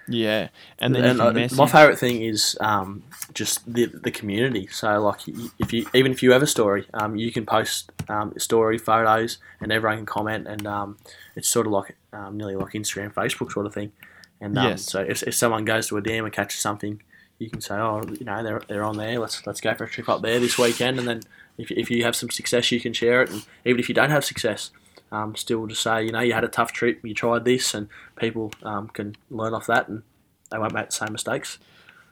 [0.09, 0.49] Yeah.
[0.81, 4.67] And then And, uh, message, my favourite thing is um, just the the community.
[4.67, 5.21] So like
[5.59, 9.39] if you even if you have a story, um, you can post um, story photos,
[9.61, 10.99] and everyone can comment, and um,
[11.37, 13.93] it's sort of like um, nearly like Instagram, Facebook sort of thing.
[14.41, 14.83] And um, Yes.
[14.83, 17.01] so if, if someone goes to a dam and catches something,
[17.43, 19.19] you can say, oh, you know, they're, they're on there.
[19.19, 21.23] Let's let's go for a trip up there this weekend, and then
[21.59, 23.31] if, if you have some success, you can share it.
[23.31, 24.71] And even if you don't have success,
[25.11, 27.89] um, still just say, you know, you had a tough trip, you tried this, and
[28.17, 30.03] people um, can learn off that, and
[30.51, 31.59] they won't make the same mistakes.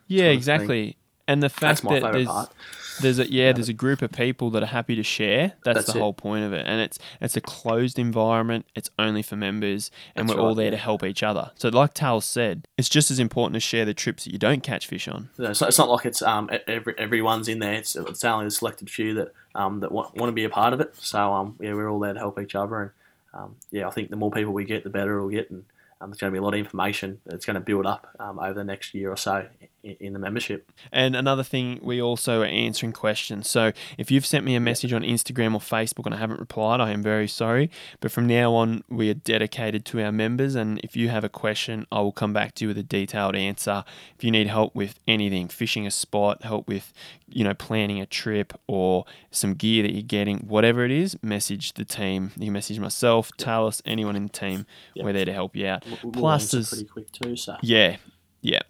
[0.06, 0.96] Yeah, exactly.
[1.28, 2.52] And the fact That's my that there's part.
[3.00, 5.52] There's a yeah, there's a group of people that are happy to share.
[5.64, 6.00] That's, That's the it.
[6.00, 8.66] whole point of it, and it's it's a closed environment.
[8.74, 10.72] It's only for members, and That's we're all there yeah.
[10.72, 11.50] to help each other.
[11.56, 14.62] So, like Tal said, it's just as important to share the trips that you don't
[14.62, 15.30] catch fish on.
[15.38, 17.74] Yeah, So it's not like it's um every, everyone's in there.
[17.74, 20.72] It's, it's only a selected few that um that want, want to be a part
[20.72, 20.94] of it.
[20.98, 22.90] So um yeah, we're all there to help each other, and
[23.34, 25.64] um yeah, I think the more people we get, the better it'll get, and
[26.00, 28.38] um, there's going to be a lot of information that's going to build up um,
[28.38, 29.46] over the next year or so
[29.82, 30.70] in, the membership.
[30.92, 33.48] And another thing, we also are answering questions.
[33.48, 36.80] So if you've sent me a message on Instagram or Facebook and I haven't replied,
[36.80, 37.70] I am very sorry.
[38.00, 40.54] But from now on, we are dedicated to our members.
[40.54, 43.34] And if you have a question, I will come back to you with a detailed
[43.36, 43.84] answer.
[44.16, 46.92] If you need help with anything, fishing a spot, help with,
[47.28, 51.72] you know, planning a trip or some gear that you're getting, whatever it is, message
[51.74, 52.32] the team.
[52.36, 54.66] You can message myself, Tallis, anyone in the team.
[54.94, 55.04] Yep.
[55.04, 55.84] We're there to help you out.
[55.86, 57.36] We'll- we'll Plus, there's- pretty quick too.
[57.36, 57.96] So yeah,
[58.42, 58.60] yeah.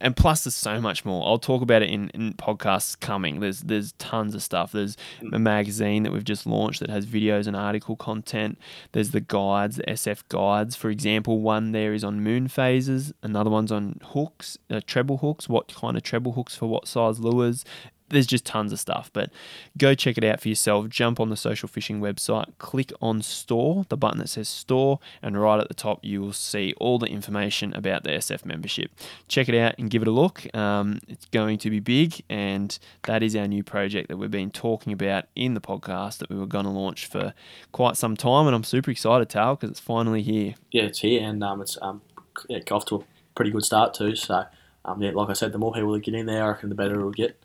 [0.00, 1.26] And plus, there's so much more.
[1.26, 3.40] I'll talk about it in, in podcasts coming.
[3.40, 4.72] There's there's tons of stuff.
[4.72, 4.96] There's
[5.32, 8.58] a magazine that we've just launched that has videos and article content.
[8.92, 10.76] There's the guides, the SF guides.
[10.76, 13.12] For example, one there is on moon phases.
[13.22, 15.48] Another one's on hooks, uh, treble hooks.
[15.48, 17.64] What kind of treble hooks for what size lures?
[18.10, 19.10] There's just tons of stuff.
[19.12, 19.30] But
[19.76, 20.88] go check it out for yourself.
[20.88, 25.40] Jump on the social fishing website, click on store, the button that says store, and
[25.40, 28.90] right at the top you will see all the information about the SF membership.
[29.28, 30.54] Check it out and give it a look.
[30.54, 34.50] Um, it's going to be big, and that is our new project that we've been
[34.50, 37.34] talking about in the podcast that we were going to launch for
[37.72, 38.46] quite some time.
[38.46, 40.54] And I'm super excited, Tal, because it's finally here.
[40.70, 42.02] yeah, it's here and um it's um
[42.48, 43.00] yeah, off to a
[43.34, 44.14] pretty good start too.
[44.16, 44.44] So
[44.84, 46.74] um yeah, like I said, the more people that get in there, I reckon the
[46.74, 47.40] better it'll get.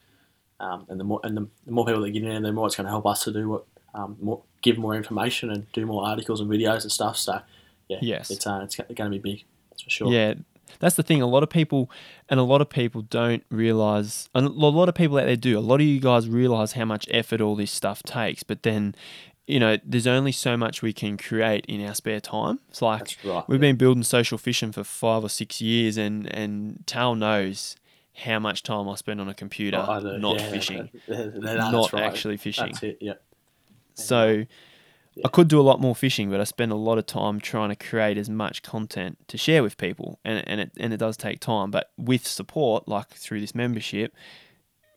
[0.59, 2.67] Um, and the more and the, the more people that get in there, the more
[2.67, 3.65] it's going to help us to do what
[3.95, 7.17] um more give more information and do more articles and videos and stuff.
[7.17, 7.41] So
[7.89, 8.31] yeah, Yes.
[8.31, 9.43] it's uh, it's going to be big.
[9.69, 10.11] That's for sure.
[10.11, 10.35] Yeah,
[10.79, 11.21] that's the thing.
[11.21, 11.91] A lot of people,
[12.29, 15.57] and a lot of people don't realize, and a lot of people out there do.
[15.57, 18.95] A lot of you guys realize how much effort all this stuff takes, but then,
[19.45, 22.59] you know, there's only so much we can create in our spare time.
[22.69, 23.43] It's like right.
[23.49, 27.75] we've been building social fishing for five or six years, and and Tal knows
[28.15, 30.89] how much time I spend on a computer oh, I not yeah, fishing.
[31.07, 32.03] Not right.
[32.03, 32.67] actually fishing.
[32.67, 32.97] That's it.
[33.01, 33.13] Yeah.
[33.95, 34.45] So
[35.23, 37.69] I could do a lot more fishing, but I spend a lot of time trying
[37.69, 41.17] to create as much content to share with people, and and it and it does
[41.17, 41.71] take time.
[41.71, 44.13] But with support, like through this membership,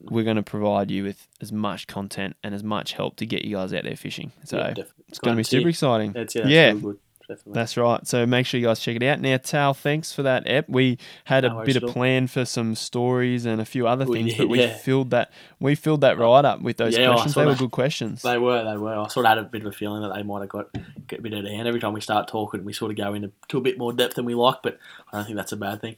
[0.00, 3.44] we're going to provide you with as much content and as much help to get
[3.44, 4.32] you guys out there fishing.
[4.44, 5.60] So Yeah, it's going to be Glad to hear.
[5.60, 6.12] super exciting.
[6.12, 6.92] That's, yeah, that's yeah.
[7.28, 7.52] Definitely.
[7.54, 8.06] That's right.
[8.06, 9.20] So make sure you guys check it out.
[9.20, 10.68] Now, Tal, thanks for that ep.
[10.68, 14.18] We had No a bit of plan for some stories and a few other We
[14.18, 14.76] things, did, but we yeah.
[14.78, 17.34] filled that we filled that right up with those Yeah, questions.
[17.34, 18.22] They were good questions.
[18.22, 18.94] They were, they were.
[18.96, 21.20] I sort of had a bit of a feeling that they might have got, a
[21.20, 21.66] bit out of hand.
[21.66, 24.14] Every time we start talking, we sort of go into to a bit more depth
[24.14, 24.78] than we like, but
[25.12, 25.96] I don't think that's a bad thing.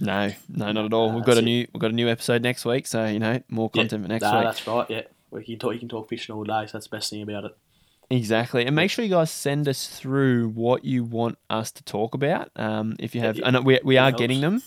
[0.00, 1.10] No, no, not at all.
[1.10, 1.44] No, we've got a that's it.
[1.44, 4.08] new we've got a new episode next week, so you know more Yeah, content for
[4.08, 4.32] next week.
[4.42, 4.86] That's right.
[4.90, 5.74] Yeah, we can talk.
[5.74, 6.66] You can talk fishing all day.
[6.66, 7.56] So that's the best thing about it.
[8.14, 12.14] Exactly, and make sure you guys send us through what you want us to talk
[12.14, 12.50] about.
[12.54, 14.18] Um, if you have, Yeah, and we we are helps.
[14.20, 14.62] getting them.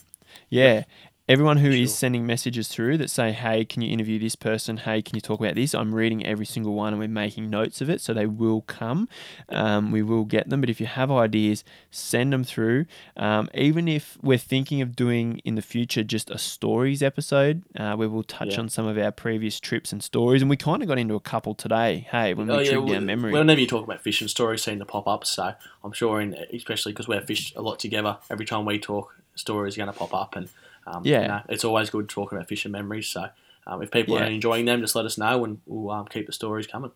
[0.49, 0.83] Yeah.
[1.29, 1.97] Everyone who is Sure.
[1.97, 4.77] sending messages through that say, "Hey, can you interview this person?
[4.77, 7.81] Hey, can you talk about this?" I'm reading every single one and we're making notes
[7.81, 9.09] of it, so they will come.
[9.49, 10.61] Um, we will get them.
[10.61, 12.85] But if you have ideas, send them through.
[13.17, 17.97] Um, even if we're thinking of doing in the future just a stories episode, uh,
[17.97, 18.61] where we'll touch Yeah.
[18.61, 21.19] on some of our previous trips and stories, and we kind of got into a
[21.19, 22.07] couple today.
[22.09, 23.33] Hey, when we Oh, yeah, trip well, down memory.
[23.33, 25.25] Whenever you talk about fishing stories, seem to pop up.
[25.25, 29.13] So I'm sure, in especially because we're fish a lot together, every time we talk,
[29.35, 30.47] stories are going to pop up, and
[30.87, 31.21] um, Yeah.
[31.21, 33.07] you know, it's always good talking about fishing memories.
[33.07, 33.27] So
[33.67, 34.25] um, if people Yeah.
[34.25, 36.91] are enjoying them, just let us know, and we'll um, keep the stories coming.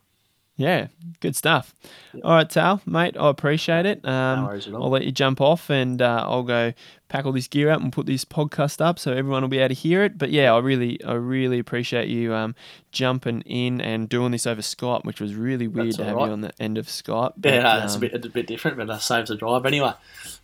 [0.62, 0.88] Yeah,
[1.22, 1.74] good stuff.
[2.14, 2.22] Yeah.
[2.24, 4.06] All right, Tal, mate, I appreciate it.
[4.06, 4.84] Um, no worries at all.
[4.84, 6.74] I'll let you jump off and uh, I'll go
[7.10, 9.70] pack all this gear up and put this podcast up so everyone will be able
[9.70, 10.18] to hear it.
[10.18, 12.54] But yeah, I really, I really appreciate you um,
[12.92, 16.28] jumping in and doing this over Skype, which was really weird That's to have right.
[16.28, 17.34] you on the end of Skype.
[17.44, 19.36] Yeah, but, no, it's a um, bit, it's a bit different, but it saves the
[19.36, 19.94] drive anyway.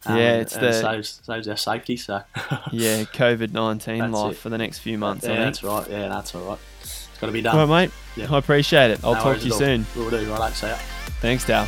[0.05, 1.95] Um, Yeah, it's and it saves saves our safety.
[1.95, 2.23] So
[2.71, 4.37] yeah, COVID nineteen life it.
[4.37, 5.25] for the next few months.
[5.25, 5.87] yeah, that's right.
[5.89, 6.59] Yeah, that's all right.
[7.17, 7.57] It's got to be done.
[7.67, 7.91] right, mate.
[8.15, 8.31] Yeah.
[8.31, 8.99] I appreciate it.
[9.03, 9.87] I'll No talk to you soon.
[9.95, 10.31] We'll do.
[10.33, 10.75] Right, see ya.
[11.19, 11.67] Thanks, Tal.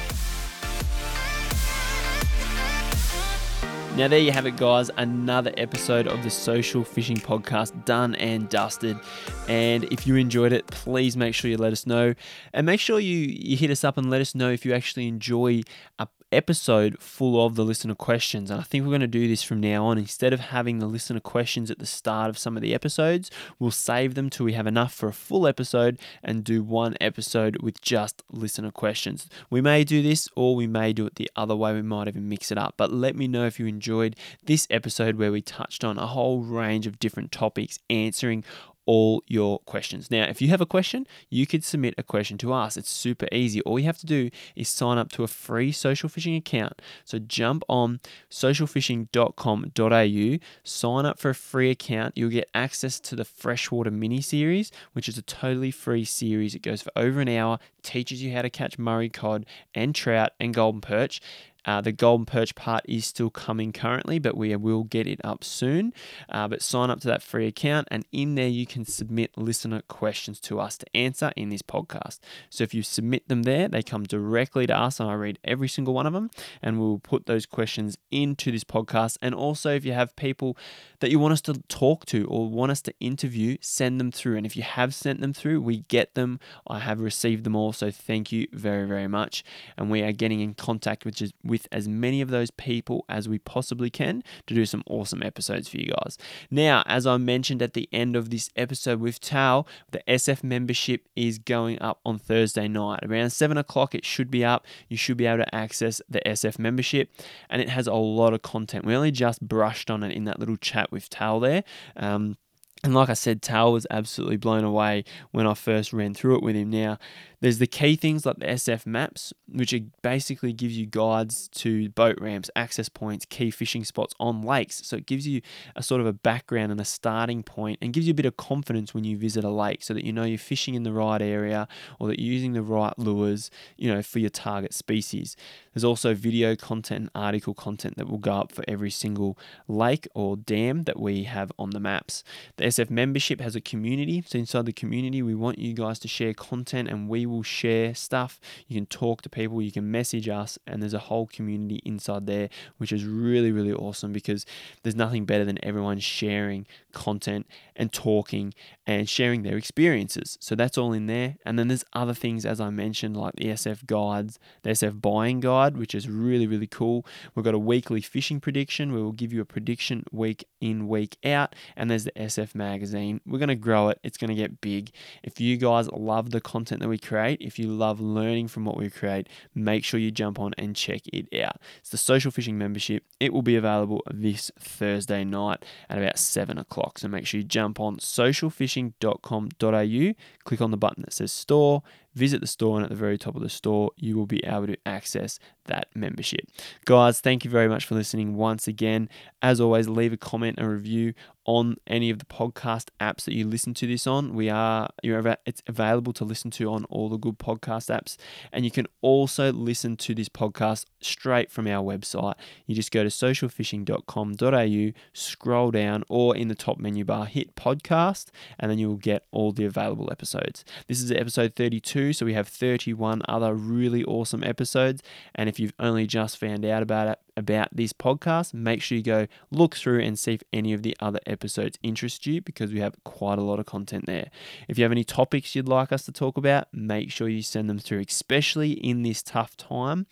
[3.98, 4.92] Now, there you have it, guys.
[4.96, 9.00] Another episode of the Social Fishing Podcast done and dusted.
[9.48, 12.14] And if you enjoyed it, please make sure you let us know.
[12.54, 15.08] And make sure you, you hit us up and let us know if you actually
[15.08, 15.64] enjoy
[15.98, 18.50] a episode full of the listener questions.
[18.52, 19.98] And I think we're going to do this from now on.
[19.98, 23.72] Instead of having the listener questions at the start of some of the episodes, we'll
[23.72, 27.82] save them till we have enough for a full episode and do one episode with
[27.82, 29.28] just listener questions.
[29.50, 31.74] We may do this or we may do it the other way.
[31.74, 32.76] We might even mix it up.
[32.78, 36.42] But let me know if you enjoyed this episode where we touched on a whole
[36.42, 38.44] range of different topics, answering
[38.86, 40.10] all your questions.
[40.10, 42.78] Now, if you have a question, you could submit a question to us.
[42.78, 43.62] It's super easy.
[43.62, 46.82] All you have to do is sign up to a free social fishing account.
[47.06, 48.00] So jump on
[48.30, 52.18] socialfishing.com.au, sign up for a free account.
[52.18, 56.56] You'll get access to the freshwater mini series, which is a totally free series.
[56.56, 60.32] It goes for over an hour, teaches you how to catch Murray cod and trout
[60.40, 61.22] and golden perch.
[61.66, 65.44] Uh, the Golden Perch part is still coming currently, but we will get it up
[65.44, 65.94] soon.
[66.30, 69.82] Uh, but sign up to that free account, and in there you can submit listener
[69.88, 72.20] questions to us to answer in this podcast.
[72.50, 75.68] So if you submit them there, they come directly to us, and I read every
[75.68, 76.30] single one of them,
[76.62, 79.18] and we'll put those questions into this podcast.
[79.22, 80.58] And also, if you have people
[81.00, 84.38] that you want us to talk to or want us to interview, send them through.
[84.38, 86.40] And if you have sent them through, we get them.
[86.68, 89.44] I have received them all, so thank you very, very much.
[89.78, 93.28] And we are getting in contact with just with as many of those people as
[93.28, 96.18] we possibly can to do some awesome episodes for you guys.
[96.50, 101.08] Now, as I mentioned at the end of this episode with Tal, the SF membership
[101.16, 103.00] is going up on Thursday night.
[103.04, 104.66] Around 7 o'clock, it should be up.
[104.88, 107.12] You should be able to access the SF membership,
[107.50, 108.86] and it has a lot of content.
[108.86, 111.64] We only just brushed on it in that little chat with Tal there.
[111.96, 112.38] Um,
[112.84, 116.44] and like I said, Tal was absolutely blown away when I first ran through it
[116.44, 116.70] with him.
[116.70, 116.98] Now,
[117.42, 122.18] there's the key things like the SF maps, which basically gives you guides to boat
[122.20, 124.86] ramps, access points, key fishing spots on lakes.
[124.86, 125.42] So it gives you
[125.76, 128.36] a sort of a background and a starting point and gives you a bit of
[128.36, 131.22] confidence when you visit a lake so that you know you're fishing in the right
[131.22, 131.68] area
[132.00, 135.38] or that you're using the right lures, you know, for your target species.
[135.74, 139.38] There's also video content and article content that will go up for every single
[139.68, 142.24] lake or dam that we have on the maps.
[142.58, 144.24] The SF membership has a community.
[144.28, 147.94] So inside the community, we want you guys to share content and we will share
[147.96, 148.40] stuff.
[148.68, 152.26] You can talk to people, you can message us, and there's a whole community inside
[152.26, 154.46] there, which is really, really awesome because
[154.84, 158.54] there's nothing better than everyone sharing content and talking
[158.86, 160.38] and sharing their experiences.
[160.42, 161.36] So that's all in there.
[161.46, 165.40] And then there's other things, as I mentioned, like the SF guides, the SF buying
[165.40, 167.06] guide, which is really, really cool.
[167.36, 171.18] We've got a weekly fishing prediction where we'll give you a prediction week in, week
[171.24, 171.56] out.
[171.76, 173.22] And there's the SF magazine.
[173.26, 174.92] We're going to grow it, it's going to get big.
[175.24, 178.78] If you guys love the content that we create, if you love learning from what
[178.78, 181.58] we create, make sure you jump on and check it out.
[181.80, 183.04] It's the social fishing membership.
[183.20, 187.00] It will be available this Thursday night at about 7 o'clock.
[187.00, 190.14] So make sure you jump on socialfishing.com.au,
[190.44, 191.84] click on the button that says store,
[192.20, 194.68] visit the store, and at the very top of the store, you will be able
[194.68, 196.42] to access that membership.
[196.86, 199.08] Guys, thank you very much for listening once again.
[199.42, 201.14] As always, leave a comment and review
[201.46, 204.36] on any of the podcast apps that you listen to this on.
[204.36, 208.18] We are it's available to listen to on all the good podcast apps,
[208.52, 212.36] and you can also listen to this podcast straight from our website.
[212.68, 218.28] You just go to socialfishing.com.au, scroll down, or in the top menu bar, hit podcast,
[218.60, 220.66] and then you will get all the available episodes.
[220.88, 225.02] This is episode 32, so we have 31 other really awesome episodes.
[225.36, 229.04] And if you've only just found out about it, about this podcast, make sure you
[229.04, 232.80] go look through and see if any of the other episodes interest you because we
[232.80, 234.30] have quite a lot of content there.
[234.68, 237.70] If you have any topics you'd like us to talk about, make sure you send
[237.70, 240.06] them through, especially in this tough time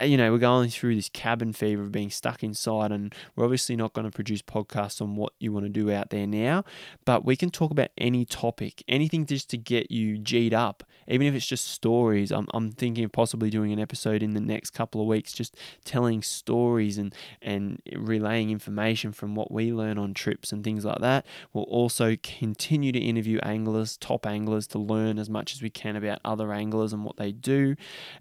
[0.00, 3.76] you know, we're going through this cabin fever of being stuck inside, and we're obviously
[3.76, 6.64] not going to produce podcasts on what you want to do out there now,
[7.04, 11.26] but we can talk about any topic, anything just to get you G'd up, even
[11.26, 12.30] if it's just stories.
[12.30, 15.56] I'm, I'm thinking of possibly doing an episode in the next couple of weeks, just
[15.84, 21.00] telling stories and, and relaying information from what we learn on trips and things like
[21.00, 21.26] that.
[21.52, 25.96] We'll also continue to interview anglers, top anglers, to learn as much as we can
[25.96, 27.74] about other anglers and what they do,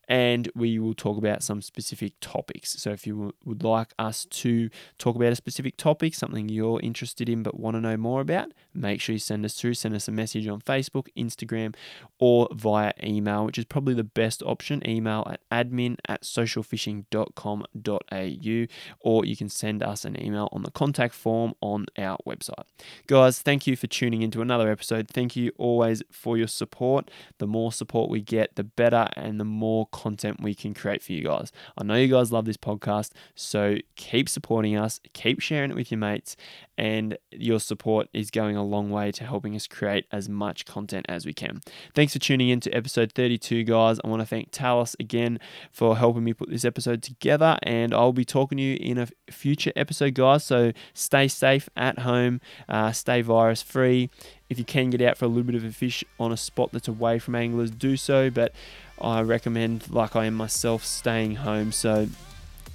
[0.08, 2.82] and we will talk some specific topics.
[2.82, 7.30] So if you would like us to talk about a specific topic, something you're interested
[7.30, 9.76] in but want to know more about, make sure you send us through.
[9.76, 11.76] Send us a message on Facebook, Instagram,
[12.20, 14.82] or via email, which is probably the best option.
[14.88, 18.68] Email at admin at socialfishing.com.au,
[19.02, 22.64] or you can send us an email on the contact form on our website.
[23.08, 25.10] Guys, thank you for tuning into another episode.
[25.10, 27.12] Thank you always for your support.
[27.40, 31.12] The more support we get, the better, and the more content we can create for
[31.12, 31.52] you guys guys.
[31.78, 35.92] I know you guys love this podcast, so keep supporting us, keep sharing it with
[35.92, 36.36] your mates,
[36.78, 41.06] and your support is going a long way to helping us create as much content
[41.10, 41.62] as we can.
[41.94, 44.00] Thanks for tuning in to episode 32, guys.
[44.04, 45.40] I want to thank Tallis again
[45.72, 49.08] for helping me put this episode together, and I'll be talking to you in a
[49.30, 50.44] future episode, guys.
[50.44, 54.10] So stay safe at home, uh, stay virus free.
[54.50, 56.72] If you can get out for a little bit of a fish on a spot
[56.72, 58.30] that's away from anglers, do so.
[58.30, 58.54] But
[59.02, 61.72] I recommend, like I am myself, staying home.
[61.72, 62.08] So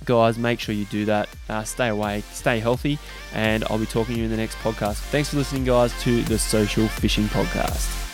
[0.05, 1.29] guys, make sure you do that.
[1.49, 2.99] Uh, stay away, stay healthy,
[3.35, 4.97] and I'll be talking to you in the next podcast.
[5.11, 8.08] Thanks for listening, guys, to the Social Fishing Podcast.